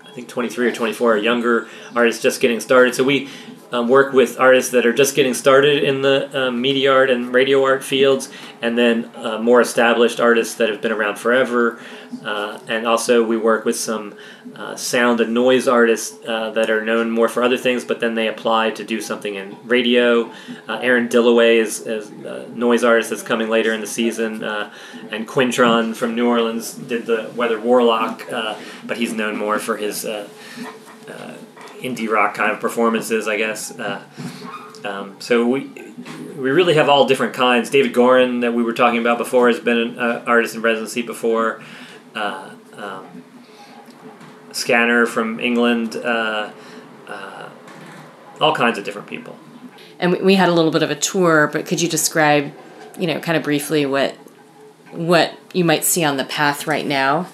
I 0.07 0.11
think 0.13 0.29
23 0.29 0.69
or 0.69 0.73
24, 0.73 1.17
a 1.17 1.21
younger 1.21 1.69
artist 1.95 2.23
just 2.23 2.41
getting 2.41 2.61
started. 2.61 2.95
So 2.95 3.05
we 3.05 3.29
um, 3.73 3.89
work 3.89 4.13
with 4.13 4.39
artists 4.39 4.71
that 4.73 4.87
are 4.87 4.93
just 4.93 5.15
getting 5.15 5.35
started 5.35 5.83
in 5.83 6.03
the 6.03 6.47
um, 6.47 6.61
media 6.61 6.93
art 6.93 7.11
and 7.11 7.33
radio 7.35 7.65
art 7.65 7.83
fields, 7.83 8.31
and 8.63 8.77
then 8.79 9.11
uh, 9.17 9.39
more 9.39 9.61
established 9.61 10.21
artists 10.21 10.55
that 10.55 10.69
have 10.69 10.81
been 10.81 10.93
around 10.93 11.17
forever. 11.19 11.81
Uh, 12.25 12.59
and 12.69 12.87
also, 12.87 13.25
we 13.25 13.37
work 13.37 13.65
with 13.65 13.77
some 13.77 14.15
uh, 14.55 14.77
sound 14.77 15.21
and 15.21 15.35
noise 15.35 15.67
artists 15.67 16.17
uh, 16.27 16.51
that 16.51 16.71
are 16.71 16.85
known 16.85 17.11
more 17.11 17.29
for 17.29 17.43
other 17.43 17.59
things, 17.59 17.85
but 17.85 18.01
then 18.01 18.15
they 18.15 18.29
apply 18.29 18.71
to 18.71 18.85
do 18.85 19.01
something 19.01 19.35
in 19.35 19.57
radio. 19.65 20.31
Uh, 20.69 20.79
Aaron 20.81 21.09
Dilloway 21.09 21.59
is, 21.59 21.81
is 21.81 22.09
a 22.25 22.49
noise 22.51 22.85
artist 22.85 23.11
that's 23.11 23.23
coming 23.23 23.49
later 23.49 23.73
in 23.73 23.81
the 23.81 23.87
season, 23.87 24.45
uh, 24.45 24.73
and 25.11 25.27
Quintron 25.27 25.95
from 25.95 26.15
New 26.15 26.29
Orleans 26.29 26.75
did 26.75 27.07
the 27.07 27.31
Weather 27.35 27.61
Warlock, 27.61 28.23
but 28.85 28.97
he's 28.97 29.13
known 29.13 29.37
more 29.37 29.59
for 29.59 29.77
his 29.77 30.07
uh, 31.09 31.35
indie 31.81 32.09
rock 32.09 32.35
kind 32.35 32.53
of 32.53 32.61
performances, 32.61 33.29
I 33.29 33.37
guess. 33.37 33.79
Uh, 33.79 34.03
um, 34.85 35.17
so 35.21 35.47
we 35.47 35.71
we 36.37 36.51
really 36.51 36.75
have 36.75 36.89
all 36.89 37.07
different 37.07 37.35
kinds. 37.35 37.71
David 37.71 37.93
Goren 37.93 38.41
that 38.41 38.53
we 38.53 38.63
were 38.63 38.73
talking 38.75 39.01
about 39.01 39.19
before 39.19 39.49
has 39.49 39.61
been 39.61 39.79
an 39.79 39.99
uh, 39.99 40.25
artist 40.27 40.55
in 40.55 40.63
residency 40.63 41.03
before. 41.03 41.63
Uh, 42.15 42.51
um, 42.75 43.23
Scanner 44.53 45.07
from 45.07 45.41
England. 45.41 45.97
Uh, 45.97 46.51
uh, 47.09 47.49
all 48.41 48.55
kinds 48.55 48.79
of 48.79 48.85
different 48.85 49.09
people. 49.09 49.37
And 49.99 50.13
we, 50.13 50.21
we 50.21 50.35
had 50.35 50.49
a 50.49 50.53
little 50.53 50.71
bit 50.71 50.83
of 50.83 50.91
a 50.91 50.95
tour, 50.95 51.49
but 51.53 51.67
could 51.67 51.81
you 51.81 51.89
describe, 51.89 52.53
you 52.99 53.07
know, 53.07 53.21
kind 53.21 53.37
of 53.37 53.43
briefly 53.45 53.87
what 53.87 54.15
what 54.93 55.37
you 55.53 55.65
might 55.65 55.85
see 55.85 56.05
on 56.05 56.17
the 56.17 56.25
path 56.25 56.67
right 56.67 56.87
now? 56.87 57.29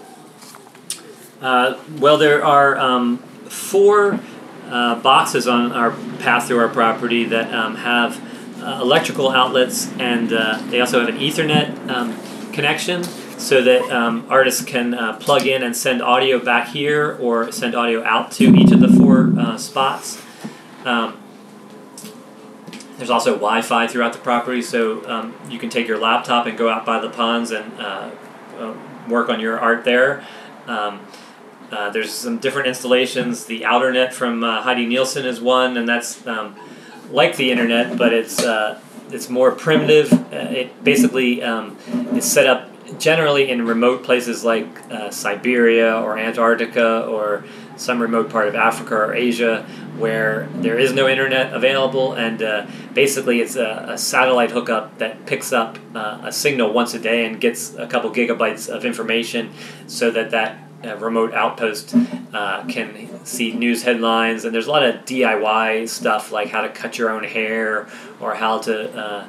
Uh, 1.41 1.79
well, 1.99 2.18
there 2.18 2.45
are 2.45 2.79
um, 2.79 3.23
four 3.53 4.18
uh, 4.68 4.96
boxes 5.00 5.46
on 5.46 5.72
our 5.72 5.90
path 6.18 6.48
through 6.48 6.59
our 6.59 6.68
property 6.68 7.24
that 7.24 7.53
um, 7.53 7.76
have 7.76 8.20
uh, 8.62 8.80
electrical 8.80 9.30
outlets, 9.30 9.90
and 9.98 10.32
uh, 10.32 10.59
they 10.70 10.80
also 10.80 11.00
have 11.00 11.09
an 11.09 11.18
Ethernet 11.20 11.88
um, 11.88 12.16
connection 12.53 13.05
so 13.38 13.62
that 13.62 13.82
um, 13.90 14.24
artists 14.28 14.64
can 14.64 14.94
uh, 14.94 15.16
plug 15.18 15.46
in 15.46 15.62
and 15.62 15.76
send 15.76 16.00
audio 16.00 16.38
back 16.38 16.68
here 16.68 17.18
or 17.20 17.50
send 17.50 17.74
audio 17.74 18.03
out 18.05 18.30
to 18.30 18.44
each 18.55 18.70
of 18.70 18.80
the 18.80 18.88
four 18.88 19.32
uh, 19.38 19.59
spots. 19.59 20.22
Um, 20.84 21.18
there's 22.96 23.11
also 23.11 23.32
Wi-Fi 23.32 23.88
throughout 23.88 24.12
the 24.12 24.20
property, 24.20 24.62
so 24.62 25.05
um, 25.11 25.34
you 25.48 25.59
can 25.59 25.70
take 25.70 25.88
your 25.88 25.98
laptop 25.98 26.46
and 26.46 26.57
go 26.57 26.68
out 26.68 26.86
by 26.86 27.00
the 27.00 27.11
ponds 27.11 27.50
and 27.50 27.80
uh, 27.80 28.11
uh, 28.59 28.74
work 29.09 29.28
on 29.28 29.40
your 29.40 29.59
art 29.59 29.84
there. 29.84 30.24
Um, 30.66 31.00
uh, 31.73 31.91
there's 31.91 32.12
some 32.12 32.39
different 32.39 32.68
installations. 32.68 33.47
The 33.47 33.64
outer 33.64 33.93
net 33.93 34.12
from 34.14 34.45
uh, 34.45 34.62
Heidi 34.62 34.87
Nielsen 34.87 35.25
is 35.25 35.41
one, 35.41 35.77
and 35.77 35.89
that's 35.89 36.25
um, 36.27 36.55
like 37.11 37.37
the 37.37 37.51
internet, 37.51 37.97
but 37.97 38.12
it's 38.12 38.43
uh, 38.43 38.81
it's 39.11 39.29
more 39.29 39.51
primitive. 39.53 40.12
Uh, 40.12 40.37
it 40.61 40.85
basically 40.85 41.43
um, 41.43 41.77
is 42.14 42.31
set 42.31 42.47
up 42.47 42.68
generally 42.99 43.51
in 43.51 43.66
remote 43.66 44.05
places 44.05 44.45
like 44.45 44.66
uh, 44.91 45.11
Siberia 45.11 45.97
or 45.97 46.18
Antarctica 46.18 47.07
or 47.07 47.45
some 47.77 48.01
remote 48.01 48.31
part 48.31 48.49
of 48.49 48.55
Africa 48.55 48.95
or 48.95 49.14
Asia 49.14 49.66
where 49.99 50.49
there 50.55 50.79
is 50.79 50.93
no 50.93 51.09
internet 51.09 51.53
available, 51.53 52.14
and 52.14 52.43
uh, 52.43 52.66
basically 52.95 53.41
it's 53.41 53.57
a, 53.57 53.87
a 53.91 53.99
satellite 53.99 54.51
hookup 54.51 54.99
that 54.99 55.27
picks 55.27 55.53
up 55.53 55.79
uh, 55.95 56.20
a 56.25 56.33
signal 56.33 56.73
once 56.73 56.95
a 56.95 56.99
day 56.99 57.27
and 57.27 57.41
gets 57.41 57.75
a 57.75 57.87
couple 57.87 58.11
gigabytes 58.11 58.68
of 58.68 58.85
information, 58.85 59.51
so 59.87 60.11
that 60.11 60.31
that 60.31 60.59
uh, 60.85 60.97
remote 60.97 61.33
outpost 61.35 61.95
uh, 62.33 62.64
can 62.66 63.24
see 63.24 63.53
news 63.53 63.83
headlines, 63.83 64.45
and 64.45 64.55
there's 64.55 64.66
a 64.66 64.70
lot 64.70 64.83
of 64.83 65.05
DIY 65.05 65.89
stuff 65.89 66.33
like 66.33 66.49
how 66.49 66.62
to 66.62 66.68
cut 66.68 66.99
your 66.99 67.11
own 67.11 67.24
hair 67.24 67.87
or 68.20 68.35
how 68.35 68.59
to 68.59 68.99
uh, 68.99 69.26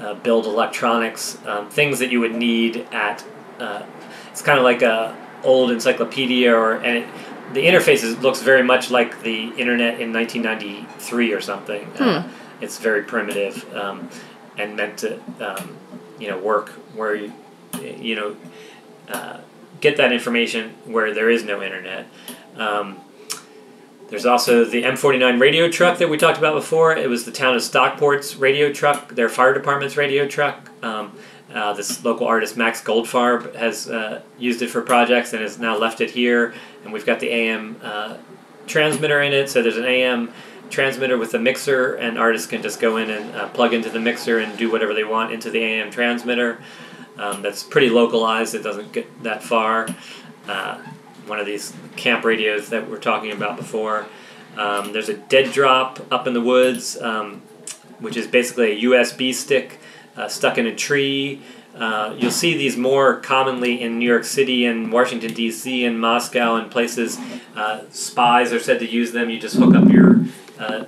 uh, 0.00 0.14
build 0.14 0.46
electronics, 0.46 1.38
um, 1.46 1.68
things 1.70 1.98
that 1.98 2.10
you 2.10 2.20
would 2.20 2.34
need 2.34 2.86
at. 2.92 3.24
Uh, 3.58 3.82
it's 4.30 4.42
kind 4.42 4.58
of 4.58 4.64
like 4.64 4.82
a 4.82 5.16
old 5.44 5.70
encyclopedia, 5.70 6.54
or 6.54 6.74
and 6.74 6.98
it, 6.98 7.08
the 7.52 7.66
interface 7.66 8.02
is, 8.02 8.18
looks 8.18 8.42
very 8.42 8.62
much 8.62 8.90
like 8.90 9.22
the 9.22 9.48
internet 9.56 10.00
in 10.00 10.12
1993 10.12 11.32
or 11.32 11.40
something. 11.40 11.84
Uh, 11.98 12.28
it's 12.60 12.78
very 12.78 13.02
primitive 13.02 13.74
um, 13.74 14.08
and 14.58 14.76
meant 14.76 14.98
to, 14.98 15.20
um, 15.40 15.76
you 16.18 16.28
know, 16.28 16.38
work 16.38 16.70
where 16.94 17.14
you, 17.14 17.32
you 17.80 18.16
know, 18.16 18.36
uh, 19.08 19.38
get 19.80 19.96
that 19.96 20.12
information 20.12 20.70
where 20.84 21.12
there 21.12 21.30
is 21.30 21.44
no 21.44 21.62
internet. 21.62 22.06
Um, 22.56 23.00
there's 24.08 24.26
also 24.26 24.64
the 24.64 24.84
M49 24.84 25.40
radio 25.40 25.68
truck 25.68 25.98
that 25.98 26.08
we 26.08 26.16
talked 26.16 26.38
about 26.38 26.54
before. 26.54 26.96
It 26.96 27.10
was 27.10 27.24
the 27.24 27.32
town 27.32 27.56
of 27.56 27.62
Stockport's 27.62 28.36
radio 28.36 28.72
truck, 28.72 29.14
their 29.14 29.28
fire 29.28 29.52
department's 29.52 29.96
radio 29.96 30.28
truck. 30.28 30.70
Um, 30.82 31.12
uh, 31.52 31.72
this 31.72 32.04
local 32.04 32.26
artist 32.26 32.56
Max 32.56 32.82
Goldfarb 32.82 33.54
has 33.56 33.88
uh, 33.88 34.22
used 34.38 34.62
it 34.62 34.68
for 34.68 34.82
projects 34.82 35.32
and 35.32 35.42
has 35.42 35.58
now 35.58 35.76
left 35.76 36.00
it 36.00 36.10
here. 36.10 36.54
And 36.84 36.92
we've 36.92 37.06
got 37.06 37.18
the 37.18 37.28
AM 37.28 37.80
uh, 37.82 38.16
transmitter 38.66 39.22
in 39.22 39.32
it, 39.32 39.48
so 39.48 39.62
there's 39.62 39.76
an 39.76 39.84
AM 39.84 40.32
transmitter 40.70 41.16
with 41.16 41.34
a 41.34 41.38
mixer, 41.38 41.94
and 41.94 42.18
artists 42.18 42.46
can 42.46 42.62
just 42.62 42.80
go 42.80 42.96
in 42.96 43.10
and 43.10 43.34
uh, 43.34 43.48
plug 43.48 43.72
into 43.72 43.88
the 43.90 44.00
mixer 44.00 44.38
and 44.38 44.56
do 44.58 44.70
whatever 44.70 44.94
they 44.94 45.04
want 45.04 45.32
into 45.32 45.50
the 45.50 45.60
AM 45.60 45.90
transmitter. 45.90 46.58
Um, 47.18 47.42
that's 47.42 47.62
pretty 47.62 47.90
localized; 47.90 48.54
it 48.54 48.62
doesn't 48.62 48.92
get 48.92 49.22
that 49.22 49.42
far. 49.42 49.88
Uh, 50.46 50.78
one 51.26 51.40
of 51.40 51.46
these 51.46 51.72
camp 51.96 52.24
radios 52.24 52.68
that 52.70 52.88
we 52.88 52.96
are 52.96 53.00
talking 53.00 53.32
about 53.32 53.56
before. 53.56 54.06
Um, 54.56 54.92
there's 54.92 55.08
a 55.08 55.16
dead 55.16 55.52
drop 55.52 56.00
up 56.10 56.26
in 56.26 56.32
the 56.32 56.40
woods, 56.40 57.00
um, 57.00 57.42
which 58.00 58.16
is 58.16 58.26
basically 58.26 58.72
a 58.72 58.90
USB 58.90 59.34
stick 59.34 59.80
uh, 60.16 60.28
stuck 60.28 60.56
in 60.58 60.66
a 60.66 60.74
tree. 60.74 61.42
Uh, 61.74 62.14
you'll 62.16 62.30
see 62.30 62.56
these 62.56 62.76
more 62.76 63.20
commonly 63.20 63.82
in 63.82 63.98
New 63.98 64.08
York 64.08 64.24
City 64.24 64.64
and 64.64 64.90
Washington, 64.90 65.34
D.C., 65.34 65.84
and 65.84 66.00
Moscow 66.00 66.56
and 66.56 66.70
places. 66.70 67.18
Uh, 67.54 67.82
spies 67.90 68.50
are 68.52 68.60
said 68.60 68.78
to 68.78 68.88
use 68.88 69.12
them. 69.12 69.28
You 69.28 69.38
just 69.38 69.56
hook 69.56 69.74
up 69.74 69.88
your 69.90 70.24
uh, 70.58 70.84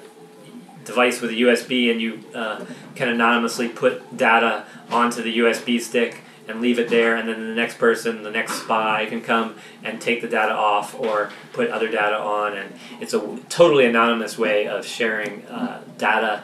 device 0.88 1.20
with 1.20 1.30
a 1.30 1.34
USB 1.34 1.90
and 1.90 2.00
you 2.00 2.24
uh, 2.34 2.64
can 2.96 3.08
anonymously 3.08 3.68
put 3.68 4.16
data 4.16 4.64
onto 4.90 5.22
the 5.22 5.38
USB 5.38 5.80
stick 5.80 6.22
and 6.48 6.62
leave 6.62 6.78
it 6.78 6.88
there, 6.88 7.14
and 7.14 7.28
then 7.28 7.48
the 7.48 7.54
next 7.54 7.76
person, 7.78 8.22
the 8.22 8.30
next 8.30 8.62
spy, 8.62 9.04
can 9.04 9.20
come 9.20 9.54
and 9.84 10.00
take 10.00 10.22
the 10.22 10.28
data 10.28 10.52
off 10.52 10.98
or 10.98 11.30
put 11.52 11.68
other 11.68 11.88
data 11.88 12.18
on. 12.18 12.56
And 12.56 12.72
it's 13.00 13.12
a 13.12 13.38
totally 13.50 13.84
anonymous 13.84 14.38
way 14.38 14.66
of 14.66 14.86
sharing 14.86 15.44
uh, 15.46 15.82
data 15.98 16.42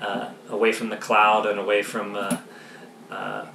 uh, 0.00 0.30
away 0.48 0.70
from 0.70 0.88
the 0.88 0.96
cloud 0.96 1.46
and 1.46 1.58
away 1.58 1.82
from 1.82 2.14
uh, 2.14 2.36
uh 3.10 3.46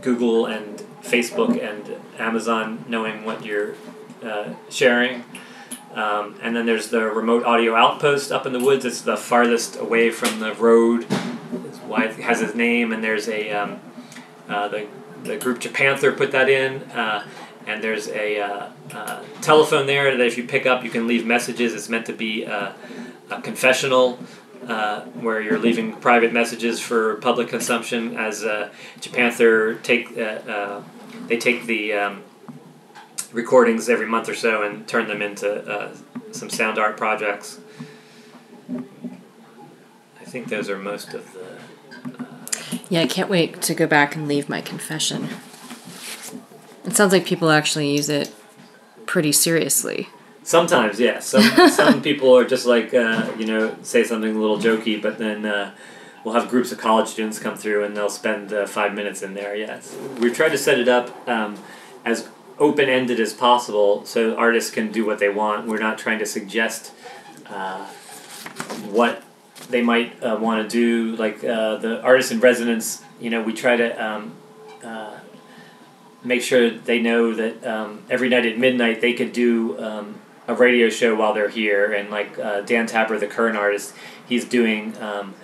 Google 0.00 0.46
and 0.46 0.78
Facebook 1.02 1.60
and 1.62 1.96
Amazon 2.18 2.84
knowing 2.88 3.24
what 3.24 3.44
you're 3.44 3.74
uh, 4.22 4.54
sharing. 4.70 5.24
Um, 5.94 6.38
and 6.42 6.54
then 6.54 6.66
there's 6.66 6.88
the 6.88 7.02
remote 7.02 7.44
audio 7.44 7.74
outpost 7.74 8.30
up 8.30 8.46
in 8.46 8.52
the 8.52 8.60
woods. 8.60 8.84
It's 8.84 9.00
the 9.00 9.16
farthest 9.16 9.76
away 9.76 10.10
from 10.10 10.38
the 10.40 10.54
road. 10.54 11.06
It's 11.66 11.78
why 11.78 12.04
it 12.04 12.16
has 12.16 12.40
its 12.40 12.54
name. 12.54 12.92
And 12.92 13.02
there's 13.02 13.28
a 13.28 13.50
um, 13.50 13.80
uh, 14.48 14.68
the 14.68 14.86
the 15.24 15.36
group 15.36 15.58
Japanther 15.58 16.16
put 16.16 16.32
that 16.32 16.48
in. 16.48 16.82
Uh, 16.90 17.26
and 17.66 17.82
there's 17.82 18.08
a 18.08 18.40
uh, 18.40 18.68
uh, 18.92 19.22
telephone 19.42 19.86
there 19.86 20.16
that 20.16 20.26
if 20.26 20.38
you 20.38 20.44
pick 20.44 20.64
up, 20.64 20.84
you 20.84 20.90
can 20.90 21.06
leave 21.06 21.26
messages. 21.26 21.74
It's 21.74 21.88
meant 21.88 22.06
to 22.06 22.14
be 22.14 22.44
a, 22.44 22.74
a 23.30 23.42
confessional 23.42 24.18
uh, 24.66 25.02
where 25.02 25.40
you're 25.40 25.58
leaving 25.58 25.92
private 25.94 26.32
messages 26.32 26.80
for 26.80 27.16
public 27.16 27.48
consumption. 27.48 28.16
As 28.16 28.44
uh, 28.44 28.70
Japanther 29.00 29.82
take 29.82 30.16
uh, 30.16 30.80
they 31.26 31.36
take 31.36 31.66
the 31.66 31.92
um, 31.92 32.22
recordings 33.32 33.88
every 33.88 34.06
month 34.06 34.28
or 34.28 34.34
so 34.34 34.62
and 34.62 34.86
turn 34.88 35.08
them 35.08 35.22
into 35.22 35.92
some 36.32 36.50
sound 36.50 36.78
art 36.78 36.96
projects. 36.96 37.60
I 40.20 40.24
think 40.24 40.48
those 40.48 40.68
are 40.68 40.78
most 40.78 41.14
of 41.14 41.32
the 41.32 41.58
yeah, 42.90 43.00
I 43.00 43.06
can't 43.06 43.28
wait 43.28 43.60
to 43.62 43.74
go 43.74 43.86
back 43.86 44.16
and 44.16 44.26
leave 44.26 44.48
my 44.48 44.60
confession. 44.60 45.28
It 46.84 46.96
sounds 46.96 47.12
like 47.12 47.26
people 47.26 47.50
actually 47.50 47.92
use 47.92 48.08
it 48.08 48.34
pretty 49.06 49.32
seriously. 49.32 50.08
Sometimes, 50.42 50.98
yes. 50.98 51.26
Some 51.26 51.42
some 51.70 52.02
people 52.02 52.36
are 52.36 52.44
just 52.44 52.66
like 52.66 52.94
uh, 52.94 53.30
you 53.38 53.46
know 53.46 53.76
say 53.82 54.04
something 54.04 54.34
a 54.34 54.38
little 54.38 54.58
jokey, 54.58 55.00
but 55.00 55.18
then 55.18 55.44
uh, 55.44 55.74
we'll 56.24 56.34
have 56.34 56.48
groups 56.48 56.72
of 56.72 56.78
college 56.78 57.08
students 57.08 57.38
come 57.38 57.56
through 57.56 57.84
and 57.84 57.96
they'll 57.96 58.08
spend 58.08 58.52
uh, 58.52 58.66
five 58.66 58.94
minutes 58.94 59.22
in 59.22 59.34
there. 59.34 59.54
Yes, 59.54 59.94
we've 60.18 60.34
tried 60.34 60.50
to 60.50 60.58
set 60.58 60.78
it 60.78 60.88
up 60.88 61.28
um, 61.28 61.58
as 62.04 62.28
open 62.58 62.88
ended 62.88 63.20
as 63.20 63.32
possible 63.32 64.04
so 64.04 64.36
artists 64.36 64.70
can 64.70 64.90
do 64.92 65.06
what 65.06 65.18
they 65.18 65.28
want. 65.28 65.66
We're 65.66 65.78
not 65.78 65.98
trying 65.98 66.18
to 66.18 66.26
suggest 66.26 66.92
uh, 67.46 67.86
what 68.90 69.22
they 69.70 69.82
might 69.82 70.22
uh, 70.22 70.38
want 70.40 70.68
to 70.68 70.68
do. 70.68 71.16
Like 71.16 71.44
uh, 71.44 71.76
the 71.76 72.02
artist 72.02 72.32
in 72.32 72.40
residence 72.40 73.02
you 73.20 73.30
know 73.30 73.42
we 73.42 73.52
try 73.52 73.76
to 73.76 74.04
um, 74.04 74.34
uh, 74.84 75.18
make 76.22 76.42
sure 76.42 76.70
they 76.70 77.00
know 77.00 77.34
that 77.34 77.66
um, 77.66 78.02
every 78.10 78.28
night 78.28 78.46
at 78.46 78.58
midnight 78.58 79.00
they 79.00 79.12
could 79.12 79.32
do 79.32 79.78
um, 79.80 80.20
a 80.46 80.54
radio 80.54 80.88
show 80.88 81.14
while 81.14 81.34
they're 81.34 81.48
here. 81.48 81.92
And 81.92 82.10
like 82.10 82.38
uh, 82.38 82.62
dan 82.62 82.86
tapper 82.86 83.18
the 83.18 83.26
current 83.26 83.56
artist 83.56 83.94
he's 84.28 84.44
doing 84.44 84.96
um, 85.00 85.34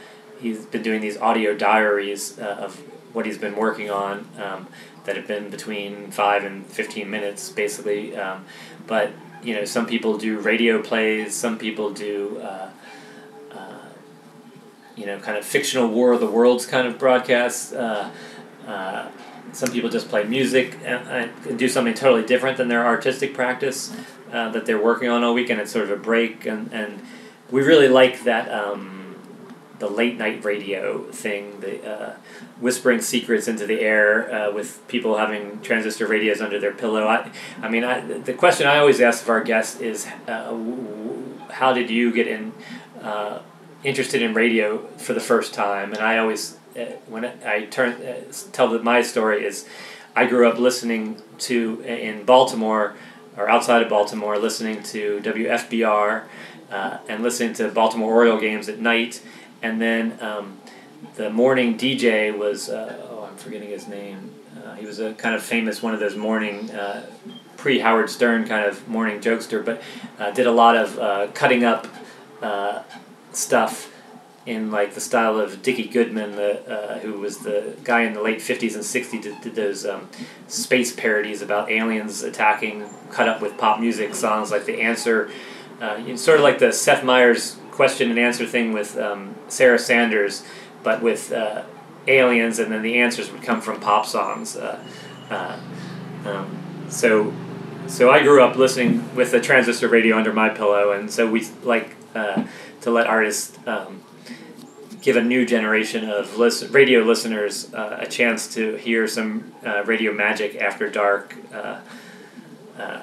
he's 0.41 0.65
been 0.67 0.83
doing 0.83 1.01
these 1.01 1.17
audio 1.19 1.55
diaries 1.55 2.39
uh, 2.39 2.57
of 2.61 2.83
what 3.13 3.27
he's 3.27 3.39
been 3.39 3.57
working 3.57 3.91
on. 3.91 4.29
Um, 4.39 4.69
that 5.05 5.17
have 5.17 5.27
been 5.27 5.51
between 5.51 6.11
five 6.11 6.45
and 6.45 6.67
15 6.67 7.09
minutes 7.11 7.51
basically 7.51 8.17
um, 8.17 8.45
but 8.87 9.11
you 9.43 9.55
know 9.55 9.65
some 9.65 9.87
people 9.87 10.17
do 10.19 10.39
radio 10.39 10.81
plays 10.81 11.35
some 11.35 11.59
people 11.59 11.91
do 11.91 12.39
uh, 12.39 12.69
you 14.97 15.07
know, 15.07 15.19
kind 15.19 15.37
of 15.37 15.45
fictional 15.45 15.89
War 15.89 16.13
of 16.13 16.21
the 16.21 16.31
Worlds 16.31 16.67
kind 16.67 16.87
of 16.87 16.99
broadcasts. 16.99 17.73
Uh, 17.73 18.11
uh, 18.67 19.09
some 19.53 19.71
people 19.71 19.91
just 19.91 20.09
play 20.09 20.25
music 20.25 20.79
and, 20.85 21.31
and, 21.47 21.59
do 21.59 21.69
something 21.69 21.95
totally 21.95 22.25
different 22.25 22.57
than 22.57 22.69
their 22.69 22.85
artistic 22.85 23.35
practice 23.35 23.95
uh, 24.33 24.49
that 24.51 24.67
they're 24.67 24.83
working 24.83 25.09
on 25.09 25.23
all 25.23 25.35
weekend. 25.35 25.61
It's 25.61 25.73
sort 25.73 25.85
of 25.85 25.91
a 25.91 26.01
break, 26.01 26.47
and, 26.47 26.73
and 26.73 27.03
we 27.51 27.63
really 27.63 27.89
like 27.89 28.25
that 28.25 28.51
um, 28.51 29.17
the 29.79 29.89
late 29.89 30.17
night 30.17 30.45
radio 30.45 31.05
thing, 31.11 31.61
the 31.61 31.89
uh, 31.89 32.17
whispering 32.61 33.01
secrets 33.01 33.49
into 33.49 33.67
the 33.67 33.81
air 33.81 34.33
uh, 34.33 34.53
with 34.53 34.87
people 34.89 35.19
having 35.19 35.61
transistor 35.61 36.07
radios 36.07 36.41
under 36.41 36.59
their 36.61 36.73
pillow. 36.73 37.07
I, 37.07 37.31
I 37.61 37.69
mean, 37.69 37.85
I, 37.85 38.01
the 38.01 38.35
question 38.35 38.67
I 38.67 38.79
always 38.79 39.01
ask 39.01 39.23
of 39.23 39.29
our 39.29 39.43
guests 39.43 39.81
is, 39.81 40.07
uh, 40.29 40.57
how 41.51 41.73
did 41.73 41.91
you 41.91 42.13
get 42.13 42.29
in? 42.29 42.53
interested 43.85 44.23
in 44.23 44.35
radio 44.35 44.79
for 44.97 45.13
the 45.13 45.21
first 45.21 45.55
time, 45.55 45.93
and 45.93 46.01
I 46.01 46.19
always 46.19 46.57
uh, 46.77 46.85
when 47.07 47.25
I 47.25 47.67
turn 47.67 47.93
uh, 48.03 48.33
tell 48.51 48.69
that 48.71 48.83
my 48.83 49.03
story 49.03 49.45
is 49.45 49.69
I 50.17 50.27
grew 50.27 50.49
up 50.49 50.59
listening 50.59 51.23
to 51.41 51.81
in 51.83 52.25
Baltimore 52.25 52.95
or 53.37 53.49
outside 53.49 53.83
of 53.83 53.89
Baltimore, 53.89 54.39
listening 54.39 54.83
to 54.85 55.21
WFBR 55.23 56.25
uh, 56.71 56.99
and 57.09 57.23
listening 57.23 57.53
to 57.55 57.69
Baltimore 57.69 58.13
Oriole 58.13 58.41
games 58.41 58.69
at 58.69 58.81
night, 58.81 59.23
and 59.63 59.81
then 59.81 60.19
um, 60.21 60.59
the 61.15 61.31
morning 61.31 61.79
DJ 61.79 62.37
was 62.37 62.69
uh, 62.69 63.07
oh 63.11 63.25
I'm 63.25 63.37
forgetting 63.37 63.71
his 63.71 63.89
name. 63.89 64.35
Uh, 64.65 64.75
he 64.75 64.87
was 64.87 65.01
a 65.01 65.15
kind 65.15 65.35
of 65.35 65.43
famous 65.43 65.83
one 65.83 65.95
of 65.95 66.01
those 66.01 66.17
morning. 66.17 66.71
Uh, 66.71 67.07
Pre 67.57 67.79
Howard 67.79 68.11
Stern 68.11 68.47
kind 68.47 68.67
of 68.67 68.87
morning 68.89 69.21
jokester, 69.21 69.65
but 69.65 69.83
did 70.35 70.47
a 70.47 70.53
lot 70.53 70.77
of 70.77 71.33
cutting 71.35 71.65
up 71.65 71.87
stuff 73.33 73.91
in 74.47 74.71
like 74.71 74.95
the 74.95 75.01
style 75.01 75.39
of 75.39 75.63
Dickie 75.63 75.89
Goodman, 75.89 76.37
the, 76.37 76.69
uh, 76.71 76.99
who 76.99 77.19
was 77.21 77.39
the 77.39 77.77
guy 77.83 78.03
in 78.03 78.13
the 78.13 78.21
late 78.21 78.43
fifties 78.43 78.75
and 78.75 78.85
sixties 78.85 79.23
did, 79.23 79.41
did 79.41 79.55
those 79.55 79.87
um, 79.87 80.09
space 80.49 80.95
parodies 80.95 81.41
about 81.41 81.71
aliens 81.71 82.23
attacking, 82.23 82.85
cut 83.11 83.29
up 83.29 83.41
with 83.41 83.57
pop 83.57 83.81
music 83.81 84.15
songs 84.15 84.51
like 84.51 84.67
the 84.67 84.81
answer, 84.83 85.31
uh, 85.81 86.17
sort 86.17 86.39
of 86.39 86.45
like 86.45 86.59
the 86.59 86.73
Seth 86.73 87.03
Meyers 87.03 87.57
question 87.71 88.11
and 88.11 88.19
answer 88.19 88.47
thing 88.47 88.73
with 88.73 88.99
um, 88.99 89.35
Sarah 89.49 89.79
Sanders, 89.79 90.45
but 90.85 91.03
with 91.03 91.33
uh, 91.33 91.65
aliens, 92.07 92.61
and 92.61 92.71
then 92.71 92.83
the 92.83 92.99
answers 92.99 93.33
would 93.33 93.43
come 93.43 93.61
from 93.61 93.81
pop 93.81 94.07
songs. 94.07 94.57
Uh, 94.57 94.79
uh, 95.31 95.59
um, 96.25 96.87
so, 96.89 97.33
so 97.89 98.11
I 98.11 98.23
grew 98.23 98.43
up 98.43 98.57
listening 98.57 99.15
with 99.17 99.35
a 99.35 99.41
transistor 99.41 99.89
radio 99.89 100.17
under 100.17 100.33
my 100.33 100.49
pillow, 100.49 100.93
and 100.93 101.11
so 101.11 101.29
we 101.29 101.45
like 101.65 101.97
uh, 102.15 102.45
to 102.83 102.91
let 102.91 103.07
artists 103.07 103.59
um, 103.67 104.03
give 105.01 105.17
a 105.17 105.23
new 105.23 105.45
generation 105.45 106.09
of 106.09 106.37
listen, 106.37 106.71
radio 106.73 107.01
listeners 107.01 107.73
uh, 107.75 107.99
a 108.01 108.07
chance 108.07 108.55
to 108.55 108.77
hear 108.77 109.09
some 109.09 109.53
uh, 109.67 109.83
radio 109.85 110.13
magic 110.13 110.57
after 110.57 110.89
dark. 110.89 111.35
Uh, 111.53 111.81
uh 112.79 113.01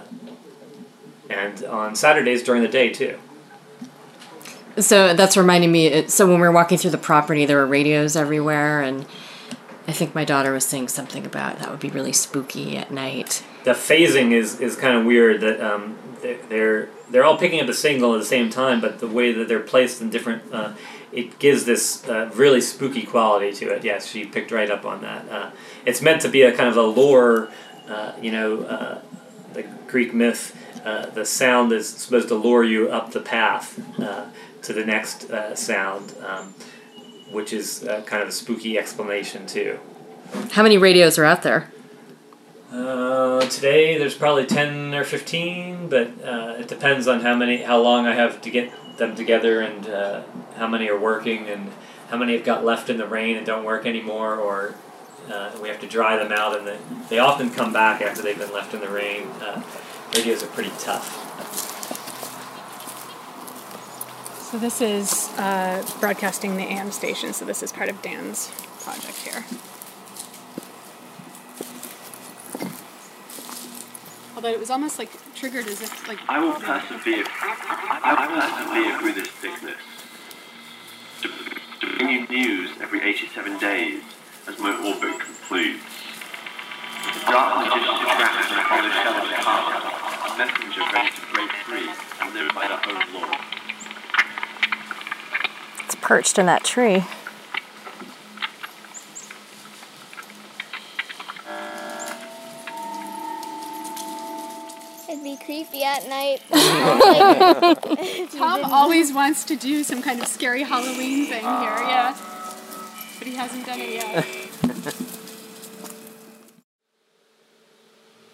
and 1.30 1.64
on 1.64 1.96
Saturdays 1.96 2.44
during 2.44 2.62
the 2.62 2.68
day 2.68 2.90
too. 2.90 3.18
So 4.78 5.14
that's 5.14 5.36
reminding 5.38 5.72
me. 5.72 6.08
So 6.08 6.28
when 6.28 6.36
we 6.36 6.42
were 6.42 6.52
walking 6.52 6.78
through 6.78 6.92
the 6.92 6.98
property, 6.98 7.46
there 7.46 7.58
were 7.58 7.68
radios 7.68 8.16
everywhere, 8.16 8.82
and 8.82 9.06
I 9.88 9.92
think 9.92 10.16
my 10.16 10.24
daughter 10.24 10.54
was 10.54 10.66
saying 10.66 10.88
something 10.90 11.26
about 11.26 11.60
that 11.60 11.70
would 11.70 11.80
be 11.80 11.90
really 11.90 12.14
spooky 12.14 12.78
at 12.78 12.92
night. 12.92 13.44
the 13.64 13.72
phasing 13.72 14.32
is, 14.32 14.60
is 14.60 14.76
kind 14.76 14.98
of 14.98 15.06
weird 15.06 15.42
that 15.42 15.60
um, 15.62 15.98
they're, 16.22 16.90
they're 17.10 17.24
all 17.24 17.38
picking 17.38 17.60
up 17.62 17.68
a 17.68 17.74
signal 17.74 18.14
at 18.16 18.20
the 18.20 18.26
same 18.26 18.50
time, 18.50 18.80
but 18.80 19.00
the 19.00 19.08
way 19.08 19.32
that 19.34 19.48
they're 19.48 19.60
placed 19.60 20.02
in 20.02 20.10
different 20.10 20.44
uh, 20.54 20.74
it 21.12 21.40
gives 21.40 21.66
this 21.66 22.08
uh, 22.08 22.32
really 22.36 22.62
spooky 22.62 23.04
quality 23.04 23.52
to 23.52 23.70
it. 23.70 23.84
Yes, 23.84 24.08
she 24.08 24.26
picked 24.26 24.52
right 24.52 24.72
up 24.72 24.86
on 24.86 25.02
that. 25.02 25.30
Uh, 25.30 25.52
it's 25.86 26.02
meant 26.02 26.22
to 26.22 26.30
be 26.30 26.44
a 26.44 26.56
kind 26.56 26.70
of 26.70 26.78
a 26.78 26.84
lore, 26.84 27.50
uh, 27.90 28.14
you 28.22 28.32
know, 28.32 28.62
uh, 28.62 29.02
the 29.54 29.64
Greek 29.88 30.14
myth. 30.14 30.58
Uh, 30.86 31.08
the 31.08 31.26
sound 31.26 31.72
is 31.74 31.88
supposed 31.90 32.30
to 32.30 32.36
lure 32.36 32.64
you 32.64 32.90
up 32.90 33.12
the 33.12 33.20
path 33.20 33.78
to 34.64 34.74
the 34.74 34.86
next 34.86 35.30
uh, 35.32 35.56
sound, 35.56 36.14
um, 36.26 36.54
which 37.32 37.54
is 37.54 37.84
uh, 37.84 38.02
kind 38.06 38.22
of 38.22 38.30
a 38.30 38.32
spooky 38.32 38.78
explanation 38.78 39.46
too. 39.46 39.80
How 40.52 40.64
many 40.64 40.78
radios 40.78 41.18
are 41.18 41.26
out 41.26 41.44
there? 41.44 41.72
Uh, 42.72 43.42
today 43.42 43.98
there's 43.98 44.16
probably 44.16 44.46
ten 44.46 44.94
or 44.94 45.04
fifteen, 45.04 45.90
but 45.90 46.08
uh, 46.24 46.56
it 46.60 46.68
depends 46.68 47.08
on 47.08 47.20
how 47.20 47.36
many, 47.36 47.64
how 47.64 47.82
long 47.82 48.08
I 48.08 48.14
have 48.14 48.42
to 48.42 48.50
get 48.50 48.72
them 48.98 49.16
together, 49.16 49.62
and 49.62 49.88
uh, 49.90 50.24
how 50.56 50.68
many 50.68 50.88
are 50.88 51.00
working, 51.00 51.50
and 51.50 51.72
how 52.10 52.18
many 52.18 52.34
have 52.34 52.46
got 52.46 52.64
left 52.64 52.90
in 52.90 52.98
the 52.98 53.08
rain 53.08 53.36
and 53.36 53.46
don't 53.46 53.66
work 53.66 53.86
anymore, 53.86 54.36
or 54.36 54.76
uh, 55.32 55.52
we 55.62 55.68
have 55.68 55.80
to 55.82 55.88
dry 55.88 56.16
them 56.18 56.32
out, 56.32 56.58
and 56.58 56.68
they, 56.68 56.78
they 57.10 57.20
often 57.20 57.50
come 57.50 57.74
back 57.74 58.02
after 58.02 58.22
they've 58.22 58.40
been 58.40 58.54
left 58.54 58.74
in 58.74 58.80
the 58.80 58.90
rain. 58.90 59.28
Uh, 59.42 59.62
radios 60.16 60.44
are 60.44 60.48
pretty 60.48 60.72
tough. 60.80 61.71
So 64.52 64.58
this 64.58 64.82
is 64.82 65.30
uh, 65.38 65.82
broadcasting 66.02 66.58
the 66.58 66.64
AM 66.64 66.92
station. 66.92 67.32
So 67.32 67.46
this 67.46 67.64
is 67.64 67.72
part 67.72 67.88
of 67.88 68.02
Dan's 68.02 68.52
project 68.82 69.18
here. 69.20 69.46
Although 74.36 74.50
it 74.50 74.60
was 74.60 74.70
almost 74.70 75.00
like 75.00 75.10
triggered 75.36 75.68
as 75.68 75.82
if 75.82 76.06
like 76.06 76.20
I 76.28 76.44
will 76.44 76.60
persevere. 76.60 77.24
I 77.30 78.28
will 78.28 78.42
persevere 78.42 79.00
through 79.00 79.14
this 79.14 79.32
sickness. 79.40 79.80
To, 81.22 81.30
to 81.88 81.96
bring 81.96 82.10
you 82.10 82.28
news 82.28 82.72
every 82.82 83.02
87 83.04 83.58
days 83.58 84.04
as 84.50 84.60
my 84.60 84.76
orbit 84.76 85.18
concludes. 85.18 85.80
The 87.14 87.32
darkness 87.32 87.74
is 87.74 88.71
perched 96.12 96.38
in 96.38 96.46
that 96.46 96.66
tree. 96.66 97.06
It'd 105.08 105.24
be 105.24 105.38
creepy 105.38 105.86
at 105.86 106.10
night. 106.10 106.42
Tom 108.38 108.66
always 108.66 109.14
wants 109.14 109.46
to 109.46 109.56
do 109.56 109.86
some 109.86 110.02
kind 110.02 110.20
of 110.20 110.28
scary 110.28 110.64
Halloween 110.64 111.28
thing 111.28 111.40
here, 111.40 111.46
yeah. 111.46 112.14
Ah. 112.14 112.58
But 113.18 113.28
he 113.30 113.36
hasn't 113.36 113.66
done 113.66 113.80
it 113.80 113.92
yet. 113.94 114.28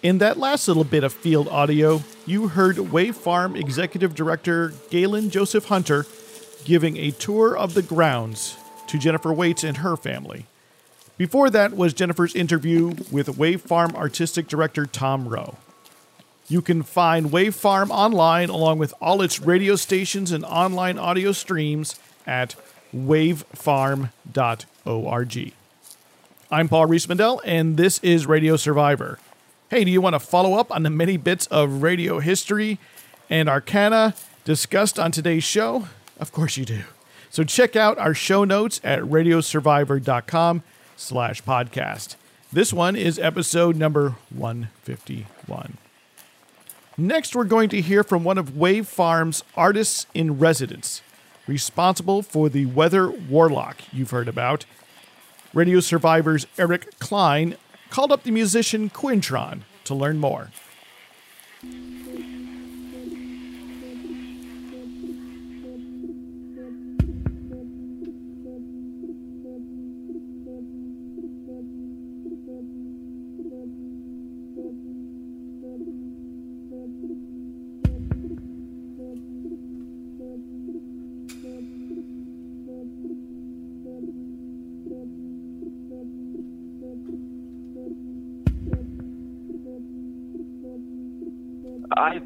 In 0.02 0.18
that 0.18 0.38
last 0.38 0.68
little 0.68 0.84
bit 0.84 1.04
of 1.04 1.14
field 1.14 1.48
audio, 1.48 2.02
you 2.26 2.48
heard 2.48 2.80
Wave 2.80 3.16
Farm 3.16 3.56
Executive 3.56 4.16
Director 4.16 4.74
Galen 4.90 5.30
Joseph 5.30 5.66
Hunter 5.66 6.08
giving 6.66 6.98
a 6.98 7.12
tour 7.12 7.56
of 7.56 7.74
the 7.74 7.82
grounds 7.82 8.58
to 8.88 8.98
Jennifer 8.98 9.34
Waits 9.34 9.64
and 9.64 9.78
her 9.78 9.96
family. 9.96 10.46
Before 11.18 11.50
that 11.50 11.76
was 11.76 11.94
Jennifer's 11.94 12.36
interview 12.36 12.96
with 13.12 13.38
Wave 13.38 13.62
Farm 13.62 13.96
Artistic 13.96 14.48
Director 14.48 14.86
Tom 14.86 15.28
Roe. 15.28 15.58
You 16.48 16.62
can 16.62 16.84
find 16.84 17.32
Wave 17.32 17.56
Farm 17.56 17.92
online 17.92 18.50
along 18.50 18.78
with 18.78 18.94
all 19.02 19.22
its 19.22 19.40
radio 19.40 19.76
stations 19.76 20.32
and 20.32 20.46
online 20.46 20.98
audio 20.98 21.32
streams 21.32 22.00
at 22.26 22.56
wavefarm.org. 22.96 25.54
I'm 26.50 26.70
Paul 26.70 26.88
Riismandel, 26.88 27.42
and 27.44 27.76
this 27.76 28.00
is 28.00 28.26
Radio 28.26 28.56
Survivor. 28.56 29.20
Hey, 29.70 29.84
do 29.84 29.92
you 29.92 30.00
want 30.00 30.14
to 30.14 30.20
follow 30.20 30.54
up 30.54 30.72
on 30.72 30.84
the 30.84 30.90
many 30.90 31.18
bits 31.18 31.46
of 31.48 31.82
radio 31.82 32.20
history 32.20 32.80
and 33.30 33.50
arcana 33.50 34.16
discussed 34.46 34.98
on 34.98 35.12
today's 35.12 35.44
show? 35.44 35.88
Of 36.20 36.32
course 36.32 36.58
you 36.58 36.66
do. 36.66 36.82
So 37.30 37.44
check 37.44 37.76
out 37.76 37.98
our 37.98 38.14
show 38.14 38.44
notes 38.44 38.80
at 38.84 39.00
radiosurvivor.com 39.02 40.64
slash 40.96 41.44
podcast. 41.44 42.16
This 42.52 42.72
one 42.72 42.96
is 42.96 43.20
episode 43.20 43.76
number 43.76 44.16
151. 44.34 45.78
Next, 46.98 47.36
we're 47.36 47.44
going 47.44 47.70
to 47.70 47.82
hear 47.82 48.04
from 48.04 48.24
one 48.24 48.38
of 48.38 48.58
Wave 48.58 48.88
Farm's 48.88 49.44
artists 49.56 50.08
in 50.16 50.40
residence, 50.40 51.02
responsible 51.46 52.24
for 52.24 52.50
the 52.50 52.66
Weather 52.66 53.12
Warlock 53.12 53.78
you've 53.92 54.12
heard 54.12 54.28
about. 54.28 54.66
Radio 55.54 55.80
Survivor's 55.80 56.48
Eric 56.58 56.98
Klein 57.00 57.56
called 57.90 58.12
up 58.12 58.24
the 58.24 58.32
musician 58.32 58.90
Quintron 58.90 59.62
to 59.84 59.94
learn 59.94 60.18
more. 60.18 60.50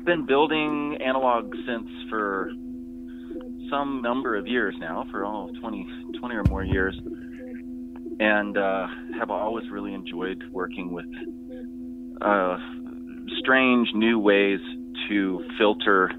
I've 0.02 0.06
been 0.06 0.26
building 0.26 0.98
analog 1.00 1.54
synths 1.70 2.10
for 2.10 2.50
some 3.70 4.02
number 4.02 4.36
of 4.36 4.48
years 4.48 4.74
now, 4.80 5.06
for 5.12 5.24
all 5.24 5.52
20, 5.62 5.88
20 6.20 6.36
or 6.36 6.44
more 6.44 6.64
years, 6.64 7.00
and 8.20 8.58
uh, 8.58 8.88
have 9.20 9.30
always 9.30 9.70
really 9.70 9.94
enjoyed 9.94 10.44
working 10.52 10.92
with 10.92 11.06
uh, 12.20 12.58
strange 13.42 13.90
new 13.94 14.18
ways 14.18 14.60
to 15.08 15.46
filter 15.60 16.10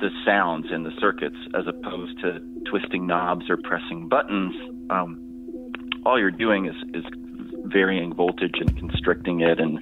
the 0.00 0.08
sounds 0.24 0.68
in 0.72 0.84
the 0.84 0.92
circuits 1.02 1.36
as 1.54 1.66
opposed 1.66 2.18
to 2.22 2.40
twisting 2.70 3.06
knobs 3.06 3.44
or 3.50 3.58
pressing 3.58 4.08
buttons. 4.08 4.54
Um, 4.88 5.70
all 6.06 6.18
you're 6.18 6.30
doing 6.30 6.64
is, 6.64 6.76
is 6.94 7.04
varying 7.66 8.14
voltage 8.14 8.54
and 8.58 8.74
constricting 8.78 9.40
it 9.40 9.60
and 9.60 9.78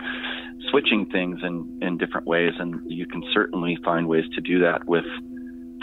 switching 0.71 1.07
things 1.07 1.41
in, 1.43 1.79
in 1.83 1.99
different 1.99 2.27
ways. 2.27 2.53
And 2.59 2.81
you 2.87 3.07
can 3.07 3.23
certainly 3.33 3.79
find 3.85 4.09
ways 4.09 4.25
to 4.35 4.41
do 4.41 4.61
that 4.61 4.87
with 4.87 5.05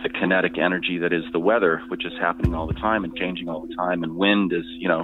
the 0.03 0.09
kinetic 0.09 0.57
energy 0.57 0.97
that 0.99 1.13
is 1.13 1.23
the 1.31 1.39
weather, 1.39 1.81
which 1.87 2.05
is 2.05 2.13
happening 2.19 2.53
all 2.53 2.67
the 2.67 2.73
time 2.73 3.03
and 3.03 3.15
changing 3.15 3.49
all 3.49 3.65
the 3.65 3.73
time. 3.75 4.03
And 4.03 4.15
wind 4.15 4.51
is, 4.51 4.65
you 4.77 4.87
know, 4.87 5.03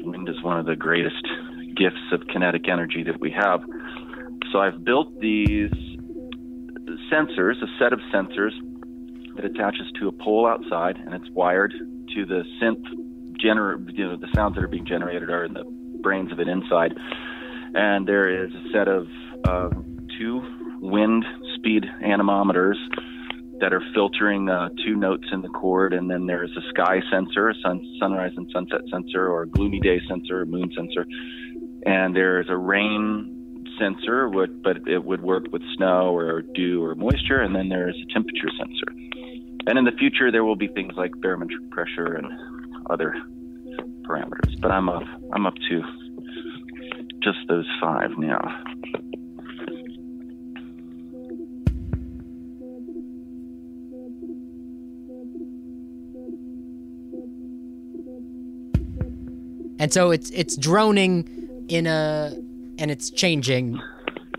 wind 0.00 0.28
is 0.28 0.42
one 0.42 0.58
of 0.58 0.66
the 0.66 0.76
greatest 0.76 1.26
gifts 1.76 2.12
of 2.12 2.26
kinetic 2.28 2.68
energy 2.68 3.02
that 3.04 3.20
we 3.20 3.30
have. 3.30 3.60
So 4.52 4.60
I've 4.60 4.84
built 4.84 5.18
these 5.20 5.70
sensors, 7.12 7.62
a 7.62 7.66
set 7.78 7.92
of 7.92 8.00
sensors 8.12 8.52
that 9.36 9.44
attaches 9.44 9.86
to 10.00 10.08
a 10.08 10.12
pole 10.12 10.46
outside, 10.46 10.96
and 10.96 11.14
it's 11.14 11.30
wired 11.30 11.72
to 12.14 12.24
the 12.24 12.44
synth 12.60 12.84
gener- 13.38 13.78
you 13.96 14.06
know, 14.06 14.16
the 14.16 14.28
sounds 14.34 14.56
that 14.56 14.64
are 14.64 14.68
being 14.68 14.86
generated 14.86 15.30
are 15.30 15.44
in 15.44 15.54
the 15.54 15.64
brains 16.00 16.32
of 16.32 16.40
it 16.40 16.48
inside. 16.48 16.94
And 17.74 18.06
there 18.06 18.44
is 18.44 18.50
a 18.54 18.70
set 18.72 18.88
of 18.88 19.06
uh, 19.46 19.70
two 20.18 20.42
wind 20.80 21.24
speed 21.56 21.84
anemometers 22.02 22.78
that 23.60 23.72
are 23.72 23.82
filtering 23.94 24.48
uh, 24.48 24.68
two 24.84 24.94
notes 24.94 25.26
in 25.32 25.42
the 25.42 25.48
chord, 25.48 25.92
and 25.92 26.10
then 26.10 26.26
there's 26.26 26.56
a 26.56 26.62
sky 26.70 27.00
sensor, 27.10 27.48
a 27.48 27.54
sun, 27.62 27.80
sunrise 27.98 28.32
and 28.36 28.48
sunset 28.52 28.80
sensor, 28.90 29.28
or 29.28 29.42
a 29.42 29.48
gloomy 29.48 29.80
day 29.80 30.00
sensor, 30.08 30.42
a 30.42 30.46
moon 30.46 30.70
sensor, 30.76 31.04
and 31.84 32.14
there's 32.14 32.46
a 32.48 32.56
rain 32.56 33.64
sensor, 33.78 34.28
but 34.28 34.76
it 34.88 35.04
would 35.04 35.22
work 35.22 35.46
with 35.52 35.62
snow 35.76 36.16
or 36.16 36.42
dew 36.42 36.84
or 36.84 36.94
moisture, 36.94 37.40
and 37.40 37.54
then 37.54 37.68
there's 37.68 37.96
a 37.96 38.12
temperature 38.12 38.50
sensor. 38.58 38.92
And 39.66 39.78
in 39.78 39.84
the 39.84 39.92
future, 39.98 40.30
there 40.30 40.44
will 40.44 40.56
be 40.56 40.68
things 40.68 40.94
like 40.96 41.12
barometric 41.20 41.70
pressure 41.70 42.14
and 42.14 42.26
other 42.90 43.14
parameters. 44.02 44.58
But 44.60 44.70
I'm 44.70 44.88
up, 44.88 45.02
I'm 45.32 45.46
up 45.46 45.54
to 45.68 45.82
just 47.22 47.38
those 47.48 47.66
five 47.80 48.10
now. 48.18 48.40
And 59.80 59.92
so 59.92 60.10
it's 60.10 60.30
it's 60.30 60.56
droning 60.56 61.66
in 61.68 61.86
a 61.86 62.32
and 62.78 62.90
it's 62.90 63.10
changing 63.10 63.80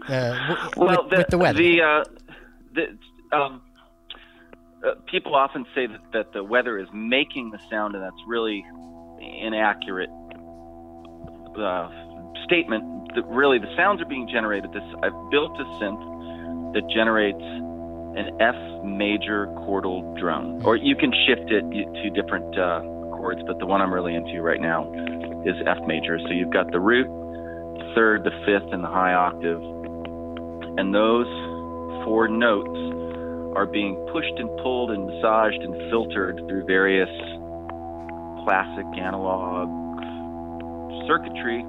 uh, 0.07 0.55
w- 0.55 0.69
well, 0.75 1.03
with, 1.03 1.09
the, 1.09 1.17
with 1.17 1.27
the 1.27 1.38
weather. 1.38 1.59
The, 1.59 1.82
uh, 1.82 2.03
the 2.73 3.38
um, 3.38 3.61
uh, 4.86 4.95
people 5.09 5.36
often 5.36 5.65
say 5.75 5.88
that, 5.88 6.01
that 6.13 6.34
the 6.34 6.43
weather 6.43 6.77
is 6.77 6.88
making 6.93 7.51
the 7.51 7.59
sound, 7.69 7.95
and 7.95 8.03
that's 8.03 8.21
really 8.27 8.65
inaccurate 9.41 10.09
uh, 11.57 12.09
statement. 12.49 13.13
That 13.15 13.25
really, 13.25 13.57
the 13.57 13.69
sounds 13.77 14.01
are 14.01 14.05
being 14.05 14.27
generated. 14.27 14.73
This 14.73 14.83
I've 15.01 15.17
built 15.31 15.53
a 15.57 15.65
synth 15.77 16.73
that 16.73 16.85
generates 16.93 17.41
an 17.41 18.29
F 18.41 18.57
major 18.83 19.47
chordal 19.65 20.01
drone, 20.19 20.61
or 20.65 20.75
you 20.75 20.95
can 20.95 21.13
shift 21.25 21.49
it 21.49 21.65
to 21.69 22.09
different 22.09 22.57
uh, 22.57 22.81
chords, 23.17 23.41
but 23.45 23.57
the 23.59 23.65
one 23.65 23.81
I'm 23.81 23.93
really 23.93 24.13
into 24.13 24.41
right 24.41 24.61
now 24.61 24.85
is 25.45 25.55
F 25.65 25.77
major. 25.87 26.19
So 26.19 26.33
you've 26.33 26.53
got 26.53 26.71
the 26.71 26.79
root, 26.79 27.07
third, 27.95 28.23
the 28.23 28.33
fifth, 28.45 28.73
and 28.73 28.83
the 28.83 28.89
high 28.89 29.13
octave, 29.13 29.61
and 30.77 30.93
those 30.93 31.29
four 32.05 32.27
notes 32.27 32.77
are 33.57 33.65
being 33.65 33.95
pushed 34.13 34.37
and 34.37 34.49
pulled 34.61 34.91
and 34.91 35.07
massaged 35.07 35.61
and 35.61 35.73
filtered 35.89 36.37
through 36.47 36.65
various 36.65 37.09
classic 38.45 38.85
analog 39.01 39.69
circuitry 41.07 41.65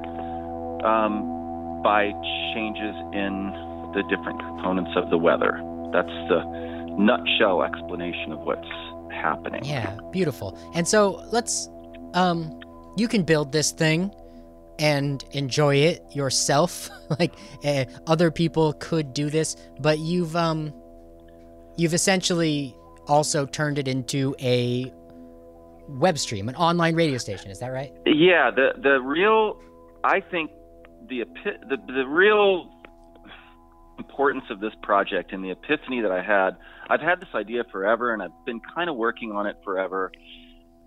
um, 0.85 1.83
by 1.83 2.13
changes 2.55 2.95
in 3.13 3.53
the 3.95 4.03
different 4.09 4.41
components 4.41 4.93
of 4.97 5.11
the 5.11 5.19
weather. 5.19 5.61
That's 5.93 6.09
the 6.29 6.43
nutshell 6.99 7.63
explanation 7.63 8.33
of 8.33 8.41
what's 8.41 8.69
happening. 9.13 9.65
Yeah, 9.65 9.99
beautiful. 10.13 10.57
And 10.75 10.87
so 10.87 11.23
let's 11.33 11.69
um 12.15 12.61
you 12.97 13.09
can 13.09 13.23
build 13.23 13.53
this 13.53 13.71
thing 13.71 14.13
and 14.79 15.25
enjoy 15.33 15.77
it 15.77 16.03
yourself. 16.13 16.91
like 17.19 17.35
uh, 17.65 17.85
other 18.07 18.31
people 18.31 18.73
could 18.75 19.13
do 19.13 19.31
this, 19.31 19.57
but 19.81 19.99
you've 19.99 20.37
um 20.37 20.73
you've 21.77 21.95
essentially 21.95 22.77
also 23.07 23.47
turned 23.47 23.79
it 23.79 23.89
into 23.89 24.35
a 24.41 24.93
web 25.89 26.19
stream, 26.19 26.49
an 26.49 26.55
online 26.55 26.95
radio 26.95 27.19
station, 27.19 27.51
is 27.51 27.59
that 27.59 27.73
right? 27.73 27.93
Yeah, 28.07 28.51
the 28.51 28.71
the 28.81 29.01
real, 29.01 29.59
I 30.05 30.21
think 30.21 30.51
the 31.11 31.25
the 31.69 31.77
the 31.93 32.07
real 32.07 32.71
importance 33.99 34.45
of 34.49 34.61
this 34.61 34.73
project 34.83 35.33
and 35.33 35.45
the 35.45 35.51
epiphany 35.51 36.01
that 36.01 36.11
I 36.11 36.23
had. 36.23 36.57
I've 36.89 37.03
had 37.03 37.21
this 37.21 37.29
idea 37.35 37.65
forever, 37.71 38.15
and 38.15 38.23
I've 38.23 38.45
been 38.47 38.61
kind 38.75 38.89
of 38.89 38.97
working 38.97 39.33
on 39.33 39.47
it 39.47 39.57
forever. 39.63 40.11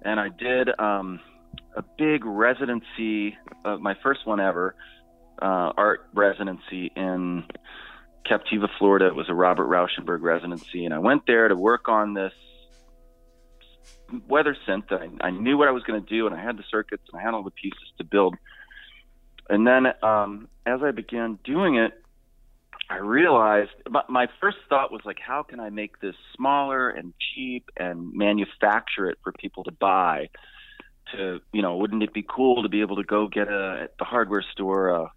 And 0.01 0.19
I 0.19 0.29
did 0.29 0.67
um, 0.79 1.19
a 1.75 1.83
big 1.97 2.25
residency, 2.25 3.37
uh, 3.63 3.77
my 3.77 3.95
first 4.01 4.25
one 4.25 4.39
ever, 4.39 4.75
uh, 5.41 5.71
art 5.77 6.09
residency 6.13 6.91
in 6.95 7.45
Captiva, 8.25 8.67
Florida. 8.79 9.07
It 9.07 9.15
was 9.15 9.29
a 9.29 9.33
Robert 9.33 9.67
Rauschenberg 9.67 10.21
residency, 10.21 10.85
and 10.85 10.93
I 10.93 10.99
went 10.99 11.25
there 11.27 11.47
to 11.47 11.55
work 11.55 11.87
on 11.87 12.15
this 12.15 12.33
weather 14.27 14.55
synth 14.67 14.91
I, 14.91 15.09
I 15.25 15.31
knew 15.31 15.57
what 15.57 15.67
I 15.67 15.71
was 15.71 15.83
going 15.83 16.03
to 16.03 16.07
do, 16.07 16.27
and 16.27 16.35
I 16.35 16.43
had 16.43 16.57
the 16.57 16.63
circuits 16.69 17.03
and 17.11 17.19
I 17.19 17.23
had 17.23 17.33
all 17.33 17.43
the 17.43 17.51
pieces 17.51 17.91
to 17.97 18.03
build. 18.03 18.35
And 19.49 19.67
then 19.67 19.87
um, 20.01 20.47
as 20.65 20.81
I 20.83 20.91
began 20.91 21.39
doing 21.43 21.75
it, 21.75 21.93
I 22.89 22.97
realized 22.97 23.71
my, 24.09 24.27
first 24.41 24.57
thought 24.69 24.91
was 24.91 25.01
like, 25.05 25.17
how 25.25 25.43
can 25.43 25.59
I 25.59 25.69
make 25.69 25.99
this 25.99 26.15
smaller 26.35 26.89
and 26.89 27.13
cheap 27.17 27.69
and 27.77 28.13
manufacture 28.13 29.09
it 29.09 29.17
for 29.23 29.31
people 29.31 29.63
to 29.63 29.71
buy? 29.71 30.29
To 31.13 31.39
you 31.51 31.61
know, 31.61 31.77
wouldn't 31.77 32.03
it 32.03 32.13
be 32.13 32.23
cool 32.27 32.63
to 32.63 32.69
be 32.69 32.81
able 32.81 32.97
to 32.97 33.03
go 33.03 33.27
get 33.27 33.47
a 33.47 33.81
at 33.83 33.97
the 33.97 34.05
hardware 34.05 34.43
store 34.53 34.89
a 34.89 35.11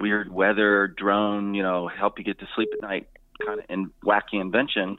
weird 0.00 0.32
weather 0.32 0.88
drone, 0.88 1.54
you 1.54 1.62
know, 1.62 1.88
help 1.88 2.18
you 2.18 2.24
get 2.24 2.38
to 2.40 2.46
sleep 2.54 2.68
at 2.74 2.82
night 2.82 3.08
kind 3.44 3.60
of 3.60 3.64
in 3.68 3.90
wacky 4.04 4.40
invention. 4.40 4.98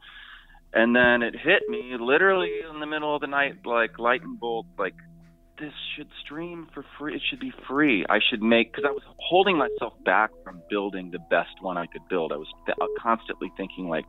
And 0.73 0.95
then 0.95 1.21
it 1.21 1.35
hit 1.35 1.69
me 1.69 1.95
literally 1.99 2.51
in 2.69 2.79
the 2.79 2.87
middle 2.87 3.13
of 3.13 3.21
the 3.21 3.27
night, 3.27 3.65
like 3.65 3.99
lightning 3.99 4.37
bolt, 4.39 4.65
like 4.77 4.95
this 5.59 5.73
should 5.95 6.07
stream 6.23 6.67
for 6.73 6.83
free. 6.97 7.15
It 7.15 7.21
should 7.29 7.39
be 7.39 7.53
free. 7.67 8.05
I 8.09 8.19
should 8.29 8.41
make 8.41 8.71
because 8.71 8.85
I 8.87 8.91
was 8.91 9.03
holding 9.17 9.57
myself 9.57 9.93
back 10.03 10.31
from 10.43 10.61
building 10.69 11.11
the 11.11 11.19
best 11.29 11.61
one 11.61 11.77
I 11.77 11.85
could 11.85 12.01
build. 12.09 12.31
I 12.31 12.37
was 12.37 12.47
th- 12.65 12.77
uh, 12.81 12.85
constantly 13.01 13.51
thinking 13.55 13.87
like 13.87 14.05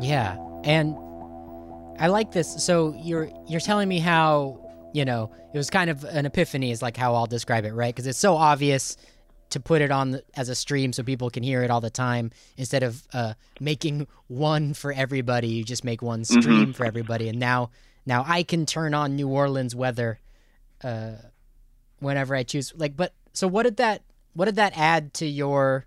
Yeah, 0.00 0.36
and 0.64 0.96
I 1.98 2.08
like 2.08 2.32
this. 2.32 2.64
So 2.64 2.94
you're 2.98 3.30
you're 3.46 3.60
telling 3.60 3.88
me 3.88 3.98
how 3.98 4.60
you 4.92 5.04
know 5.04 5.30
it 5.52 5.58
was 5.58 5.70
kind 5.70 5.90
of 5.90 6.04
an 6.04 6.26
epiphany, 6.26 6.70
is 6.70 6.82
like 6.82 6.96
how 6.96 7.14
I'll 7.14 7.26
describe 7.26 7.64
it, 7.64 7.72
right? 7.72 7.94
Because 7.94 8.06
it's 8.06 8.18
so 8.18 8.34
obvious 8.36 8.96
to 9.50 9.60
put 9.60 9.82
it 9.82 9.90
on 9.92 10.12
the, 10.12 10.24
as 10.34 10.48
a 10.48 10.54
stream 10.54 10.92
so 10.92 11.02
people 11.02 11.30
can 11.30 11.42
hear 11.42 11.62
it 11.62 11.70
all 11.70 11.80
the 11.80 11.90
time 11.90 12.32
instead 12.56 12.82
of 12.82 13.06
uh, 13.12 13.34
making 13.60 14.08
one 14.26 14.74
for 14.74 14.92
everybody. 14.92 15.48
You 15.48 15.64
just 15.64 15.84
make 15.84 16.02
one 16.02 16.24
stream 16.24 16.72
for 16.72 16.84
everybody, 16.84 17.28
and 17.28 17.38
now 17.38 17.70
now 18.06 18.24
I 18.26 18.42
can 18.42 18.66
turn 18.66 18.94
on 18.94 19.14
New 19.14 19.28
Orleans 19.28 19.76
weather 19.76 20.18
uh, 20.82 21.12
whenever 22.00 22.34
I 22.34 22.42
choose. 22.42 22.72
Like, 22.74 22.96
but 22.96 23.14
so 23.32 23.46
what 23.46 23.64
did 23.64 23.76
that 23.76 24.02
what 24.32 24.46
did 24.46 24.56
that 24.56 24.72
add 24.76 25.14
to 25.14 25.26
your 25.26 25.86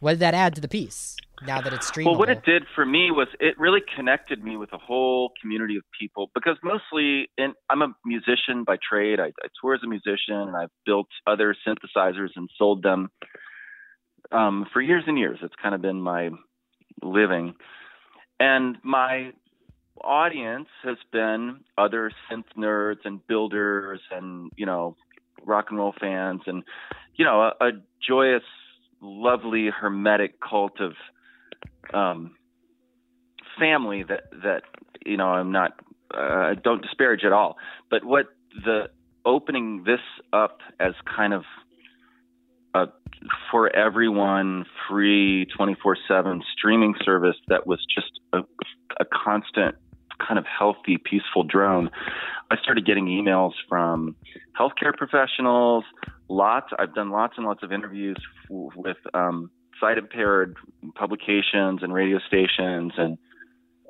what 0.00 0.12
did 0.12 0.20
that 0.20 0.34
add 0.34 0.54
to 0.54 0.60
the 0.60 0.68
piece? 0.68 1.16
Now 1.46 1.60
that 1.60 1.72
it's 1.72 1.90
streamable. 1.90 2.06
Well, 2.06 2.18
what 2.18 2.30
it 2.30 2.44
did 2.44 2.64
for 2.74 2.84
me 2.84 3.10
was 3.10 3.28
it 3.40 3.58
really 3.58 3.80
connected 3.96 4.42
me 4.42 4.56
with 4.56 4.72
a 4.72 4.78
whole 4.78 5.32
community 5.40 5.76
of 5.76 5.82
people 5.98 6.30
because 6.34 6.56
mostly, 6.62 7.30
in, 7.38 7.54
I'm 7.70 7.82
a 7.82 7.88
musician 8.04 8.64
by 8.66 8.76
trade. 8.76 9.20
I, 9.20 9.26
I 9.26 9.48
tour 9.60 9.74
as 9.74 9.80
a 9.84 9.88
musician, 9.88 10.36
and 10.36 10.56
I've 10.56 10.70
built 10.84 11.08
other 11.26 11.54
synthesizers 11.66 12.30
and 12.36 12.48
sold 12.56 12.82
them 12.82 13.10
um, 14.32 14.66
for 14.72 14.80
years 14.80 15.04
and 15.06 15.18
years. 15.18 15.38
It's 15.42 15.54
kind 15.62 15.74
of 15.74 15.82
been 15.82 16.00
my 16.00 16.30
living, 17.02 17.54
and 18.40 18.76
my 18.82 19.32
audience 20.02 20.68
has 20.84 20.96
been 21.12 21.60
other 21.76 22.12
synth 22.30 22.44
nerds 22.56 23.04
and 23.04 23.26
builders 23.26 24.00
and 24.12 24.50
you 24.56 24.64
know 24.64 24.96
rock 25.44 25.66
and 25.70 25.78
roll 25.78 25.94
fans, 26.00 26.42
and 26.46 26.62
you 27.18 27.24
know, 27.24 27.50
a, 27.60 27.64
a 27.64 27.70
joyous, 28.06 28.42
lovely, 29.02 29.68
hermetic 29.68 30.40
cult 30.40 30.80
of 30.80 30.92
um, 31.92 32.34
family 33.58 34.04
that 34.04 34.24
that 34.42 34.62
you 35.04 35.16
know 35.16 35.26
I'm 35.26 35.52
not 35.52 35.72
uh, 36.14 36.54
don't 36.62 36.82
disparage 36.82 37.24
at 37.24 37.32
all. 37.32 37.56
But 37.90 38.04
what 38.04 38.26
the 38.64 38.90
opening 39.24 39.84
this 39.84 40.00
up 40.32 40.58
as 40.80 40.92
kind 41.16 41.32
of 41.34 41.42
a 42.74 42.86
for 43.50 43.74
everyone 43.74 44.64
free 44.88 45.46
24/7 45.58 46.40
streaming 46.56 46.94
service 47.04 47.36
that 47.48 47.66
was 47.66 47.84
just 47.94 48.20
a, 48.32 48.38
a 49.00 49.04
constant 49.04 49.74
kind 50.18 50.38
of 50.38 50.44
healthy 50.46 50.98
peaceful 50.98 51.44
drone 51.44 51.90
i 52.50 52.56
started 52.56 52.84
getting 52.84 53.06
emails 53.06 53.52
from 53.68 54.16
healthcare 54.58 54.94
professionals 54.96 55.84
lots 56.28 56.66
i've 56.78 56.94
done 56.94 57.10
lots 57.10 57.34
and 57.36 57.46
lots 57.46 57.62
of 57.62 57.72
interviews 57.72 58.16
f- 58.44 58.76
with 58.76 58.96
um, 59.14 59.50
sight 59.80 59.98
impaired 59.98 60.56
publications 60.94 61.82
and 61.82 61.92
radio 61.92 62.18
stations 62.26 62.92
and 62.96 63.18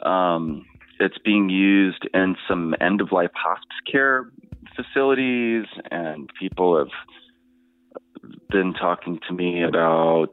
um, 0.05 0.64
it's 1.01 1.18
being 1.24 1.49
used 1.49 2.09
in 2.14 2.36
some 2.47 2.74
end 2.80 3.01
of 3.01 3.12
life 3.12 3.30
hospice 3.34 3.66
care 3.91 4.30
facilities 4.76 5.64
and 5.91 6.30
people 6.39 6.78
have 6.78 6.89
been 8.51 8.74
talking 8.74 9.18
to 9.28 9.34
me 9.34 9.62
about 9.62 10.30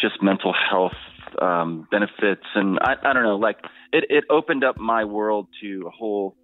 just 0.00 0.22
mental 0.22 0.54
health 0.70 0.96
um, 1.40 1.86
benefits, 1.90 2.44
and 2.54 2.78
I, 2.80 2.94
I 3.02 3.12
don't 3.12 3.22
know, 3.22 3.36
like 3.36 3.58
it, 3.92 4.04
it 4.08 4.24
opened 4.30 4.64
up 4.64 4.78
my 4.78 5.04
world 5.04 5.48
to 5.60 5.84
a 5.86 5.90
whole 5.90 6.36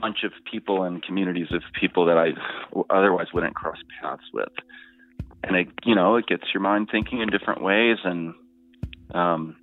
bunch 0.00 0.18
of 0.24 0.32
people 0.50 0.84
and 0.84 1.02
communities 1.02 1.48
of 1.50 1.62
people 1.78 2.06
that 2.06 2.16
I 2.16 2.30
otherwise 2.88 3.26
wouldn't 3.34 3.54
cross 3.54 3.76
paths 4.00 4.22
with, 4.32 4.52
and 5.42 5.56
it, 5.56 5.68
you 5.84 5.94
know, 5.94 6.16
it 6.16 6.26
gets 6.26 6.44
your 6.52 6.62
mind 6.62 6.88
thinking 6.90 7.20
in 7.20 7.28
different 7.28 7.62
ways, 7.62 7.98
and 8.04 8.34
um, 9.14 9.56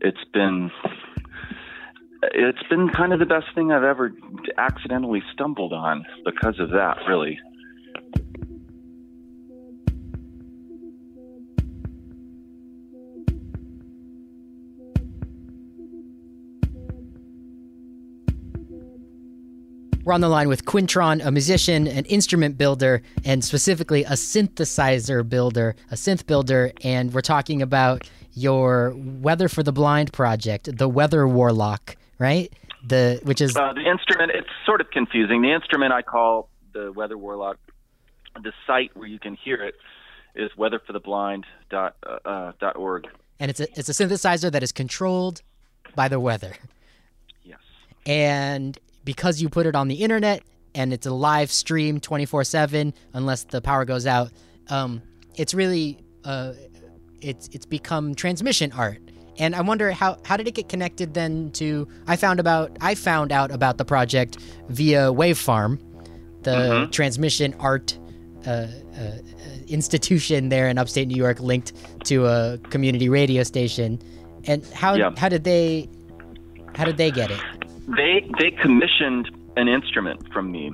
it's 0.00 0.24
been 0.32 0.70
it's 2.22 2.62
been 2.68 2.88
kind 2.88 3.12
of 3.12 3.18
the 3.18 3.26
best 3.26 3.46
thing 3.54 3.72
I've 3.72 3.84
ever 3.84 4.12
accidentally 4.58 5.22
stumbled 5.32 5.72
on 5.72 6.04
because 6.24 6.58
of 6.58 6.70
that, 6.70 6.98
really. 7.08 7.38
We're 20.06 20.12
on 20.12 20.20
the 20.20 20.28
line 20.28 20.48
with 20.48 20.64
Quintron, 20.66 21.20
a 21.26 21.32
musician, 21.32 21.88
an 21.88 22.04
instrument 22.04 22.56
builder, 22.56 23.02
and 23.24 23.44
specifically 23.44 24.04
a 24.04 24.12
synthesizer 24.12 25.28
builder, 25.28 25.74
a 25.90 25.96
synth 25.96 26.24
builder. 26.28 26.70
And 26.84 27.12
we're 27.12 27.22
talking 27.22 27.60
about 27.60 28.08
your 28.32 28.94
Weather 28.96 29.48
for 29.48 29.64
the 29.64 29.72
Blind 29.72 30.12
project, 30.12 30.76
the 30.78 30.88
Weather 30.88 31.26
Warlock, 31.26 31.96
right? 32.20 32.52
The 32.86 33.18
which 33.24 33.40
is 33.40 33.56
Uh, 33.56 33.72
the 33.72 33.84
instrument, 33.84 34.30
it's 34.32 34.46
sort 34.64 34.80
of 34.80 34.88
confusing. 34.92 35.42
The 35.42 35.52
instrument 35.52 35.92
I 35.92 36.02
call 36.02 36.50
the 36.72 36.92
Weather 36.92 37.18
Warlock. 37.18 37.58
The 38.40 38.52
site 38.64 38.96
where 38.96 39.08
you 39.08 39.18
can 39.18 39.34
hear 39.34 39.56
it 39.56 39.74
is 40.36 40.52
weatherfortheblind.org. 40.56 41.92
Uh, 42.24 42.52
dot 42.60 42.76
org. 42.76 43.08
and 43.40 43.50
it's 43.50 43.58
a 43.58 43.66
it's 43.76 43.88
a 43.88 43.92
synthesizer 43.92 44.52
that 44.52 44.62
is 44.62 44.70
controlled 44.70 45.42
by 45.96 46.06
the 46.06 46.20
weather. 46.20 46.54
Yes. 47.42 47.58
And 48.06 48.78
because 49.06 49.40
you 49.40 49.48
put 49.48 49.64
it 49.64 49.74
on 49.74 49.88
the 49.88 49.94
internet 49.94 50.42
and 50.74 50.92
it's 50.92 51.06
a 51.06 51.12
live 51.14 51.50
stream 51.50 51.98
24/7 52.00 52.92
unless 53.14 53.44
the 53.44 53.62
power 53.62 53.86
goes 53.86 54.06
out, 54.06 54.30
um, 54.68 55.00
it's 55.36 55.54
really 55.54 55.98
uh, 56.24 56.52
it's 57.22 57.48
it's 57.52 57.64
become 57.64 58.14
transmission 58.14 58.70
art. 58.72 58.98
And 59.38 59.54
I 59.54 59.62
wonder 59.62 59.90
how 59.92 60.18
how 60.24 60.36
did 60.36 60.46
it 60.48 60.54
get 60.54 60.68
connected 60.68 61.14
then 61.14 61.50
to 61.52 61.88
I 62.06 62.16
found 62.16 62.40
about 62.40 62.76
I 62.82 62.94
found 62.94 63.32
out 63.32 63.50
about 63.50 63.78
the 63.78 63.84
project 63.84 64.36
via 64.68 65.12
Wavefarm, 65.12 65.78
the 66.42 66.88
transmission 66.90 67.54
art 67.60 67.98
uh, 68.46 68.50
uh, 68.50 68.66
uh, 68.98 69.16
institution 69.68 70.48
there 70.50 70.68
in 70.68 70.78
upstate 70.78 71.08
New 71.08 71.16
York 71.16 71.40
linked 71.40 71.72
to 72.04 72.26
a 72.26 72.58
community 72.70 73.08
radio 73.08 73.42
station. 73.42 73.98
And 74.44 74.64
how 74.66 74.94
Yeah. 74.94 75.10
how 75.16 75.28
did 75.28 75.44
they 75.44 75.88
how 76.74 76.84
did 76.84 76.96
they 76.96 77.10
get 77.10 77.30
it? 77.30 77.40
They 77.86 78.28
they 78.38 78.50
commissioned 78.50 79.30
an 79.56 79.68
instrument 79.68 80.32
from 80.32 80.50
me, 80.50 80.72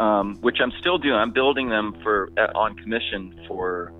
um, 0.00 0.36
which 0.40 0.56
I'm 0.60 0.72
still 0.80 0.98
doing. 0.98 1.14
I'm 1.14 1.32
building 1.32 1.68
them 1.68 1.94
for 2.02 2.30
uh, 2.36 2.58
on 2.58 2.76
commission 2.76 3.34
for 3.46 3.92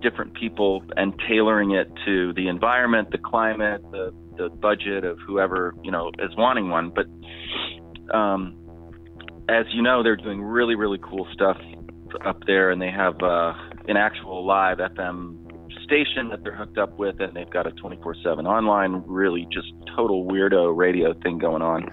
different 0.00 0.34
people 0.34 0.84
and 0.96 1.12
tailoring 1.28 1.72
it 1.72 1.90
to 2.04 2.32
the 2.34 2.48
environment, 2.48 3.10
the 3.10 3.18
climate, 3.18 3.82
the 3.90 4.12
the 4.36 4.50
budget 4.50 5.04
of 5.04 5.18
whoever 5.20 5.74
you 5.82 5.90
know 5.90 6.10
is 6.18 6.36
wanting 6.36 6.68
one. 6.68 6.90
But 6.90 7.06
um, 8.14 8.56
as 9.48 9.66
you 9.72 9.82
know, 9.82 10.02
they're 10.02 10.16
doing 10.16 10.42
really 10.42 10.74
really 10.74 10.98
cool 10.98 11.26
stuff 11.32 11.58
up 12.24 12.42
there, 12.46 12.70
and 12.70 12.80
they 12.80 12.90
have 12.90 13.22
uh, 13.22 13.54
an 13.88 13.96
actual 13.96 14.44
live 14.46 14.78
FM 14.78 15.47
station 15.88 16.28
that 16.28 16.44
they're 16.44 16.54
hooked 16.54 16.76
up 16.76 16.98
with, 16.98 17.18
and 17.20 17.34
they've 17.34 17.50
got 17.50 17.66
a 17.66 17.70
24/7 17.70 18.46
online, 18.46 19.02
really 19.06 19.48
just 19.50 19.72
total 19.96 20.26
weirdo 20.26 20.76
radio 20.76 21.14
thing 21.22 21.38
going 21.38 21.62
on. 21.62 21.90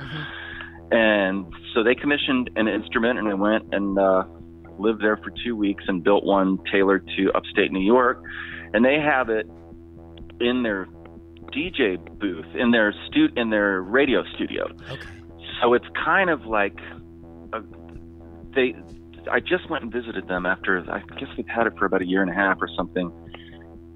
And 0.92 1.46
so 1.74 1.84
they 1.84 1.96
commissioned 1.96 2.50
an 2.58 2.68
instrument, 2.68 3.18
and 3.18 3.28
I 3.28 3.34
went 3.34 3.74
and 3.74 3.98
uh, 3.98 4.26
lived 4.78 5.02
there 5.02 5.18
for 5.18 5.32
two 5.44 5.56
weeks 5.56 5.84
and 5.88 6.04
built 6.04 6.24
one 6.26 6.60
tailored 6.72 7.10
to 7.18 7.32
upstate 7.34 7.72
New 7.72 7.86
York. 7.86 8.22
And 8.74 8.84
they 8.84 9.00
have 9.00 9.30
it 9.30 9.48
in 10.40 10.64
their 10.64 10.88
DJ 11.54 11.98
booth, 12.20 12.46
in 12.56 12.72
their 12.72 12.94
stu- 13.08 13.32
in 13.36 13.50
their 13.50 13.82
radio 13.82 14.24
studio. 14.36 14.68
Okay. 14.92 15.02
So 15.62 15.74
it's 15.74 15.86
kind 16.04 16.30
of 16.30 16.46
like 16.46 16.78
a, 17.54 17.62
they. 18.54 18.76
I 19.32 19.40
just 19.40 19.68
went 19.72 19.84
and 19.84 19.92
visited 19.92 20.28
them 20.28 20.46
after 20.46 20.86
I 20.92 21.00
guess 21.18 21.30
they've 21.36 21.48
had 21.48 21.66
it 21.66 21.74
for 21.80 21.86
about 21.86 22.04
a 22.04 22.06
year 22.06 22.22
and 22.22 22.30
a 22.30 22.34
half 22.36 22.58
or 22.62 22.70
something, 22.78 23.12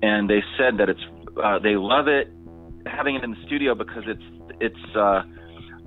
and 0.02 0.30
they 0.30 0.42
said 0.58 0.78
that 0.78 0.90
it's 0.90 1.02
uh, 1.44 1.60
they 1.60 1.76
love 1.76 2.08
it 2.08 2.32
having 2.86 3.16
it 3.16 3.24
in 3.24 3.32
the 3.32 3.38
studio 3.46 3.76
because 3.76 4.04
it's 4.08 4.24
it's 4.60 4.96
uh, 4.96 5.22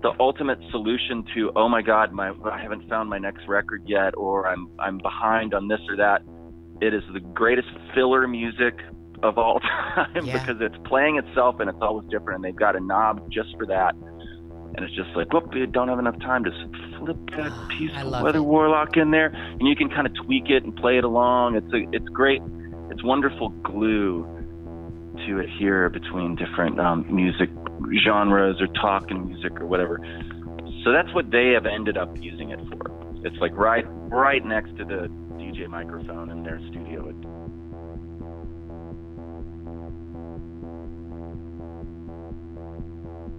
the 0.03 0.13
ultimate 0.21 0.59
solution 0.71 1.25
to 1.35 1.53
oh 1.57 1.69
my 1.69 1.83
god 1.83 2.13
my 2.13 2.33
I 2.45 2.61
haven't 2.61 2.89
found 2.89 3.09
my 3.09 3.19
next 3.19 3.47
record 3.49 3.83
yet 3.87 4.15
or 4.17 4.47
I'm 4.47 4.69
I'm 4.79 4.99
behind 4.99 5.55
on 5.55 5.69
this 5.69 5.81
or 5.89 5.97
that. 5.97 6.23
It 6.81 6.93
is 6.95 7.03
the 7.13 7.21
greatest 7.21 7.69
filler 7.95 8.27
music 8.27 8.75
of 9.23 9.39
all 9.39 9.61
time 9.95 10.27
Yeah. 10.27 10.33
because 10.45 10.61
it's 10.61 10.77
playing 10.87 11.17
itself 11.17 11.61
and 11.61 11.71
it's 11.71 11.79
always 11.81 12.09
different 12.11 12.37
and 12.37 12.45
they've 12.45 12.57
got 12.59 12.75
a 12.75 12.81
knob 12.81 13.31
just 13.31 13.57
for 13.57 13.67
that. 13.67 13.95
And 14.75 14.87
it's 14.87 14.95
just 14.97 15.11
like, 15.15 15.33
whoop, 15.33 15.55
you 15.55 15.67
don't 15.67 15.89
have 15.89 15.99
enough 15.99 16.19
time 16.21 16.45
to 16.45 16.51
flip 16.99 17.19
that 17.37 17.53
piece 17.79 17.93
of 17.95 18.11
Weather 18.23 18.39
it. 18.39 18.43
Warlock 18.43 18.97
in 18.97 19.11
there, 19.11 19.27
and 19.27 19.69
you 19.69 19.77
can 19.77 19.91
kind 19.91 20.07
of 20.07 20.15
tweak 20.25 20.49
it 20.49 20.65
and 20.65 20.75
play 20.75 20.97
it 20.97 21.05
along. 21.05 21.57
It's 21.57 21.73
a, 21.75 21.85
it's 21.95 22.09
great. 22.09 22.41
It's 22.93 23.03
wonderful 23.03 23.49
glue 23.49 24.27
to 25.27 25.41
adhere 25.41 25.89
between 25.89 26.37
different 26.37 26.79
um, 26.79 27.07
music 27.09 27.49
genres 28.05 28.61
or 28.61 28.67
talk 28.67 29.11
and 29.11 29.29
music 29.29 29.59
or 29.63 29.67
whatever. 29.67 29.99
So 30.85 30.93
that's 30.93 31.11
what 31.15 31.31
they 31.31 31.53
have 31.53 31.65
ended 31.65 31.97
up 31.97 32.15
using 32.21 32.51
it 32.51 32.61
for. 32.69 32.93
It's 33.25 33.37
like 33.39 33.57
right 33.57 33.87
right 34.11 34.45
next 34.45 34.77
to 34.77 34.85
the 34.85 35.09
DJ 35.39 35.69
microphone 35.69 36.29
in 36.29 36.43
their 36.43 36.61
studio. 36.69 37.15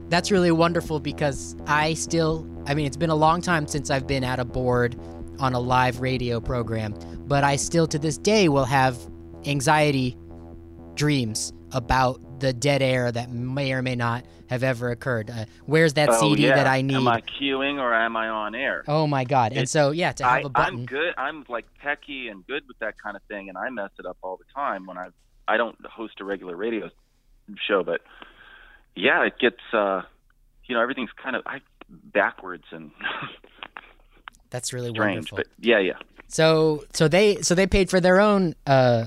That's 0.09 0.31
really 0.31 0.51
wonderful 0.51 0.99
because 0.99 1.55
I 1.67 1.93
still, 1.93 2.47
I 2.65 2.73
mean, 2.73 2.87
it's 2.87 2.97
been 2.97 3.11
a 3.11 3.15
long 3.15 3.39
time 3.39 3.67
since 3.67 3.91
I've 3.91 4.07
been 4.07 4.23
at 4.23 4.39
a 4.39 4.45
board 4.45 4.99
on 5.37 5.53
a 5.53 5.59
live 5.59 6.01
radio 6.01 6.39
program, 6.39 6.95
but 7.27 7.43
I 7.43 7.55
still 7.55 7.85
to 7.85 7.99
this 7.99 8.17
day 8.17 8.49
will 8.49 8.65
have 8.65 9.12
anxiety 9.45 10.17
dreams 10.95 11.53
about 11.71 12.39
the 12.39 12.53
dead 12.53 12.81
air 12.81 13.11
that 13.11 13.31
may 13.31 13.73
or 13.73 13.81
may 13.81 13.95
not 13.95 14.25
have 14.49 14.63
ever 14.63 14.91
occurred. 14.91 15.29
Uh, 15.29 15.45
where's 15.65 15.93
that 15.93 16.09
oh, 16.09 16.19
CD 16.19 16.43
yeah. 16.43 16.55
that 16.55 16.67
I 16.67 16.81
need? 16.81 16.95
Am 16.95 17.07
I 17.07 17.21
queuing 17.21 17.79
or 17.79 17.93
am 17.93 18.15
I 18.15 18.27
on 18.29 18.53
air? 18.55 18.83
oh 18.87 19.07
my 19.07 19.23
God. 19.23 19.53
And 19.53 19.67
so, 19.67 19.91
yeah, 19.91 20.11
to 20.13 20.23
have 20.23 20.33
I, 20.33 20.39
a 20.41 20.49
button. 20.49 20.79
I'm 20.79 20.85
good. 20.85 21.13
I'm 21.17 21.45
like 21.49 21.65
techie 21.83 22.29
and 22.29 22.45
good 22.45 22.63
with 22.67 22.77
that 22.79 22.95
kind 23.01 23.15
of 23.15 23.23
thing, 23.23 23.49
and 23.49 23.57
I 23.57 23.69
mess 23.69 23.89
it 23.97 24.05
up 24.05 24.17
all 24.21 24.37
the 24.37 24.45
time 24.53 24.85
when 24.85 24.97
I 24.97 25.07
I 25.47 25.57
don't 25.57 25.77
host 25.85 26.21
a 26.21 26.23
regular 26.23 26.55
radio 26.55 26.89
show, 27.67 27.83
but 27.83 28.01
yeah, 28.95 29.25
it 29.25 29.39
gets 29.39 29.59
uh, 29.73 30.01
you 30.65 30.75
know 30.75 30.81
everything's 30.81 31.11
kind 31.21 31.35
of 31.35 31.43
I 31.45 31.61
backwards 31.89 32.65
and 32.71 32.91
That's 34.49 34.71
really 34.71 34.89
strange, 34.93 35.31
wonderful. 35.31 35.37
but 35.37 35.47
yeah, 35.59 35.79
yeah. 35.79 35.97
So, 36.27 36.85
so 36.93 37.07
they, 37.07 37.41
so 37.41 37.53
they 37.53 37.67
paid 37.67 37.89
for 37.89 37.99
their 37.99 38.19
own 38.19 38.55
uh, 38.65 39.05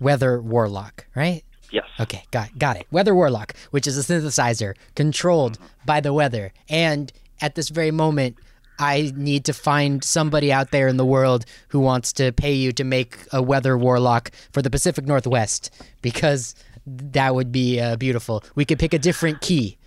weather 0.00 0.40
warlock, 0.40 1.06
right? 1.14 1.44
Yes. 1.70 1.86
Okay, 1.98 2.22
got 2.30 2.56
got 2.56 2.76
it. 2.76 2.86
Weather 2.92 3.14
Warlock, 3.14 3.54
which 3.72 3.88
is 3.88 3.98
a 3.98 4.02
synthesizer 4.02 4.74
controlled 4.94 5.58
by 5.84 6.00
the 6.00 6.12
weather, 6.12 6.52
and 6.68 7.12
at 7.40 7.56
this 7.56 7.68
very 7.68 7.90
moment, 7.90 8.36
I 8.78 9.12
need 9.16 9.44
to 9.46 9.52
find 9.52 10.02
somebody 10.02 10.52
out 10.52 10.70
there 10.70 10.88
in 10.88 10.96
the 10.96 11.04
world 11.04 11.44
who 11.68 11.80
wants 11.80 12.12
to 12.14 12.32
pay 12.32 12.52
you 12.52 12.72
to 12.72 12.84
make 12.84 13.18
a 13.32 13.42
weather 13.42 13.76
warlock 13.76 14.30
for 14.52 14.62
the 14.62 14.70
Pacific 14.70 15.06
Northwest 15.06 15.70
because 16.02 16.54
that 16.86 17.34
would 17.34 17.50
be 17.50 17.80
uh, 17.80 17.96
beautiful. 17.96 18.42
We 18.54 18.64
could 18.64 18.78
pick 18.78 18.94
a 18.94 18.98
different 18.98 19.40
key. 19.40 19.78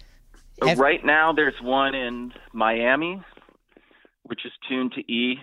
Right 0.61 1.05
now, 1.05 1.33
there's 1.33 1.55
one 1.61 1.93
in 1.93 2.33
Miami, 2.51 3.21
which 4.23 4.45
is 4.45 4.51
tuned 4.67 4.93
to 4.93 5.01
E. 5.01 5.37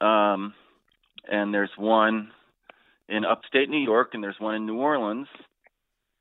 Um, 0.00 0.54
and 1.30 1.52
there's 1.52 1.70
one 1.76 2.30
in 3.12 3.24
upstate 3.24 3.68
New 3.68 3.78
York, 3.78 4.10
and 4.14 4.24
there's 4.24 4.40
one 4.40 4.54
in 4.54 4.66
New 4.66 4.78
Orleans. 4.78 5.28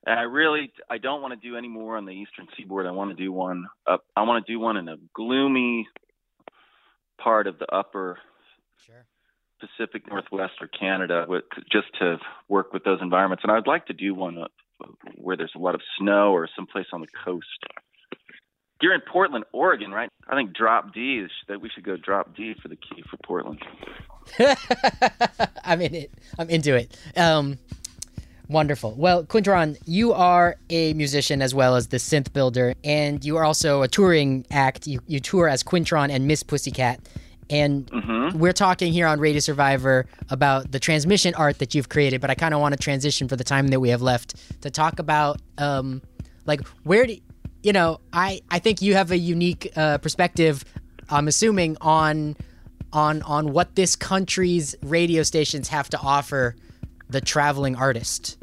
And 0.05 0.19
I 0.19 0.23
really, 0.23 0.71
I 0.89 0.97
don't 0.97 1.21
want 1.21 1.39
to 1.39 1.47
do 1.47 1.55
any 1.55 1.67
more 1.67 1.95
on 1.95 2.05
the 2.05 2.11
Eastern 2.11 2.47
Seaboard. 2.57 2.85
I 2.85 2.91
want 2.91 3.15
to 3.15 3.23
do 3.23 3.31
one 3.31 3.67
up. 3.87 4.03
I 4.15 4.23
want 4.23 4.45
to 4.45 4.51
do 4.51 4.59
one 4.59 4.77
in 4.77 4.89
a 4.89 4.97
gloomy 5.13 5.87
part 7.17 7.47
of 7.47 7.59
the 7.59 7.71
upper 7.73 8.17
Sure. 8.85 9.05
Pacific 9.59 10.09
Northwest 10.09 10.53
or 10.59 10.67
Canada, 10.67 11.25
with, 11.29 11.43
just 11.71 11.87
to 11.99 12.17
work 12.49 12.73
with 12.73 12.83
those 12.83 12.99
environments. 13.01 13.43
And 13.43 13.51
I'd 13.51 13.67
like 13.67 13.85
to 13.87 13.93
do 13.93 14.15
one 14.15 14.39
up 14.39 14.51
where 15.15 15.37
there's 15.37 15.53
a 15.55 15.59
lot 15.59 15.75
of 15.75 15.81
snow 15.99 16.33
or 16.33 16.49
someplace 16.55 16.87
on 16.91 17.01
the 17.01 17.07
coast. 17.23 17.45
You're 18.81 18.95
in 18.95 19.01
Portland, 19.01 19.45
Oregon, 19.53 19.91
right? 19.91 20.09
I 20.27 20.35
think 20.35 20.53
Drop 20.53 20.93
D 20.95 21.19
is 21.19 21.31
that 21.47 21.61
we 21.61 21.69
should 21.69 21.83
go 21.83 21.95
Drop 21.95 22.35
D 22.35 22.55
for 22.59 22.67
the 22.67 22.75
key 22.75 23.03
for 23.07 23.17
Portland. 23.23 23.61
I'm 25.63 25.81
in 25.81 25.95
it. 25.95 26.11
I'm 26.39 26.49
into 26.49 26.75
it. 26.75 26.95
Um, 27.17 27.57
wonderful. 28.47 28.93
Well, 28.97 29.23
Quintron, 29.23 29.77
you 29.85 30.13
are 30.13 30.55
a 30.69 30.93
musician 30.93 31.41
as 31.41 31.53
well 31.53 31.75
as 31.75 31.87
the 31.87 31.97
synth 31.97 32.33
builder, 32.33 32.73
and 32.83 33.23
you 33.23 33.37
are 33.37 33.43
also 33.43 33.81
a 33.81 33.87
touring 33.87 34.45
act. 34.51 34.87
You, 34.87 35.01
you 35.07 35.19
tour 35.19 35.47
as 35.47 35.63
Quintron 35.63 36.09
and 36.11 36.27
Miss 36.27 36.43
Pussycat. 36.43 36.99
And 37.49 37.85
Mm-hmm. 37.87 38.39
we're 38.39 38.53
talking 38.53 38.93
here 38.93 39.05
on 39.07 39.19
Radio 39.19 39.41
Survivor 39.41 40.05
about 40.29 40.71
the 40.71 40.79
transmission 40.79 41.35
art 41.35 41.59
that 41.59 41.75
you've 41.75 41.89
created, 41.89 42.21
but 42.21 42.29
I 42.29 42.35
kind 42.35 42.53
of 42.53 42.61
want 42.61 42.73
to 42.73 42.79
transition 42.79 43.27
for 43.27 43.35
the 43.35 43.43
time 43.43 43.67
that 43.69 43.81
we 43.81 43.89
have 43.89 44.01
left 44.01 44.35
to 44.61 44.69
talk 44.69 44.99
about, 44.99 45.41
um, 45.57 46.01
like, 46.45 46.65
where 46.83 47.05
do 47.05 47.17
you 47.61 47.73
know? 47.73 47.99
I 48.13 48.39
I 48.49 48.59
think 48.59 48.81
you 48.81 48.95
have 48.95 49.11
a 49.11 49.17
unique 49.17 49.69
uh, 49.75 49.97
perspective. 49.97 50.63
I'm 51.09 51.27
assuming 51.27 51.75
on 51.81 52.37
on 52.93 53.21
on 53.23 53.53
what 53.53 53.75
this 53.75 53.95
country's 53.95 54.75
radio 54.81 55.23
stations 55.23 55.69
have 55.69 55.89
to 55.89 55.99
offer 55.99 56.55
the 57.09 57.21
traveling 57.21 57.75
artist. 57.75 58.37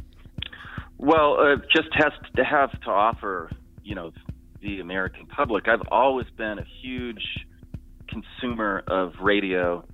Well, 0.98 1.38
uh, 1.40 1.56
just 1.74 1.88
has 1.94 2.12
to 2.36 2.44
have 2.44 2.72
to 2.82 2.90
offer, 2.90 3.50
you 3.84 3.94
know, 3.94 4.12
the 4.60 4.80
American 4.80 5.26
public. 5.26 5.68
I've 5.68 5.86
always 5.90 6.26
been 6.36 6.58
a 6.58 6.66
huge 6.82 7.46
consumer 8.08 8.82
of 8.86 9.12
radio, 9.20 9.84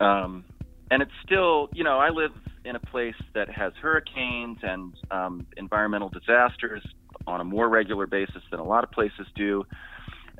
um, 0.00 0.44
and 0.90 1.02
it's 1.02 1.12
still, 1.24 1.68
you 1.74 1.84
know, 1.84 1.98
I 1.98 2.08
live 2.08 2.32
in 2.64 2.76
a 2.76 2.80
place 2.80 3.14
that 3.34 3.48
has 3.50 3.72
hurricanes 3.80 4.58
and 4.62 4.94
um, 5.10 5.46
environmental 5.56 6.08
disasters 6.08 6.82
on 7.26 7.40
a 7.40 7.44
more 7.44 7.68
regular 7.68 8.06
basis 8.06 8.42
than 8.50 8.60
a 8.60 8.64
lot 8.64 8.84
of 8.84 8.90
places 8.90 9.26
do. 9.34 9.64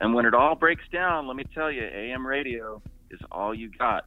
And 0.00 0.14
when 0.14 0.24
it 0.26 0.34
all 0.34 0.54
breaks 0.54 0.84
down, 0.92 1.26
let 1.26 1.36
me 1.36 1.44
tell 1.54 1.70
you, 1.70 1.82
AM 1.82 2.26
radio 2.26 2.80
is 3.11 3.20
all 3.30 3.54
you 3.54 3.70
got, 3.78 4.04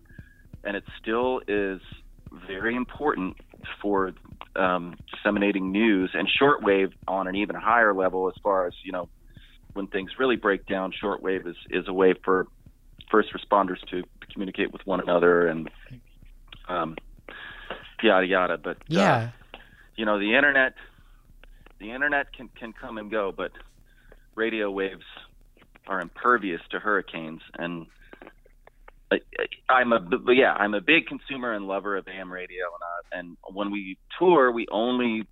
and 0.63 0.75
it 0.75 0.83
still 1.01 1.41
is 1.47 1.79
very 2.47 2.75
important 2.75 3.35
for 3.81 4.13
um, 4.55 4.95
disseminating 5.11 5.71
news 5.71 6.11
and 6.13 6.27
shortwave 6.41 6.91
on 7.07 7.27
an 7.27 7.35
even 7.35 7.55
higher 7.55 7.93
level 7.93 8.27
as 8.27 8.35
far 8.41 8.67
as 8.67 8.73
you 8.83 8.91
know 8.91 9.09
when 9.73 9.87
things 9.87 10.11
really 10.19 10.35
break 10.35 10.65
down 10.65 10.91
shortwave 11.03 11.47
is, 11.47 11.55
is 11.69 11.85
a 11.87 11.93
way 11.93 12.13
for 12.23 12.47
first 13.09 13.29
responders 13.33 13.79
to 13.89 14.03
communicate 14.31 14.71
with 14.71 14.81
one 14.85 14.99
another 15.01 15.47
and 15.47 15.69
um, 16.69 16.95
yada 18.01 18.25
yada. 18.25 18.57
But 18.57 18.77
uh, 18.95 18.97
Yeah. 18.97 19.31
you 19.95 20.05
know 20.05 20.19
the 20.19 20.35
internet 20.35 20.73
the 21.79 21.91
internet 21.91 22.33
can 22.33 22.49
can 22.57 22.73
come 22.73 22.97
and 22.97 23.11
go 23.11 23.33
but 23.35 23.51
radio 24.35 24.71
waves 24.71 25.03
are 25.87 26.01
impervious 26.01 26.61
to 26.71 26.79
hurricanes. 26.79 27.41
And 27.57 27.87
I'm 29.69 29.93
a 29.93 29.99
yeah 30.29 30.53
I'm 30.53 30.73
a 30.73 30.81
big 30.81 31.07
consumer 31.07 31.53
and 31.53 31.67
lover 31.67 31.97
of 31.97 32.07
AM 32.07 32.31
radio. 32.31 32.65
And 32.65 32.83
uh, 32.83 33.19
and 33.19 33.55
when 33.55 33.71
we 33.71 33.97
tour 34.19 34.51
we 34.51 34.67
only 34.71 35.27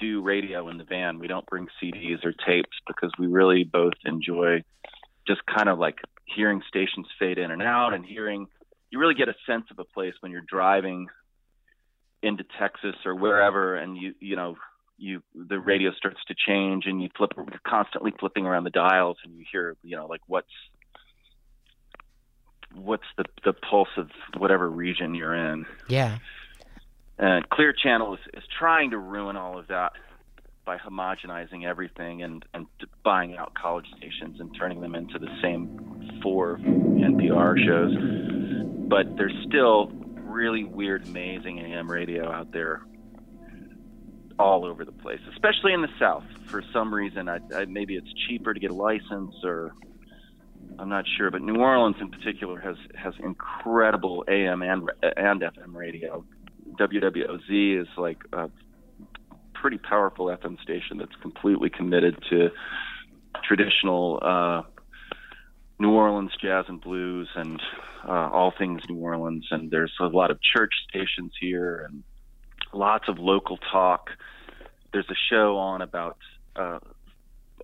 do 0.00 0.22
radio 0.22 0.68
in 0.68 0.78
the 0.78 0.84
van. 0.84 1.18
We 1.18 1.28
don't 1.28 1.46
bring 1.46 1.68
CDs 1.80 2.24
or 2.24 2.32
tapes 2.32 2.76
because 2.86 3.12
we 3.18 3.26
really 3.26 3.64
both 3.64 3.92
enjoy 4.04 4.64
just 5.28 5.42
kind 5.46 5.68
of 5.68 5.78
like 5.78 5.96
hearing 6.24 6.62
stations 6.66 7.06
fade 7.18 7.38
in 7.38 7.50
and 7.50 7.62
out 7.62 7.92
and 7.92 8.04
hearing 8.04 8.46
you 8.90 8.98
really 8.98 9.14
get 9.14 9.28
a 9.28 9.34
sense 9.46 9.66
of 9.70 9.78
a 9.78 9.84
place 9.84 10.14
when 10.20 10.32
you're 10.32 10.42
driving 10.48 11.06
into 12.22 12.44
Texas 12.58 12.96
or 13.04 13.14
wherever 13.14 13.76
and 13.76 13.96
you 13.96 14.14
you 14.20 14.36
know 14.36 14.56
you 14.96 15.22
the 15.34 15.58
radio 15.58 15.92
starts 15.92 16.18
to 16.28 16.34
change 16.46 16.84
and 16.86 17.02
you 17.02 17.08
flip 17.16 17.30
you're 17.36 17.46
constantly 17.66 18.12
flipping 18.18 18.46
around 18.46 18.64
the 18.64 18.70
dials 18.70 19.16
and 19.24 19.34
you 19.36 19.44
hear 19.50 19.76
you 19.82 19.96
know 19.96 20.06
like 20.06 20.20
what's 20.26 20.48
what's 22.74 23.04
the 23.16 23.24
the 23.44 23.52
pulse 23.52 23.88
of 23.96 24.10
whatever 24.36 24.68
region 24.70 25.14
you're 25.14 25.34
in 25.34 25.66
Yeah. 25.88 26.18
and 27.18 27.48
Clear 27.50 27.72
Channel 27.72 28.14
is, 28.14 28.20
is 28.34 28.44
trying 28.58 28.90
to 28.90 28.98
ruin 28.98 29.36
all 29.36 29.58
of 29.58 29.68
that 29.68 29.92
by 30.64 30.76
homogenizing 30.76 31.64
everything 31.66 32.22
and, 32.22 32.44
and 32.54 32.66
buying 33.02 33.36
out 33.36 33.54
college 33.54 33.86
stations 33.96 34.40
and 34.40 34.54
turning 34.56 34.80
them 34.80 34.94
into 34.94 35.18
the 35.18 35.28
same 35.42 36.20
four 36.22 36.58
NPR 36.58 37.56
shows. 37.64 37.94
But 38.88 39.16
there's 39.16 39.34
still 39.48 39.90
really 40.16 40.64
weird, 40.64 41.08
amazing 41.08 41.58
AM 41.60 41.90
radio 41.90 42.30
out 42.30 42.52
there 42.52 42.82
all 44.38 44.64
over 44.64 44.84
the 44.84 44.92
place, 44.92 45.20
especially 45.32 45.72
in 45.72 45.82
the 45.82 45.88
South. 45.98 46.24
For 46.46 46.62
some 46.72 46.92
reason, 46.94 47.28
I, 47.28 47.40
I, 47.54 47.64
maybe 47.64 47.96
it's 47.96 48.12
cheaper 48.28 48.54
to 48.54 48.60
get 48.60 48.70
a 48.70 48.74
license 48.74 49.34
or 49.44 49.72
I'm 50.80 50.88
not 50.88 51.04
sure, 51.18 51.30
but 51.30 51.42
New 51.42 51.56
Orleans 51.56 51.96
in 52.00 52.10
particular 52.10 52.58
has 52.58 52.76
has 52.94 53.12
incredible 53.22 54.24
AM 54.28 54.62
and 54.62 54.90
and 55.02 55.42
FM 55.42 55.74
radio. 55.74 56.24
WWOZ 56.80 57.82
is 57.82 57.88
like 57.98 58.18
a 58.32 58.48
pretty 59.52 59.76
powerful 59.76 60.26
FM 60.26 60.58
station 60.62 60.96
that's 60.96 61.14
completely 61.20 61.68
committed 61.68 62.16
to 62.30 62.48
traditional 63.44 64.20
uh, 64.22 64.62
New 65.78 65.90
Orleans 65.90 66.30
jazz 66.40 66.64
and 66.68 66.80
blues 66.80 67.28
and 67.34 67.60
uh, 68.08 68.30
all 68.32 68.52
things 68.56 68.80
New 68.88 68.96
Orleans. 68.96 69.46
And 69.50 69.70
there's 69.70 69.92
a 70.00 70.06
lot 70.06 70.30
of 70.30 70.38
church 70.40 70.72
stations 70.88 71.32
here 71.38 71.86
and 71.86 72.02
lots 72.72 73.04
of 73.06 73.18
local 73.18 73.58
talk. 73.70 74.08
There's 74.94 75.10
a 75.10 75.20
show 75.30 75.58
on 75.58 75.82
about 75.82 76.16
uh, 76.56 76.78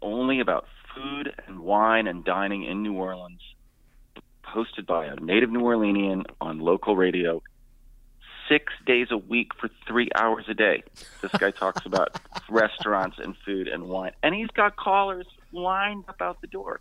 only 0.02 0.40
about 0.40 0.66
food 0.96 1.34
and 1.46 1.60
wine 1.60 2.06
and 2.06 2.24
dining 2.24 2.64
in 2.64 2.82
New 2.82 2.94
Orleans, 2.94 3.42
hosted 4.44 4.86
by 4.86 5.06
a 5.06 5.16
native 5.16 5.50
New 5.50 5.60
Orleanian 5.60 6.24
on 6.40 6.58
local 6.58 6.96
radio 6.96 7.42
six 8.48 8.72
days 8.86 9.08
a 9.10 9.18
week 9.18 9.50
for 9.60 9.68
three 9.86 10.08
hours 10.14 10.46
a 10.48 10.54
day. 10.54 10.82
This 11.20 11.32
guy 11.32 11.50
talks 11.50 11.84
about 11.86 12.18
restaurants 12.48 13.18
and 13.18 13.36
food 13.44 13.68
and 13.68 13.84
wine, 13.84 14.12
and 14.22 14.34
he's 14.34 14.48
got 14.48 14.76
callers 14.76 15.26
lined 15.52 16.04
up 16.08 16.20
out 16.20 16.40
the 16.40 16.46
door. 16.46 16.80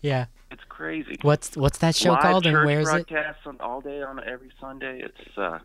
Yeah. 0.00 0.26
It's 0.50 0.62
crazy. 0.68 1.16
What's 1.22 1.56
what's 1.56 1.78
that 1.78 1.94
show 1.94 2.12
Live 2.12 2.22
called 2.22 2.46
and 2.46 2.54
church 2.54 2.66
where 2.66 2.80
is 2.80 2.88
it? 2.88 3.08
broadcasts 3.08 3.46
on 3.46 3.58
all 3.60 3.80
day 3.80 4.02
on 4.02 4.20
every 4.24 4.50
Sunday. 4.60 5.02
It's 5.02 5.38
uh, 5.38 5.60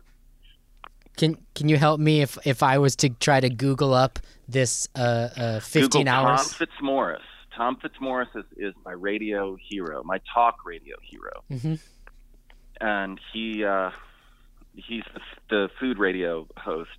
Can 1.16 1.36
can 1.54 1.68
you 1.68 1.76
help 1.76 2.00
me 2.00 2.22
if 2.22 2.38
if 2.46 2.62
I 2.62 2.78
was 2.78 2.94
to 2.96 3.10
try 3.10 3.40
to 3.40 3.50
Google 3.50 3.92
up 3.94 4.18
this 4.48 4.88
uh, 4.94 5.28
uh 5.36 5.60
15 5.60 5.82
Google 5.82 6.08
hours? 6.08 6.56
Tom 6.56 6.66
Fitzmorris. 6.68 7.20
Tom 7.58 7.76
Fitzmorris 7.76 8.28
is, 8.36 8.44
is 8.56 8.74
my 8.84 8.92
radio 8.92 9.56
hero, 9.68 10.02
my 10.04 10.20
talk 10.32 10.64
radio 10.64 10.96
hero, 11.02 11.42
hmm 11.48 11.74
and 12.80 13.20
he 13.32 13.64
uh, 13.64 13.90
he's 14.76 15.02
the, 15.12 15.20
the 15.50 15.68
food 15.80 15.98
radio 15.98 16.46
host, 16.56 16.90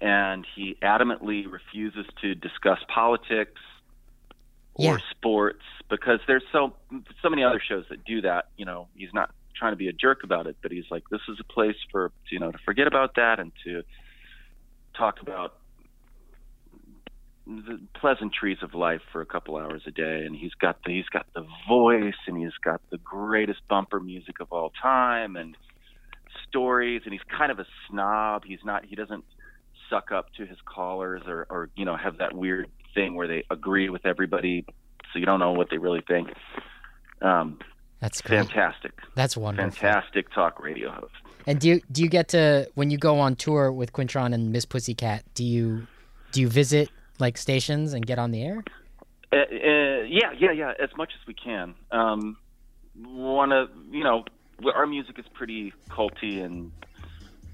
and 0.00 0.46
he 0.54 0.76
adamantly 0.80 1.50
refuses 1.50 2.06
to 2.22 2.36
discuss 2.36 2.78
politics 2.86 3.60
or 4.74 5.00
sports 5.10 5.62
because 5.90 6.20
there's 6.28 6.44
so 6.52 6.74
so 7.20 7.28
many 7.28 7.42
other 7.42 7.60
shows 7.60 7.84
that 7.90 8.04
do 8.04 8.20
that. 8.20 8.50
You 8.56 8.66
know, 8.66 8.86
he's 8.94 9.12
not 9.12 9.34
trying 9.56 9.72
to 9.72 9.76
be 9.76 9.88
a 9.88 9.92
jerk 9.92 10.22
about 10.22 10.46
it, 10.46 10.56
but 10.62 10.70
he's 10.70 10.84
like, 10.88 11.02
this 11.10 11.22
is 11.28 11.38
a 11.40 11.52
place 11.52 11.76
for 11.90 12.12
you 12.30 12.38
know 12.38 12.52
to 12.52 12.58
forget 12.58 12.86
about 12.86 13.16
that 13.16 13.40
and 13.40 13.50
to 13.64 13.82
talk 14.96 15.20
about 15.20 15.54
the 17.46 17.80
pleasantries 17.94 18.58
of 18.62 18.74
life 18.74 19.02
for 19.12 19.20
a 19.20 19.26
couple 19.26 19.56
hours 19.56 19.82
a 19.86 19.90
day 19.90 20.24
and 20.26 20.34
he's 20.34 20.54
got 20.54 20.78
the 20.84 20.92
he's 20.92 21.08
got 21.08 21.26
the 21.34 21.46
voice 21.68 22.14
and 22.26 22.36
he's 22.36 22.56
got 22.64 22.80
the 22.90 22.98
greatest 22.98 23.60
bumper 23.68 24.00
music 24.00 24.40
of 24.40 24.48
all 24.50 24.72
time 24.82 25.36
and 25.36 25.56
stories 26.48 27.02
and 27.04 27.12
he's 27.12 27.22
kind 27.38 27.52
of 27.52 27.60
a 27.60 27.66
snob 27.88 28.42
he's 28.44 28.64
not 28.64 28.84
he 28.84 28.96
doesn't 28.96 29.24
suck 29.88 30.10
up 30.10 30.32
to 30.34 30.44
his 30.44 30.58
callers 30.64 31.22
or 31.26 31.46
or 31.48 31.70
you 31.76 31.84
know 31.84 31.96
have 31.96 32.18
that 32.18 32.34
weird 32.34 32.66
thing 32.94 33.14
where 33.14 33.28
they 33.28 33.44
agree 33.50 33.88
with 33.88 34.04
everybody 34.04 34.64
so 35.12 35.18
you 35.18 35.26
don't 35.26 35.40
know 35.40 35.52
what 35.52 35.70
they 35.70 35.78
really 35.78 36.02
think. 36.06 36.28
Um, 37.22 37.58
That's 38.00 38.20
great. 38.20 38.46
fantastic, 38.46 38.92
That's 39.14 39.36
wonderful. 39.36 39.70
fantastic 39.70 40.30
talk 40.34 40.62
radio 40.62 40.90
host. 40.90 41.12
And 41.46 41.58
do 41.60 41.68
you 41.68 41.80
do 41.90 42.02
you 42.02 42.08
get 42.08 42.28
to 42.28 42.68
when 42.74 42.90
you 42.90 42.98
go 42.98 43.18
on 43.20 43.36
tour 43.36 43.72
with 43.72 43.92
Quintron 43.92 44.34
and 44.34 44.52
Miss 44.52 44.64
Pussycat? 44.64 45.24
Do 45.34 45.44
you 45.44 45.86
do 46.32 46.40
you 46.40 46.48
visit 46.48 46.90
like 47.20 47.36
stations 47.38 47.92
and 47.92 48.06
get 48.06 48.18
on 48.18 48.30
the 48.30 48.42
air? 48.42 48.64
Uh, 49.32 49.36
uh, 49.36 50.02
yeah, 50.08 50.32
yeah, 50.38 50.52
yeah. 50.52 50.72
As 50.78 50.90
much 50.96 51.12
as 51.20 51.26
we 51.26 51.34
can. 51.34 51.74
Um, 51.90 52.36
Want 52.98 53.50
to, 53.50 53.68
you 53.90 54.02
know, 54.02 54.24
our 54.74 54.86
music 54.86 55.18
is 55.18 55.26
pretty 55.34 55.74
culty 55.90 56.42
and 56.42 56.72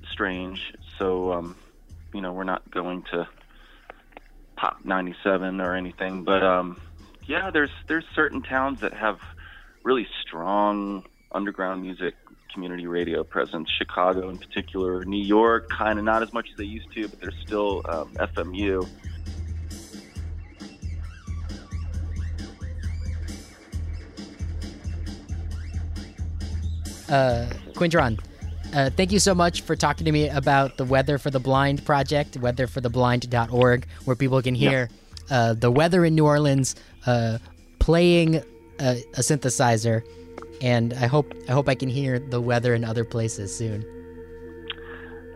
strange, 0.08 0.72
so 0.98 1.32
um, 1.32 1.56
you 2.14 2.20
know, 2.20 2.32
we're 2.32 2.44
not 2.44 2.70
going 2.70 3.02
to 3.10 3.26
Pop 4.54 4.84
97 4.84 5.60
or 5.60 5.74
anything. 5.74 6.22
But 6.22 6.44
um, 6.44 6.80
yeah, 7.26 7.50
there's 7.50 7.72
there's 7.88 8.04
certain 8.14 8.42
towns 8.42 8.80
that 8.82 8.92
have 8.92 9.18
really 9.82 10.06
strong 10.24 11.04
underground 11.32 11.82
music 11.82 12.14
community 12.52 12.86
radio 12.86 13.24
presence. 13.24 13.68
Chicago, 13.76 14.28
in 14.28 14.38
particular, 14.38 15.04
New 15.04 15.24
York, 15.24 15.68
kind 15.70 15.98
of 15.98 16.04
not 16.04 16.22
as 16.22 16.32
much 16.32 16.48
as 16.50 16.56
they 16.56 16.64
used 16.64 16.92
to, 16.92 17.08
but 17.08 17.20
there's 17.20 17.38
still 17.44 17.82
um, 17.88 18.14
FMU. 18.14 18.88
Uh, 27.12 27.46
Quintron, 27.74 28.18
uh, 28.74 28.88
thank 28.88 29.12
you 29.12 29.18
so 29.18 29.34
much 29.34 29.60
for 29.60 29.76
talking 29.76 30.06
to 30.06 30.12
me 30.12 30.30
about 30.30 30.78
the 30.78 30.84
Weather 30.84 31.18
for 31.18 31.28
the 31.28 31.38
Blind 31.38 31.84
project, 31.84 32.40
weatherfortheblind.org, 32.40 33.86
where 34.06 34.16
people 34.16 34.40
can 34.40 34.54
hear 34.54 34.88
uh, 35.30 35.52
the 35.52 35.70
weather 35.70 36.06
in 36.06 36.14
New 36.14 36.24
Orleans 36.24 36.74
uh, 37.04 37.36
playing 37.80 38.36
a, 38.80 39.02
a 39.12 39.20
synthesizer. 39.20 40.02
And 40.62 40.94
I 40.94 41.06
hope 41.06 41.34
I 41.48 41.52
hope 41.52 41.68
I 41.68 41.74
can 41.74 41.90
hear 41.90 42.18
the 42.18 42.40
weather 42.40 42.72
in 42.72 42.82
other 42.82 43.04
places 43.04 43.54
soon. 43.54 43.84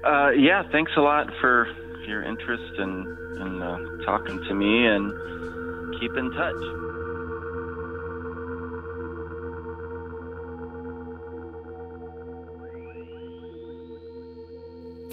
Uh, 0.03 0.31
yeah, 0.31 0.63
thanks 0.73 0.93
a 0.97 1.01
lot 1.01 1.29
for 1.43 1.67
your 2.07 2.23
interest 2.23 2.73
and 2.79 3.07
in, 3.37 3.43
in 3.43 3.63
uh, 3.63 3.79
talking 4.07 4.43
to 4.45 4.55
me, 4.55 4.87
and 4.87 6.01
keep 6.01 6.17
in 6.17 6.31
touch. 6.31 6.86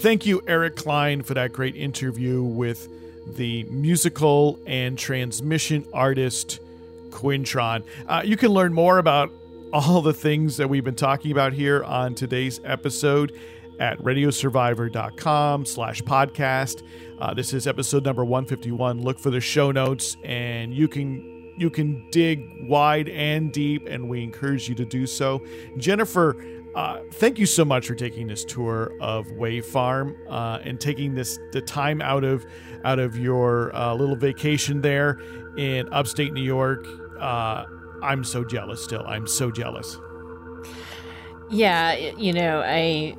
Thank 0.04 0.26
you, 0.26 0.42
Eric 0.46 0.76
Klein, 0.76 1.22
for 1.22 1.32
that 1.32 1.54
great 1.54 1.76
interview 1.76 2.42
with 2.42 2.90
the 3.38 3.62
musical 3.70 4.58
and 4.66 4.98
transmission 4.98 5.86
artist 5.94 6.60
Quintron. 7.08 7.84
Uh, 8.06 8.20
you 8.22 8.36
can 8.36 8.50
learn 8.50 8.74
more 8.74 8.98
about 8.98 9.32
all 9.72 10.02
the 10.02 10.12
things 10.12 10.58
that 10.58 10.68
we've 10.68 10.84
been 10.84 10.94
talking 10.94 11.32
about 11.32 11.54
here 11.54 11.82
on 11.84 12.14
today's 12.14 12.60
episode 12.64 13.32
at 13.80 13.98
radiosurvivor.com 14.00 15.64
slash 15.64 16.02
podcast. 16.02 16.82
Uh, 17.18 17.32
this 17.32 17.54
is 17.54 17.66
episode 17.66 18.04
number 18.04 18.26
151. 18.26 19.00
Look 19.00 19.18
for 19.18 19.30
the 19.30 19.40
show 19.40 19.70
notes 19.70 20.18
and 20.22 20.74
you 20.74 20.86
can 20.86 21.54
you 21.56 21.70
can 21.70 22.10
dig 22.10 22.68
wide 22.68 23.08
and 23.08 23.50
deep 23.52 23.86
and 23.86 24.10
we 24.10 24.22
encourage 24.22 24.68
you 24.68 24.74
to 24.74 24.84
do 24.84 25.06
so. 25.06 25.40
Jennifer, 25.78 26.36
uh, 26.74 27.00
thank 27.12 27.38
you 27.38 27.46
so 27.46 27.64
much 27.64 27.86
for 27.86 27.94
taking 27.94 28.26
this 28.26 28.44
tour 28.44 28.92
of 29.00 29.30
Wave 29.32 29.64
Farm 29.64 30.16
uh, 30.28 30.58
and 30.62 30.80
taking 30.80 31.14
this 31.14 31.38
the 31.52 31.60
time 31.60 32.02
out 32.02 32.24
of 32.24 32.44
out 32.84 32.98
of 32.98 33.16
your 33.16 33.74
uh, 33.74 33.94
little 33.94 34.16
vacation 34.16 34.80
there 34.80 35.18
in 35.56 35.90
upstate 35.92 36.32
New 36.32 36.42
York. 36.42 36.86
Uh, 37.18 37.64
I'm 38.02 38.24
so 38.24 38.44
jealous. 38.44 38.82
Still, 38.82 39.04
I'm 39.06 39.26
so 39.26 39.50
jealous. 39.50 39.96
Yeah, 41.50 41.94
you 41.94 42.32
know, 42.32 42.62
I 42.64 43.14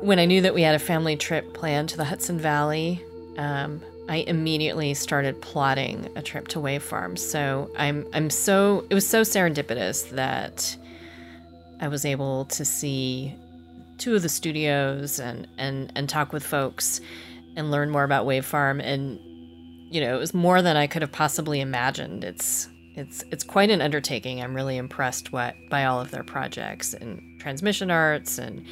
when 0.00 0.18
I 0.18 0.24
knew 0.24 0.40
that 0.42 0.54
we 0.54 0.62
had 0.62 0.74
a 0.74 0.80
family 0.80 1.16
trip 1.16 1.52
planned 1.54 1.90
to 1.90 1.96
the 1.96 2.04
Hudson 2.04 2.38
Valley, 2.38 3.02
um, 3.38 3.80
I 4.08 4.16
immediately 4.18 4.94
started 4.94 5.40
plotting 5.40 6.10
a 6.16 6.22
trip 6.22 6.48
to 6.48 6.60
Wave 6.60 6.82
Farm. 6.82 7.16
So 7.16 7.70
I'm 7.76 8.06
I'm 8.12 8.30
so 8.30 8.84
it 8.90 8.94
was 8.94 9.06
so 9.06 9.22
serendipitous 9.22 10.10
that 10.10 10.76
I 11.80 11.88
was 11.88 12.04
able 12.04 12.44
to 12.46 12.64
see 12.64 13.34
two 13.98 14.14
of 14.14 14.22
the 14.22 14.28
studios 14.28 15.18
and 15.18 15.46
and 15.58 15.92
and 15.94 16.08
talk 16.08 16.32
with 16.32 16.44
folks 16.44 17.00
and 17.56 17.70
learn 17.70 17.90
more 17.90 18.04
about 18.04 18.26
Wave 18.26 18.44
Farm 18.44 18.80
and 18.80 19.18
you 19.90 20.00
know 20.00 20.16
it 20.16 20.18
was 20.18 20.34
more 20.34 20.62
than 20.62 20.76
I 20.76 20.86
could 20.86 21.02
have 21.02 21.12
possibly 21.12 21.60
imagined. 21.60 22.24
It's 22.24 22.68
it's 22.96 23.24
it's 23.30 23.44
quite 23.44 23.70
an 23.70 23.80
undertaking. 23.80 24.42
I'm 24.42 24.54
really 24.54 24.76
impressed 24.76 25.32
what 25.32 25.54
by 25.70 25.84
all 25.84 26.00
of 26.00 26.10
their 26.10 26.24
projects 26.24 26.94
and 26.94 27.40
transmission 27.40 27.90
arts 27.90 28.38
and 28.38 28.64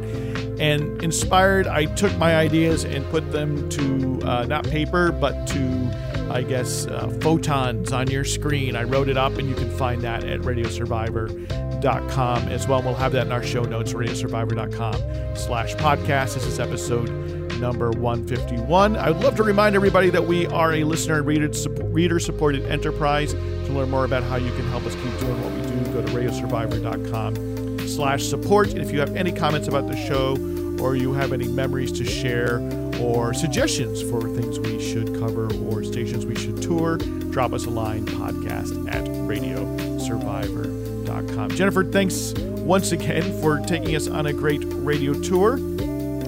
And 0.58 1.04
inspired, 1.04 1.66
I 1.66 1.84
took 1.84 2.16
my 2.16 2.36
ideas 2.36 2.84
and 2.84 3.04
put 3.10 3.30
them 3.32 3.68
to 3.68 4.18
uh, 4.22 4.46
not 4.46 4.64
paper, 4.64 5.12
but 5.12 5.46
to 5.48 5.90
I 6.30 6.40
guess, 6.40 6.86
uh, 6.86 7.14
photons 7.20 7.92
on 7.92 8.10
your 8.10 8.24
screen. 8.24 8.76
I 8.76 8.84
wrote 8.84 9.10
it 9.10 9.18
up, 9.18 9.36
and 9.36 9.46
you 9.46 9.54
can 9.54 9.68
find 9.76 10.00
that 10.02 10.24
at 10.24 10.40
radiosurvivor.com 10.40 12.48
as 12.48 12.66
well. 12.66 12.82
We'll 12.82 12.94
have 12.94 13.12
that 13.12 13.26
in 13.26 13.32
our 13.32 13.42
show 13.42 13.62
notes, 13.62 13.92
radiosurvivor.com 13.92 15.36
slash 15.36 15.74
podcast. 15.74 16.32
This 16.32 16.46
is 16.46 16.58
episode 16.58 17.33
number 17.60 17.90
151. 17.90 18.96
I 18.96 19.10
would 19.10 19.22
love 19.22 19.36
to 19.36 19.42
remind 19.42 19.76
everybody 19.76 20.08
that 20.10 20.24
we 20.24 20.46
are 20.46 20.72
a 20.72 20.84
listener 20.84 21.18
and 21.18 21.26
reader, 21.26 21.50
reader 21.84 22.18
supported 22.18 22.64
enterprise. 22.66 23.32
To 23.32 23.72
learn 23.72 23.90
more 23.90 24.04
about 24.04 24.22
how 24.24 24.36
you 24.36 24.50
can 24.52 24.66
help 24.68 24.84
us 24.84 24.94
keep 24.94 25.18
doing 25.20 25.40
what 25.42 25.52
we 25.52 25.62
do, 25.62 25.74
go 25.92 26.02
to 26.04 26.12
radiosurvivor.com 26.12 27.88
slash 27.88 28.24
support. 28.24 28.70
And 28.70 28.80
if 28.80 28.90
you 28.90 28.98
have 29.00 29.14
any 29.16 29.32
comments 29.32 29.68
about 29.68 29.86
the 29.88 29.96
show 29.96 30.36
or 30.82 30.96
you 30.96 31.12
have 31.12 31.32
any 31.32 31.46
memories 31.48 31.92
to 31.92 32.04
share 32.04 32.58
or 33.00 33.32
suggestions 33.34 34.02
for 34.02 34.20
things 34.20 34.58
we 34.60 34.80
should 34.80 35.14
cover 35.18 35.52
or 35.64 35.82
stations 35.84 36.26
we 36.26 36.34
should 36.34 36.60
tour, 36.60 36.96
drop 37.30 37.52
us 37.52 37.66
a 37.66 37.70
line 37.70 38.04
podcast 38.06 38.92
at 38.92 39.04
radiosurvivor.com. 39.04 41.50
Jennifer, 41.50 41.84
thanks 41.84 42.32
once 42.34 42.90
again 42.92 43.40
for 43.40 43.60
taking 43.60 43.96
us 43.96 44.08
on 44.08 44.26
a 44.26 44.32
great 44.32 44.62
radio 44.64 45.14
tour. 45.14 45.58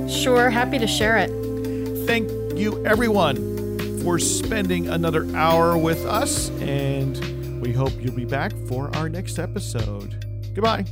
Sure, 0.09 0.51
happy 0.51 0.79
to 0.79 0.87
share 0.87 1.17
it. 1.19 1.31
Thank 2.07 2.31
you, 2.59 2.85
everyone, 2.87 4.01
for 4.03 4.19
spending 4.19 4.89
another 4.89 5.27
hour 5.37 5.77
with 5.77 6.05
us, 6.07 6.51
and 6.61 7.61
we 7.61 7.73
hope 7.73 7.93
you'll 8.01 8.15
be 8.15 8.25
back 8.25 8.53
for 8.69 8.95
our 8.97 9.09
next 9.09 9.39
episode. 9.39 10.25
Goodbye. 10.55 10.85